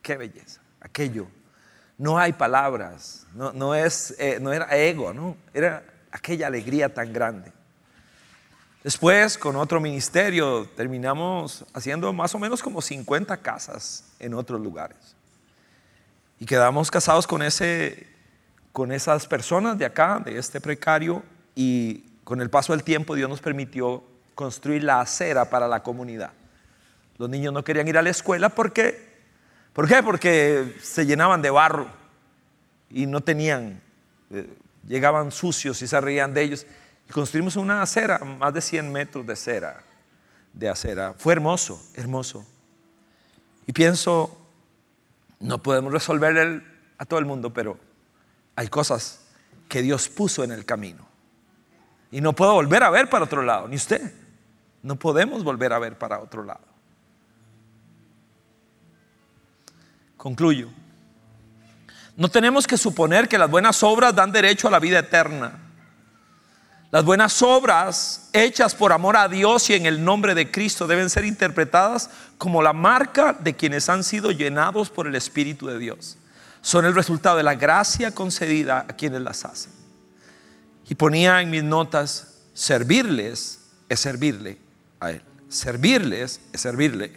Qué 0.00 0.16
belleza. 0.16 0.60
Aquello. 0.80 1.26
No 1.98 2.18
hay 2.18 2.32
palabras. 2.32 3.26
No, 3.34 3.52
no, 3.52 3.74
es, 3.74 4.14
eh, 4.18 4.38
no 4.40 4.52
era 4.52 4.74
ego, 4.76 5.12
¿no? 5.12 5.36
Era 5.52 5.84
aquella 6.10 6.46
alegría 6.46 6.92
tan 6.92 7.12
grande. 7.12 7.52
Después, 8.82 9.36
con 9.36 9.56
otro 9.56 9.80
ministerio, 9.80 10.68
terminamos 10.76 11.64
haciendo 11.74 12.12
más 12.12 12.34
o 12.34 12.38
menos 12.38 12.62
como 12.62 12.80
50 12.80 13.36
casas 13.38 14.04
en 14.18 14.34
otros 14.34 14.60
lugares. 14.60 15.16
Y 16.38 16.46
quedamos 16.46 16.90
casados 16.90 17.26
con, 17.26 17.42
ese, 17.42 18.06
con 18.72 18.92
esas 18.92 19.26
personas 19.26 19.78
de 19.78 19.84
acá, 19.84 20.20
de 20.24 20.38
este 20.38 20.60
precario, 20.60 21.22
y 21.54 22.00
con 22.24 22.40
el 22.40 22.50
paso 22.50 22.72
del 22.72 22.82
tiempo 22.82 23.14
Dios 23.14 23.28
nos 23.28 23.40
permitió 23.40 24.02
construir 24.34 24.84
la 24.84 25.00
acera 25.00 25.48
para 25.50 25.68
la 25.68 25.82
comunidad. 25.82 26.32
Los 27.18 27.28
niños 27.30 27.52
no 27.52 27.62
querían 27.62 27.86
ir 27.88 27.96
a 27.96 28.02
la 28.02 28.10
escuela 28.10 28.48
porque, 28.48 29.22
¿por 29.72 29.88
qué? 29.88 30.02
Porque 30.02 30.76
se 30.82 31.06
llenaban 31.06 31.42
de 31.42 31.50
barro 31.50 31.88
y 32.90 33.06
no 33.06 33.20
tenían, 33.20 33.80
eh, 34.30 34.48
llegaban 34.86 35.30
sucios 35.30 35.80
y 35.82 35.86
se 35.86 36.00
reían 36.00 36.34
de 36.34 36.42
ellos. 36.42 36.66
Y 37.08 37.12
construimos 37.12 37.56
una 37.56 37.82
acera, 37.82 38.18
más 38.18 38.52
de 38.52 38.60
100 38.60 38.90
metros 38.90 39.26
de 39.26 39.32
acera, 39.34 39.82
de 40.52 40.68
acera. 40.68 41.14
Fue 41.16 41.32
hermoso, 41.32 41.80
hermoso. 41.94 42.44
Y 43.66 43.72
pienso, 43.72 44.36
no 45.40 45.62
podemos 45.62 45.92
resolver 45.92 46.62
a 46.98 47.04
todo 47.04 47.20
el 47.20 47.26
mundo, 47.26 47.52
pero 47.52 47.78
hay 48.56 48.68
cosas 48.68 49.20
que 49.68 49.82
Dios 49.82 50.08
puso 50.08 50.44
en 50.44 50.52
el 50.52 50.64
camino. 50.64 51.06
Y 52.10 52.20
no 52.20 52.32
puedo 52.32 52.54
volver 52.54 52.82
a 52.82 52.90
ver 52.90 53.08
para 53.08 53.24
otro 53.24 53.42
lado, 53.42 53.68
ni 53.68 53.76
usted. 53.76 54.12
No 54.84 54.96
podemos 54.96 55.42
volver 55.42 55.72
a 55.72 55.78
ver 55.78 55.96
para 55.96 56.20
otro 56.20 56.44
lado. 56.44 56.60
Concluyo. 60.18 60.68
No 62.18 62.28
tenemos 62.28 62.66
que 62.66 62.76
suponer 62.76 63.26
que 63.26 63.38
las 63.38 63.50
buenas 63.50 63.82
obras 63.82 64.14
dan 64.14 64.30
derecho 64.30 64.68
a 64.68 64.70
la 64.70 64.78
vida 64.78 64.98
eterna. 64.98 65.58
Las 66.90 67.02
buenas 67.02 67.40
obras 67.40 68.28
hechas 68.34 68.74
por 68.74 68.92
amor 68.92 69.16
a 69.16 69.26
Dios 69.26 69.70
y 69.70 69.74
en 69.74 69.86
el 69.86 70.04
nombre 70.04 70.34
de 70.34 70.50
Cristo 70.50 70.86
deben 70.86 71.08
ser 71.08 71.24
interpretadas 71.24 72.10
como 72.36 72.62
la 72.62 72.74
marca 72.74 73.32
de 73.32 73.56
quienes 73.56 73.88
han 73.88 74.04
sido 74.04 74.32
llenados 74.32 74.90
por 74.90 75.06
el 75.06 75.14
Espíritu 75.14 75.66
de 75.66 75.78
Dios. 75.78 76.18
Son 76.60 76.84
el 76.84 76.94
resultado 76.94 77.38
de 77.38 77.42
la 77.42 77.54
gracia 77.54 78.14
concedida 78.14 78.80
a 78.80 78.92
quienes 78.96 79.22
las 79.22 79.46
hacen. 79.46 79.72
Y 80.86 80.94
ponía 80.94 81.40
en 81.40 81.48
mis 81.48 81.64
notas, 81.64 82.42
servirles 82.52 83.60
es 83.88 84.00
servirle 84.00 84.63
a 85.04 85.10
Él. 85.12 85.22
Servirles 85.48 86.40
es 86.52 86.60
servirle. 86.60 87.12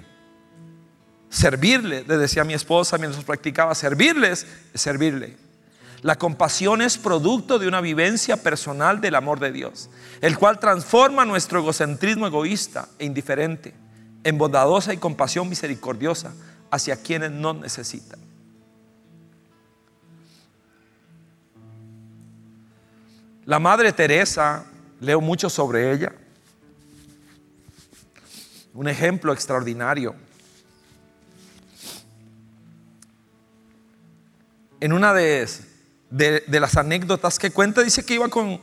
Servirle, 1.29 2.03
le 2.07 2.17
decía 2.17 2.43
mi 2.43 2.53
esposa 2.53 2.97
mientras 2.97 3.23
practicaba, 3.23 3.75
servirles 3.75 4.45
es 4.73 4.81
servirle. 4.81 5.38
La 6.03 6.15
compasión 6.17 6.81
es 6.81 6.97
producto 6.97 7.57
de 7.57 7.67
una 7.67 7.81
vivencia 7.81 8.38
personal 8.38 9.01
del 9.01 9.15
amor 9.15 9.39
de 9.39 9.51
Dios, 9.51 9.89
el 10.21 10.38
cual 10.38 10.59
transforma 10.59 11.25
nuestro 11.25 11.59
egocentrismo 11.59 12.27
egoísta 12.27 12.88
e 12.99 13.05
indiferente 13.05 13.73
en 14.23 14.38
bondadosa 14.38 14.93
y 14.93 14.97
compasión 14.97 15.49
misericordiosa 15.49 16.33
hacia 16.69 17.01
quienes 17.01 17.31
no 17.31 17.53
necesitan. 17.53 18.19
La 23.45 23.59
Madre 23.59 23.93
Teresa, 23.93 24.65
leo 24.99 25.21
mucho 25.21 25.49
sobre 25.49 25.93
ella, 25.93 26.11
un 28.78 28.88
ejemplo 28.88 29.34
extraordinario. 29.34 30.13
En 34.80 34.93
una 34.93 35.15
de 35.15 35.47
las 36.47 36.78
anécdotas 36.78 37.39
que 37.39 37.49
cuenta, 37.49 37.82
dice 37.82 38.05
que 38.05 38.13
iba 38.13 38.30
con, 38.30 38.61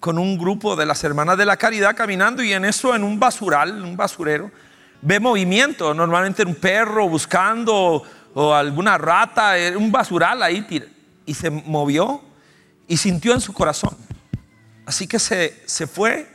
con 0.00 0.18
un 0.18 0.36
grupo 0.36 0.74
de 0.74 0.86
las 0.86 1.04
hermanas 1.04 1.38
de 1.38 1.46
la 1.46 1.56
caridad 1.56 1.94
caminando 1.94 2.42
y 2.42 2.52
en 2.52 2.64
eso, 2.64 2.96
en 2.96 3.04
un 3.04 3.20
basural, 3.20 3.80
un 3.84 3.96
basurero, 3.96 4.50
ve 5.02 5.20
movimiento, 5.20 5.94
normalmente 5.94 6.42
un 6.42 6.56
perro 6.56 7.08
buscando 7.08 8.02
o 8.34 8.52
alguna 8.52 8.98
rata, 8.98 9.52
un 9.76 9.92
basural 9.92 10.42
ahí, 10.42 10.66
y 11.26 11.32
se 11.32 11.48
movió 11.48 12.24
y 12.88 12.96
sintió 12.96 13.32
en 13.32 13.40
su 13.40 13.52
corazón. 13.52 13.96
Así 14.84 15.06
que 15.06 15.20
se, 15.20 15.62
se 15.64 15.86
fue 15.86 16.33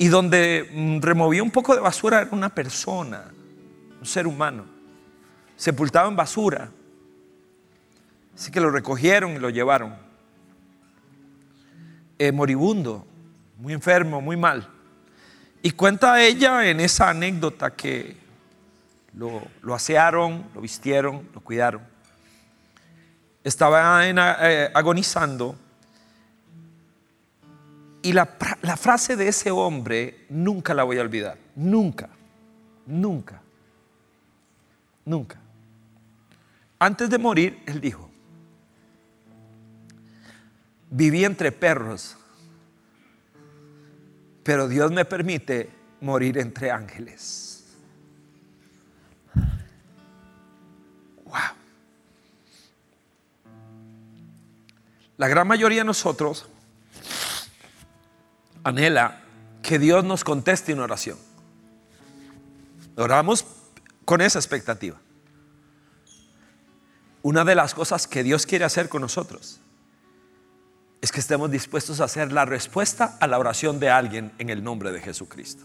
y 0.00 0.08
donde 0.08 0.66
mm, 0.72 1.02
removió 1.02 1.44
un 1.44 1.50
poco 1.50 1.74
de 1.74 1.80
basura 1.82 2.22
era 2.22 2.30
una 2.32 2.48
persona, 2.48 3.22
un 4.00 4.06
ser 4.06 4.26
humano, 4.26 4.64
sepultado 5.56 6.08
en 6.08 6.16
basura. 6.16 6.70
Así 8.34 8.50
que 8.50 8.60
lo 8.60 8.70
recogieron 8.70 9.32
y 9.32 9.38
lo 9.38 9.50
llevaron. 9.50 9.94
Eh, 12.18 12.32
moribundo, 12.32 13.06
muy 13.58 13.74
enfermo, 13.74 14.22
muy 14.22 14.38
mal. 14.38 14.66
Y 15.60 15.72
cuenta 15.72 16.22
ella 16.22 16.66
en 16.66 16.80
esa 16.80 17.10
anécdota 17.10 17.70
que 17.72 18.16
lo, 19.12 19.42
asearon, 19.74 20.46
lo 20.54 20.62
vistieron, 20.62 21.28
lo 21.34 21.42
cuidaron. 21.42 21.82
Estaba 23.44 24.08
eh, 24.08 24.70
agonizando. 24.72 25.56
Y 28.02 28.12
la, 28.12 28.36
la 28.62 28.76
frase 28.76 29.16
de 29.16 29.28
ese 29.28 29.50
hombre 29.50 30.24
nunca 30.30 30.72
la 30.74 30.84
voy 30.84 30.98
a 30.98 31.02
olvidar. 31.02 31.36
Nunca, 31.54 32.08
nunca, 32.86 33.42
nunca. 35.04 35.38
Antes 36.78 37.10
de 37.10 37.18
morir, 37.18 37.62
él 37.66 37.80
dijo, 37.80 38.10
viví 40.90 41.24
entre 41.24 41.52
perros, 41.52 42.16
pero 44.42 44.66
Dios 44.66 44.90
me 44.90 45.04
permite 45.04 45.70
morir 46.00 46.38
entre 46.38 46.70
ángeles. 46.70 47.64
Wow. 51.24 51.34
La 55.18 55.28
gran 55.28 55.46
mayoría 55.46 55.80
de 55.80 55.84
nosotros 55.84 56.48
anhela 58.64 59.22
que 59.62 59.78
Dios 59.78 60.04
nos 60.04 60.24
conteste 60.24 60.72
una 60.72 60.84
oración. 60.84 61.18
Oramos 62.96 63.46
con 64.04 64.20
esa 64.20 64.38
expectativa. 64.38 64.98
Una 67.22 67.44
de 67.44 67.54
las 67.54 67.74
cosas 67.74 68.06
que 68.06 68.22
Dios 68.22 68.46
quiere 68.46 68.64
hacer 68.64 68.88
con 68.88 69.02
nosotros 69.02 69.60
es 71.00 71.12
que 71.12 71.20
estemos 71.20 71.50
dispuestos 71.50 72.00
a 72.00 72.04
hacer 72.04 72.32
la 72.32 72.44
respuesta 72.44 73.16
a 73.20 73.26
la 73.26 73.38
oración 73.38 73.80
de 73.80 73.90
alguien 73.90 74.32
en 74.38 74.50
el 74.50 74.62
nombre 74.62 74.92
de 74.92 75.00
Jesucristo. 75.00 75.64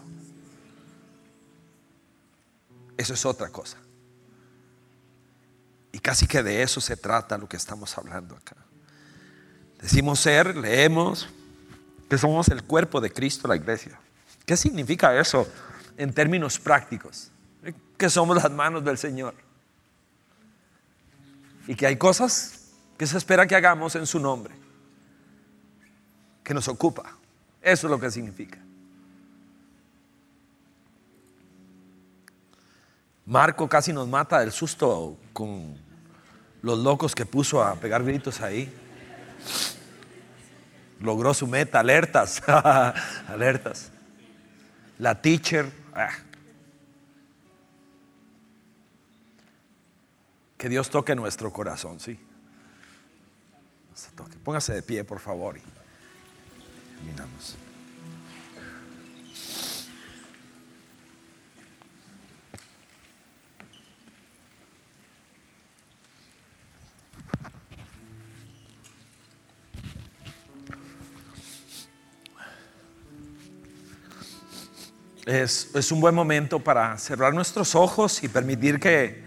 Eso 2.97 3.13
es 3.13 3.25
otra 3.25 3.49
cosa. 3.49 3.77
Y 5.91 5.99
casi 5.99 6.27
que 6.27 6.43
de 6.43 6.61
eso 6.61 6.79
se 6.79 6.97
trata 6.97 7.37
lo 7.37 7.47
que 7.47 7.57
estamos 7.57 7.97
hablando 7.97 8.35
acá. 8.35 8.55
Decimos 9.81 10.19
ser, 10.19 10.55
leemos 10.55 11.27
que 12.09 12.17
somos 12.17 12.49
el 12.49 12.63
cuerpo 12.63 13.01
de 13.01 13.11
Cristo, 13.11 13.47
la 13.47 13.55
iglesia. 13.55 13.99
¿Qué 14.45 14.55
significa 14.57 15.19
eso 15.19 15.47
en 15.97 16.13
términos 16.13 16.59
prácticos? 16.59 17.31
Que 17.97 18.09
somos 18.09 18.35
las 18.35 18.51
manos 18.51 18.83
del 18.83 18.97
Señor. 18.97 19.33
Y 21.67 21.75
que 21.75 21.87
hay 21.87 21.97
cosas 21.97 22.69
que 22.97 23.07
se 23.07 23.17
espera 23.17 23.47
que 23.47 23.55
hagamos 23.55 23.95
en 23.95 24.05
su 24.05 24.19
nombre 24.19 24.53
que 26.45 26.53
nos 26.53 26.67
ocupa. 26.67 27.17
Eso 27.61 27.87
es 27.87 27.91
lo 27.91 27.99
que 27.99 28.09
significa. 28.11 28.59
Marco 33.25 33.67
casi 33.67 33.91
nos 33.91 34.07
mata 34.07 34.39
del 34.39 34.51
susto 34.51 35.17
con 35.33 35.75
los 36.61 36.77
locos 36.77 37.15
que 37.15 37.25
puso 37.25 37.63
a 37.63 37.75
pegar 37.75 38.03
gritos 38.03 38.39
ahí. 38.41 38.71
Logró 40.99 41.33
su 41.33 41.47
meta, 41.47 41.79
alertas, 41.79 42.41
alertas. 43.27 43.91
La 44.97 45.21
teacher. 45.21 45.71
Ah. 45.93 46.09
Que 50.57 50.69
Dios 50.69 50.89
toque 50.89 51.15
nuestro 51.15 51.51
corazón, 51.51 51.99
sí. 51.99 52.19
Póngase 54.43 54.73
de 54.73 54.81
pie, 54.81 55.03
por 55.03 55.19
favor. 55.19 55.57
Es, 75.25 75.91
un 75.91 76.01
buen 76.01 76.13
momento 76.13 76.59
para 76.59 76.95
cerrar 76.99 77.33
nuestros 77.33 77.73
ojos 77.73 78.23
y 78.23 78.27
permitir 78.27 78.79
que, 78.79 79.23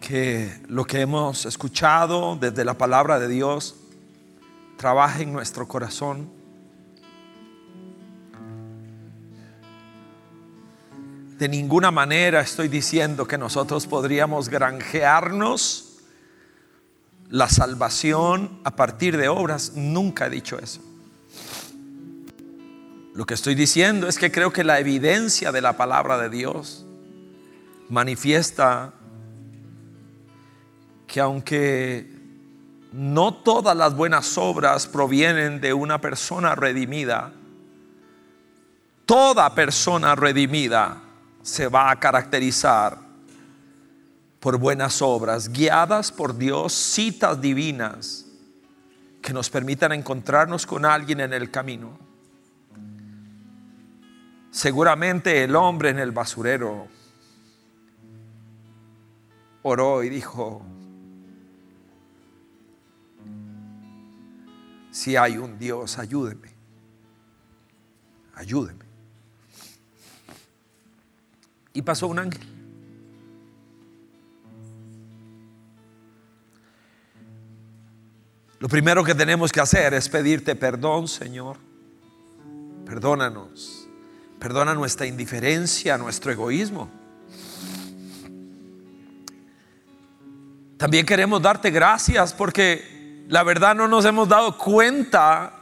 que 0.00 0.52
lo 0.66 0.84
que 0.84 1.00
hemos 1.00 1.46
escuchado 1.46 2.34
desde 2.34 2.64
la 2.64 2.74
palabra 2.74 3.20
de 3.20 3.28
Dios 3.28 3.76
trabaje 4.76 5.22
en 5.22 5.32
nuestro 5.32 5.68
corazón. 5.68 6.28
De 11.38 11.48
ninguna 11.48 11.92
manera 11.92 12.40
estoy 12.40 12.66
diciendo 12.66 13.28
que 13.28 13.38
nosotros 13.38 13.86
podríamos 13.86 14.48
granjearnos 14.48 16.00
la 17.28 17.48
salvación 17.48 18.58
a 18.64 18.74
partir 18.74 19.16
de 19.16 19.28
obras. 19.28 19.72
Nunca 19.76 20.26
he 20.26 20.30
dicho 20.30 20.58
eso. 20.58 20.89
Lo 23.14 23.26
que 23.26 23.34
estoy 23.34 23.54
diciendo 23.54 24.08
es 24.08 24.18
que 24.18 24.30
creo 24.30 24.52
que 24.52 24.62
la 24.62 24.78
evidencia 24.78 25.50
de 25.50 25.60
la 25.60 25.76
palabra 25.76 26.18
de 26.18 26.30
Dios 26.30 26.86
manifiesta 27.88 28.92
que 31.08 31.20
aunque 31.20 32.08
no 32.92 33.34
todas 33.34 33.76
las 33.76 33.96
buenas 33.96 34.38
obras 34.38 34.86
provienen 34.86 35.60
de 35.60 35.72
una 35.72 36.00
persona 36.00 36.54
redimida, 36.54 37.32
toda 39.06 39.54
persona 39.56 40.14
redimida 40.14 41.02
se 41.42 41.66
va 41.66 41.90
a 41.90 41.98
caracterizar 41.98 42.98
por 44.38 44.56
buenas 44.56 45.02
obras, 45.02 45.52
guiadas 45.52 46.12
por 46.12 46.38
Dios, 46.38 46.72
citas 46.72 47.40
divinas 47.40 48.26
que 49.20 49.32
nos 49.32 49.50
permitan 49.50 49.92
encontrarnos 49.92 50.64
con 50.64 50.84
alguien 50.84 51.20
en 51.20 51.32
el 51.32 51.50
camino. 51.50 52.09
Seguramente 54.50 55.44
el 55.44 55.54
hombre 55.54 55.90
en 55.90 55.98
el 55.98 56.10
basurero 56.10 56.88
oró 59.62 60.02
y 60.02 60.08
dijo, 60.08 60.62
si 64.90 65.16
hay 65.16 65.38
un 65.38 65.58
Dios, 65.58 65.98
ayúdeme, 65.98 66.50
ayúdeme. 68.34 68.84
Y 71.72 71.82
pasó 71.82 72.08
un 72.08 72.18
ángel. 72.18 72.60
Lo 78.58 78.68
primero 78.68 79.02
que 79.04 79.14
tenemos 79.14 79.52
que 79.52 79.60
hacer 79.60 79.94
es 79.94 80.08
pedirte 80.08 80.54
perdón, 80.54 81.08
Señor. 81.08 81.56
Perdónanos. 82.84 83.79
Perdona 84.40 84.74
nuestra 84.74 85.06
indiferencia, 85.06 85.98
nuestro 85.98 86.32
egoísmo. 86.32 86.88
También 90.78 91.04
queremos 91.04 91.42
darte 91.42 91.70
gracias 91.70 92.32
porque 92.32 93.26
la 93.28 93.42
verdad 93.42 93.74
no 93.74 93.86
nos 93.86 94.06
hemos 94.06 94.30
dado 94.30 94.56
cuenta, 94.56 95.52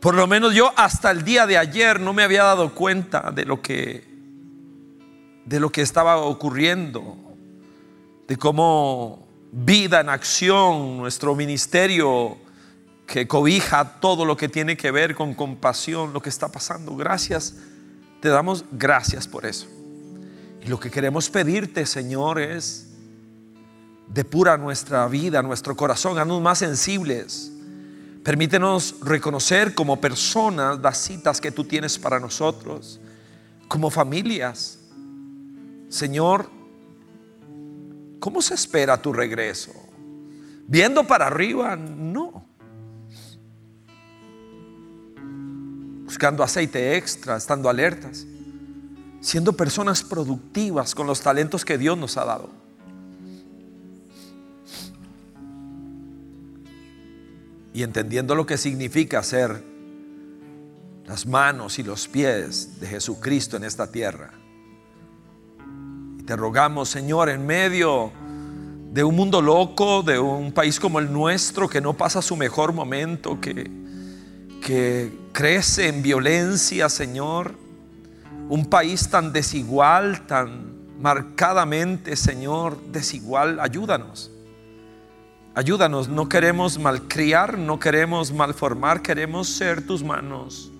por 0.00 0.16
lo 0.16 0.26
menos 0.26 0.52
yo 0.52 0.72
hasta 0.74 1.12
el 1.12 1.22
día 1.22 1.46
de 1.46 1.58
ayer 1.58 2.00
no 2.00 2.12
me 2.12 2.24
había 2.24 2.42
dado 2.42 2.74
cuenta 2.74 3.30
de 3.32 3.44
lo 3.44 3.62
que 3.62 4.10
de 5.44 5.60
lo 5.60 5.70
que 5.70 5.82
estaba 5.82 6.16
ocurriendo, 6.16 7.16
de 8.26 8.36
cómo 8.36 9.28
vida 9.52 10.00
en 10.00 10.08
acción, 10.08 10.98
nuestro 10.98 11.36
ministerio 11.36 12.36
que 13.10 13.26
cobija 13.26 13.98
todo 13.98 14.24
lo 14.24 14.36
que 14.36 14.48
tiene 14.48 14.76
que 14.76 14.92
ver 14.92 15.16
con 15.16 15.34
compasión, 15.34 16.12
lo 16.12 16.22
que 16.22 16.28
está 16.28 16.46
pasando. 16.46 16.94
Gracias, 16.94 17.56
te 18.20 18.28
damos 18.28 18.64
gracias 18.70 19.26
por 19.26 19.46
eso. 19.46 19.66
Y 20.62 20.68
lo 20.68 20.78
que 20.78 20.92
queremos 20.92 21.28
pedirte, 21.28 21.86
Señor, 21.86 22.40
es 22.40 22.86
depura 24.06 24.56
nuestra 24.56 25.08
vida, 25.08 25.42
nuestro 25.42 25.74
corazón, 25.76 26.20
haznos 26.20 26.40
más 26.40 26.58
sensibles. 26.58 27.50
Permítenos 28.22 28.94
reconocer 29.00 29.74
como 29.74 30.00
personas 30.00 30.78
las 30.78 30.96
citas 30.96 31.40
que 31.40 31.50
tú 31.50 31.64
tienes 31.64 31.98
para 31.98 32.20
nosotros, 32.20 33.00
como 33.66 33.90
familias. 33.90 34.78
Señor, 35.88 36.48
¿cómo 38.20 38.40
se 38.40 38.54
espera 38.54 39.02
tu 39.02 39.12
regreso? 39.12 39.72
¿Viendo 40.68 41.04
para 41.08 41.26
arriba? 41.26 41.74
No. 41.74 42.49
Buscando 46.20 46.42
aceite 46.42 46.98
extra, 46.98 47.38
estando 47.38 47.70
alertas, 47.70 48.26
siendo 49.22 49.54
personas 49.54 50.02
productivas 50.02 50.94
con 50.94 51.06
los 51.06 51.22
talentos 51.22 51.64
que 51.64 51.78
Dios 51.78 51.96
nos 51.96 52.18
ha 52.18 52.26
dado. 52.26 52.50
Y 57.72 57.82
entendiendo 57.82 58.34
lo 58.34 58.44
que 58.44 58.58
significa 58.58 59.22
ser 59.22 59.64
las 61.06 61.24
manos 61.24 61.78
y 61.78 61.84
los 61.84 62.06
pies 62.06 62.78
de 62.78 62.86
Jesucristo 62.86 63.56
en 63.56 63.64
esta 63.64 63.90
tierra. 63.90 64.30
Te 66.26 66.36
rogamos, 66.36 66.90
Señor, 66.90 67.30
en 67.30 67.46
medio 67.46 68.12
de 68.92 69.02
un 69.02 69.16
mundo 69.16 69.40
loco, 69.40 70.02
de 70.02 70.18
un 70.18 70.52
país 70.52 70.78
como 70.78 70.98
el 70.98 71.10
nuestro 71.10 71.66
que 71.66 71.80
no 71.80 71.94
pasa 71.94 72.20
su 72.20 72.36
mejor 72.36 72.74
momento, 72.74 73.40
que, 73.40 73.80
que 74.60 75.12
crece 75.32 75.88
en 75.88 76.02
violencia, 76.02 76.88
Señor. 76.88 77.54
Un 78.48 78.66
país 78.66 79.08
tan 79.08 79.32
desigual, 79.32 80.26
tan 80.26 80.98
marcadamente, 81.00 82.16
Señor, 82.16 82.80
desigual. 82.92 83.60
Ayúdanos. 83.60 84.30
Ayúdanos. 85.54 86.08
No 86.08 86.28
queremos 86.28 86.78
malcriar, 86.78 87.58
no 87.58 87.78
queremos 87.78 88.32
malformar, 88.32 89.02
queremos 89.02 89.48
ser 89.48 89.86
tus 89.86 90.04
manos. 90.04 90.70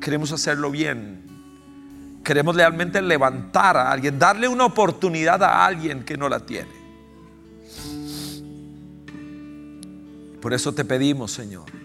Queremos 0.00 0.32
hacerlo 0.32 0.70
bien. 0.70 1.22
Queremos 2.24 2.54
realmente 2.54 3.02
levantar 3.02 3.76
a 3.76 3.90
alguien, 3.90 4.18
darle 4.18 4.46
una 4.46 4.64
oportunidad 4.64 5.42
a 5.42 5.64
alguien 5.64 6.04
que 6.04 6.16
no 6.16 6.28
la 6.28 6.40
tiene. 6.40 6.82
Por 10.40 10.52
eso 10.52 10.72
te 10.72 10.84
pedimos, 10.84 11.32
Señor. 11.32 11.81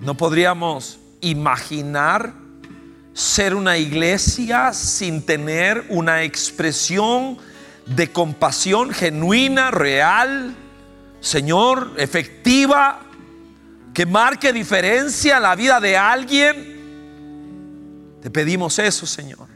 No 0.00 0.16
podríamos 0.16 0.98
imaginar 1.20 2.32
ser 3.12 3.54
una 3.54 3.78
iglesia 3.78 4.72
sin 4.72 5.24
tener 5.24 5.86
una 5.88 6.22
expresión 6.22 7.38
de 7.86 8.12
compasión 8.12 8.90
genuina, 8.90 9.70
real, 9.70 10.54
Señor, 11.20 11.94
efectiva, 11.96 13.00
que 13.94 14.04
marque 14.06 14.52
diferencia 14.52 15.36
en 15.36 15.42
la 15.42 15.54
vida 15.54 15.80
de 15.80 15.96
alguien 15.96 16.76
te 18.26 18.30
pedimos 18.32 18.76
eso, 18.80 19.06
Señor. 19.06 19.46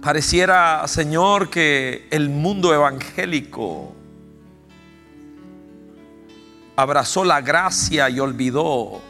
Pareciera, 0.00 0.86
Señor, 0.86 1.50
que 1.50 2.06
el 2.12 2.30
mundo 2.30 2.72
evangélico 2.72 3.92
abrazó 6.76 7.24
la 7.24 7.40
gracia 7.40 8.10
y 8.10 8.20
olvidó 8.20 9.00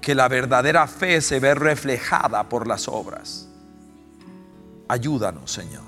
que 0.00 0.14
la 0.14 0.28
verdadera 0.28 0.86
fe 0.86 1.20
se 1.20 1.40
ve 1.40 1.54
reflejada 1.54 2.48
por 2.48 2.66
las 2.66 2.88
obras. 2.88 3.48
Ayúdanos, 4.88 5.50
Señor. 5.50 5.84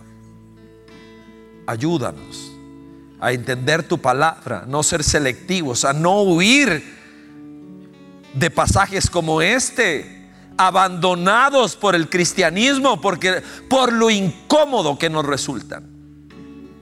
Ayúdanos 1.66 2.52
a 3.20 3.32
entender 3.32 3.86
tu 3.86 3.98
palabra, 3.98 4.64
no 4.66 4.82
ser 4.82 5.04
selectivos, 5.04 5.84
a 5.84 5.92
no 5.92 6.22
huir 6.22 7.00
de 8.34 8.50
pasajes 8.50 9.08
como 9.08 9.40
este, 9.40 10.28
abandonados 10.56 11.76
por 11.76 11.94
el 11.94 12.08
cristianismo, 12.08 13.00
porque 13.00 13.42
por 13.68 13.92
lo 13.92 14.10
incómodo 14.10 14.98
que 14.98 15.08
nos 15.08 15.24
resultan. 15.24 15.88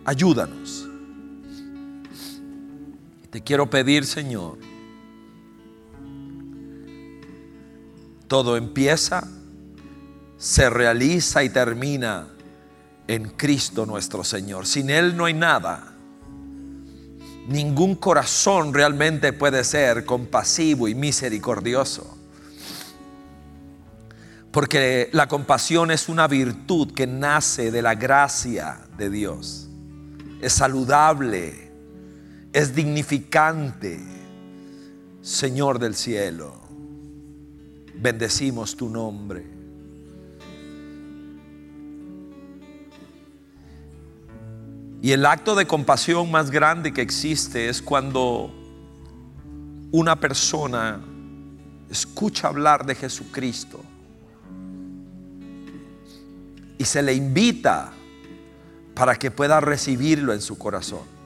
Ayúdanos. 0.04 0.89
Te 3.30 3.42
quiero 3.42 3.70
pedir, 3.70 4.04
Señor, 4.06 4.58
todo 8.26 8.56
empieza, 8.56 9.26
se 10.36 10.68
realiza 10.68 11.44
y 11.44 11.50
termina 11.50 12.28
en 13.06 13.30
Cristo 13.30 13.86
nuestro 13.86 14.24
Señor. 14.24 14.66
Sin 14.66 14.90
Él 14.90 15.16
no 15.16 15.26
hay 15.26 15.34
nada. 15.34 15.94
Ningún 17.46 17.96
corazón 17.96 18.74
realmente 18.74 19.32
puede 19.32 19.62
ser 19.64 20.04
compasivo 20.04 20.88
y 20.88 20.94
misericordioso. 20.94 22.16
Porque 24.50 25.08
la 25.12 25.28
compasión 25.28 25.92
es 25.92 26.08
una 26.08 26.26
virtud 26.26 26.92
que 26.92 27.06
nace 27.06 27.70
de 27.70 27.82
la 27.82 27.94
gracia 27.94 28.80
de 28.96 29.10
Dios. 29.10 29.68
Es 30.40 30.52
saludable, 30.52 31.69
es 32.52 32.74
dignificante. 32.74 34.00
Señor 35.22 35.78
del 35.78 35.94
cielo, 35.94 36.54
bendecimos 37.94 38.76
tu 38.76 38.88
nombre. 38.88 39.44
Y 45.02 45.12
el 45.12 45.24
acto 45.24 45.54
de 45.54 45.66
compasión 45.66 46.30
más 46.30 46.50
grande 46.50 46.92
que 46.92 47.02
existe 47.02 47.68
es 47.68 47.80
cuando 47.80 48.52
una 49.92 50.18
persona 50.18 51.00
escucha 51.90 52.48
hablar 52.48 52.86
de 52.86 52.94
Jesucristo 52.94 53.82
y 56.78 56.84
se 56.84 57.02
le 57.02 57.14
invita 57.14 57.92
para 58.94 59.16
que 59.16 59.30
pueda 59.30 59.60
recibirlo 59.60 60.32
en 60.32 60.40
su 60.40 60.56
corazón. 60.56 61.19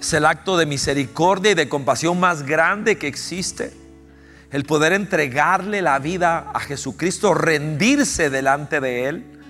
Es 0.00 0.12
el 0.14 0.24
acto 0.24 0.56
de 0.56 0.66
misericordia 0.66 1.52
y 1.52 1.54
de 1.54 1.68
compasión 1.68 2.18
más 2.18 2.42
grande 2.42 2.96
que 2.96 3.06
existe. 3.06 3.72
El 4.50 4.64
poder 4.64 4.92
entregarle 4.92 5.82
la 5.82 5.98
vida 5.98 6.50
a 6.52 6.60
Jesucristo, 6.60 7.34
rendirse 7.34 8.30
delante 8.30 8.80
de 8.80 9.08
Él. 9.08 9.40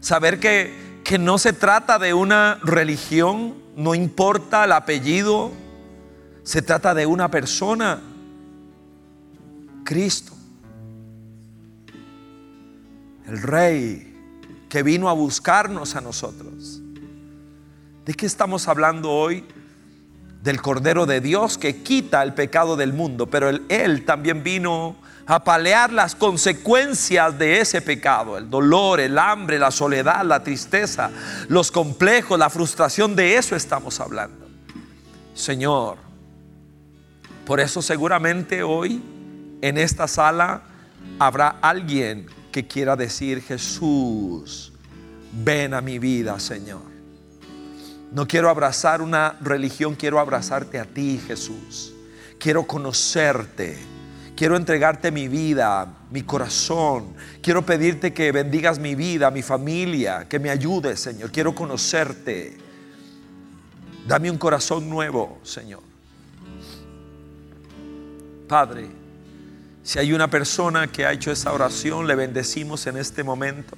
Saber 0.00 0.38
que, 0.38 1.00
que 1.02 1.18
no 1.18 1.38
se 1.38 1.52
trata 1.52 1.98
de 1.98 2.14
una 2.14 2.60
religión, 2.62 3.54
no 3.76 3.94
importa 3.94 4.64
el 4.64 4.72
apellido, 4.72 5.50
se 6.44 6.62
trata 6.62 6.94
de 6.94 7.06
una 7.06 7.30
persona, 7.30 8.00
Cristo 9.84 10.34
el 13.30 13.40
rey 13.40 14.12
que 14.68 14.82
vino 14.82 15.08
a 15.08 15.12
buscarnos 15.12 15.94
a 15.94 16.00
nosotros. 16.00 16.80
¿De 18.04 18.14
qué 18.14 18.26
estamos 18.26 18.66
hablando 18.66 19.10
hoy? 19.10 19.44
Del 20.42 20.62
Cordero 20.62 21.04
de 21.04 21.20
Dios 21.20 21.58
que 21.58 21.82
quita 21.82 22.22
el 22.22 22.32
pecado 22.32 22.76
del 22.76 22.94
mundo, 22.94 23.26
pero 23.26 23.50
él, 23.50 24.04
también 24.06 24.42
vino 24.42 24.96
a 25.26 25.44
palear 25.44 25.92
las 25.92 26.14
consecuencias 26.14 27.38
de 27.38 27.60
ese 27.60 27.82
pecado, 27.82 28.38
el 28.38 28.48
dolor, 28.48 29.00
el 29.00 29.18
hambre, 29.18 29.58
la 29.58 29.70
soledad, 29.70 30.24
la 30.24 30.42
tristeza, 30.42 31.10
los 31.48 31.70
complejos, 31.70 32.38
la 32.38 32.48
frustración, 32.48 33.14
de 33.14 33.36
eso 33.36 33.54
estamos 33.54 34.00
hablando. 34.00 34.48
Señor, 35.34 35.98
por 37.44 37.60
eso 37.60 37.82
seguramente 37.82 38.62
hoy 38.62 39.02
en 39.60 39.76
esta 39.76 40.08
sala 40.08 40.62
habrá 41.18 41.58
alguien 41.60 42.26
que 42.50 42.66
quiera 42.66 42.96
decir, 42.96 43.42
Jesús, 43.42 44.72
ven 45.32 45.74
a 45.74 45.82
mi 45.82 45.98
vida, 45.98 46.40
Señor. 46.40 46.89
No 48.12 48.26
quiero 48.26 48.50
abrazar 48.50 49.02
una 49.02 49.36
religión, 49.40 49.94
quiero 49.94 50.18
abrazarte 50.18 50.78
a 50.78 50.84
ti, 50.84 51.20
Jesús. 51.24 51.92
Quiero 52.38 52.66
conocerte. 52.66 53.78
Quiero 54.34 54.56
entregarte 54.56 55.12
mi 55.12 55.28
vida, 55.28 55.86
mi 56.10 56.22
corazón. 56.22 57.14
Quiero 57.42 57.64
pedirte 57.64 58.12
que 58.12 58.32
bendigas 58.32 58.78
mi 58.78 58.94
vida, 58.94 59.30
mi 59.30 59.42
familia, 59.42 60.26
que 60.28 60.38
me 60.38 60.50
ayudes, 60.50 60.98
Señor. 60.98 61.30
Quiero 61.30 61.54
conocerte. 61.54 62.56
Dame 64.08 64.30
un 64.30 64.38
corazón 64.38 64.88
nuevo, 64.88 65.38
Señor. 65.42 65.82
Padre, 68.48 68.88
si 69.84 69.98
hay 69.98 70.12
una 70.12 70.28
persona 70.28 70.90
que 70.90 71.06
ha 71.06 71.12
hecho 71.12 71.30
esa 71.30 71.52
oración, 71.52 72.06
le 72.06 72.14
bendecimos 72.14 72.86
en 72.86 72.96
este 72.96 73.22
momento. 73.22 73.76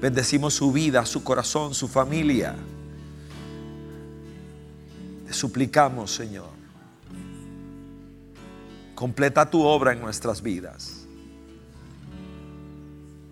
Bendecimos 0.00 0.54
su 0.54 0.72
vida, 0.72 1.06
su 1.06 1.24
corazón, 1.24 1.72
su 1.72 1.88
familia. 1.88 2.56
Suplicamos, 5.34 6.12
Señor. 6.12 6.48
Completa 8.94 9.50
tu 9.50 9.62
obra 9.62 9.92
en 9.92 10.00
nuestras 10.00 10.40
vidas. 10.40 11.06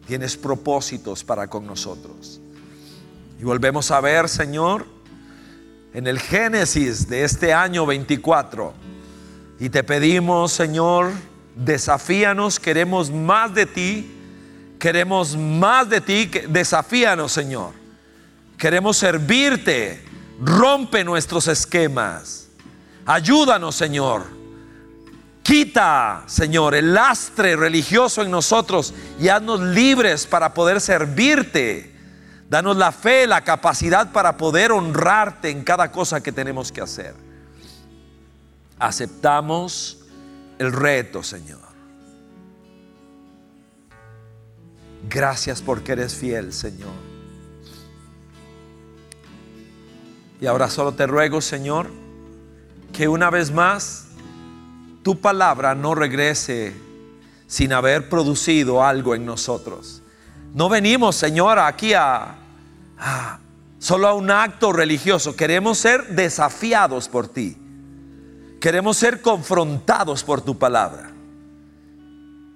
Tienes 0.06 0.36
propósitos 0.36 1.22
para 1.22 1.46
con 1.46 1.64
nosotros. 1.64 2.40
Y 3.40 3.44
volvemos 3.44 3.90
a 3.90 4.00
ver, 4.00 4.28
Señor, 4.28 4.84
en 5.94 6.06
el 6.06 6.18
Génesis 6.18 7.08
de 7.08 7.24
este 7.24 7.52
año 7.52 7.86
24. 7.86 8.74
Y 9.60 9.70
te 9.70 9.84
pedimos, 9.84 10.52
Señor, 10.52 11.12
desafíanos, 11.54 12.58
queremos 12.58 13.10
más 13.10 13.54
de 13.54 13.66
ti, 13.66 14.10
queremos 14.78 15.36
más 15.36 15.88
de 15.88 16.00
ti, 16.00 16.26
desafíanos 16.48 17.30
Señor. 17.30 17.70
Queremos 18.58 18.96
servirte, 18.96 20.11
rompe 20.42 21.04
nuestros 21.04 21.48
esquemas, 21.48 22.48
ayúdanos 23.06 23.74
Señor. 23.74 24.42
Quita, 25.42 26.22
Señor, 26.26 26.74
el 26.74 26.94
lastre 26.94 27.56
religioso 27.56 28.22
en 28.22 28.30
nosotros 28.30 28.94
y 29.18 29.28
haznos 29.28 29.60
libres 29.60 30.26
para 30.26 30.54
poder 30.54 30.80
servirte. 30.80 31.92
Danos 32.48 32.76
la 32.76 32.92
fe, 32.92 33.26
la 33.26 33.42
capacidad 33.42 34.12
para 34.12 34.36
poder 34.36 34.70
honrarte 34.70 35.50
en 35.50 35.64
cada 35.64 35.90
cosa 35.90 36.22
que 36.22 36.30
tenemos 36.30 36.70
que 36.70 36.80
hacer. 36.80 37.14
Aceptamos 38.78 39.98
el 40.58 40.72
reto, 40.72 41.22
Señor. 41.22 41.60
Gracias 45.08 45.60
porque 45.60 45.92
eres 45.92 46.14
fiel, 46.14 46.52
Señor. 46.52 47.11
Y 50.42 50.48
ahora 50.48 50.68
solo 50.68 50.90
te 50.92 51.06
ruego, 51.06 51.40
Señor, 51.40 51.86
que 52.92 53.06
una 53.06 53.30
vez 53.30 53.52
más 53.52 54.06
tu 55.04 55.20
palabra 55.20 55.76
no 55.76 55.94
regrese 55.94 56.74
sin 57.46 57.72
haber 57.72 58.08
producido 58.08 58.82
algo 58.82 59.14
en 59.14 59.24
nosotros. 59.24 60.02
No 60.52 60.68
venimos, 60.68 61.14
Señor, 61.14 61.60
aquí 61.60 61.94
a, 61.94 62.38
solo 63.78 64.08
a 64.08 64.14
un 64.14 64.32
acto 64.32 64.72
religioso. 64.72 65.36
Queremos 65.36 65.78
ser 65.78 66.08
desafiados 66.08 67.08
por 67.08 67.28
ti. 67.28 67.56
Queremos 68.60 68.96
ser 68.96 69.22
confrontados 69.22 70.24
por 70.24 70.40
tu 70.40 70.58
palabra. 70.58 71.12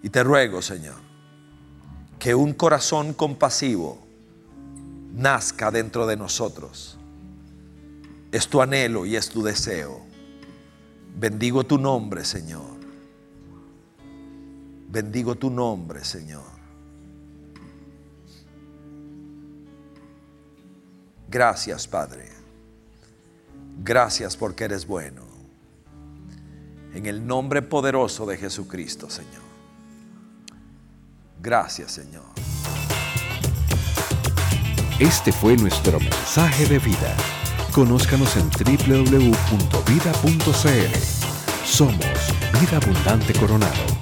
Y 0.02 0.10
te 0.10 0.24
ruego, 0.24 0.60
Señor, 0.60 0.96
que 2.18 2.34
un 2.34 2.52
corazón 2.52 3.12
compasivo 3.12 4.04
nazca 5.14 5.70
dentro 5.70 6.04
de 6.08 6.16
nosotros. 6.16 6.98
Es 8.36 8.48
tu 8.48 8.60
anhelo 8.60 9.06
y 9.06 9.16
es 9.16 9.30
tu 9.30 9.42
deseo. 9.42 10.02
Bendigo 11.18 11.64
tu 11.64 11.78
nombre, 11.78 12.22
Señor. 12.22 12.76
Bendigo 14.90 15.36
tu 15.36 15.48
nombre, 15.48 16.04
Señor. 16.04 16.44
Gracias, 21.30 21.88
Padre. 21.88 22.28
Gracias 23.82 24.36
porque 24.36 24.64
eres 24.64 24.86
bueno. 24.86 25.22
En 26.92 27.06
el 27.06 27.26
nombre 27.26 27.62
poderoso 27.62 28.26
de 28.26 28.36
Jesucristo, 28.36 29.08
Señor. 29.08 29.46
Gracias, 31.40 31.92
Señor. 31.92 32.26
Este 35.00 35.32
fue 35.32 35.56
nuestro 35.56 35.98
mensaje 35.98 36.66
de 36.66 36.78
vida. 36.78 37.16
Conózcanos 37.76 38.34
en 38.38 38.48
www.vida.cl. 38.48 39.36
Somos 41.62 41.98
Vida 42.58 42.78
Abundante 42.78 43.34
Coronado. 43.34 43.95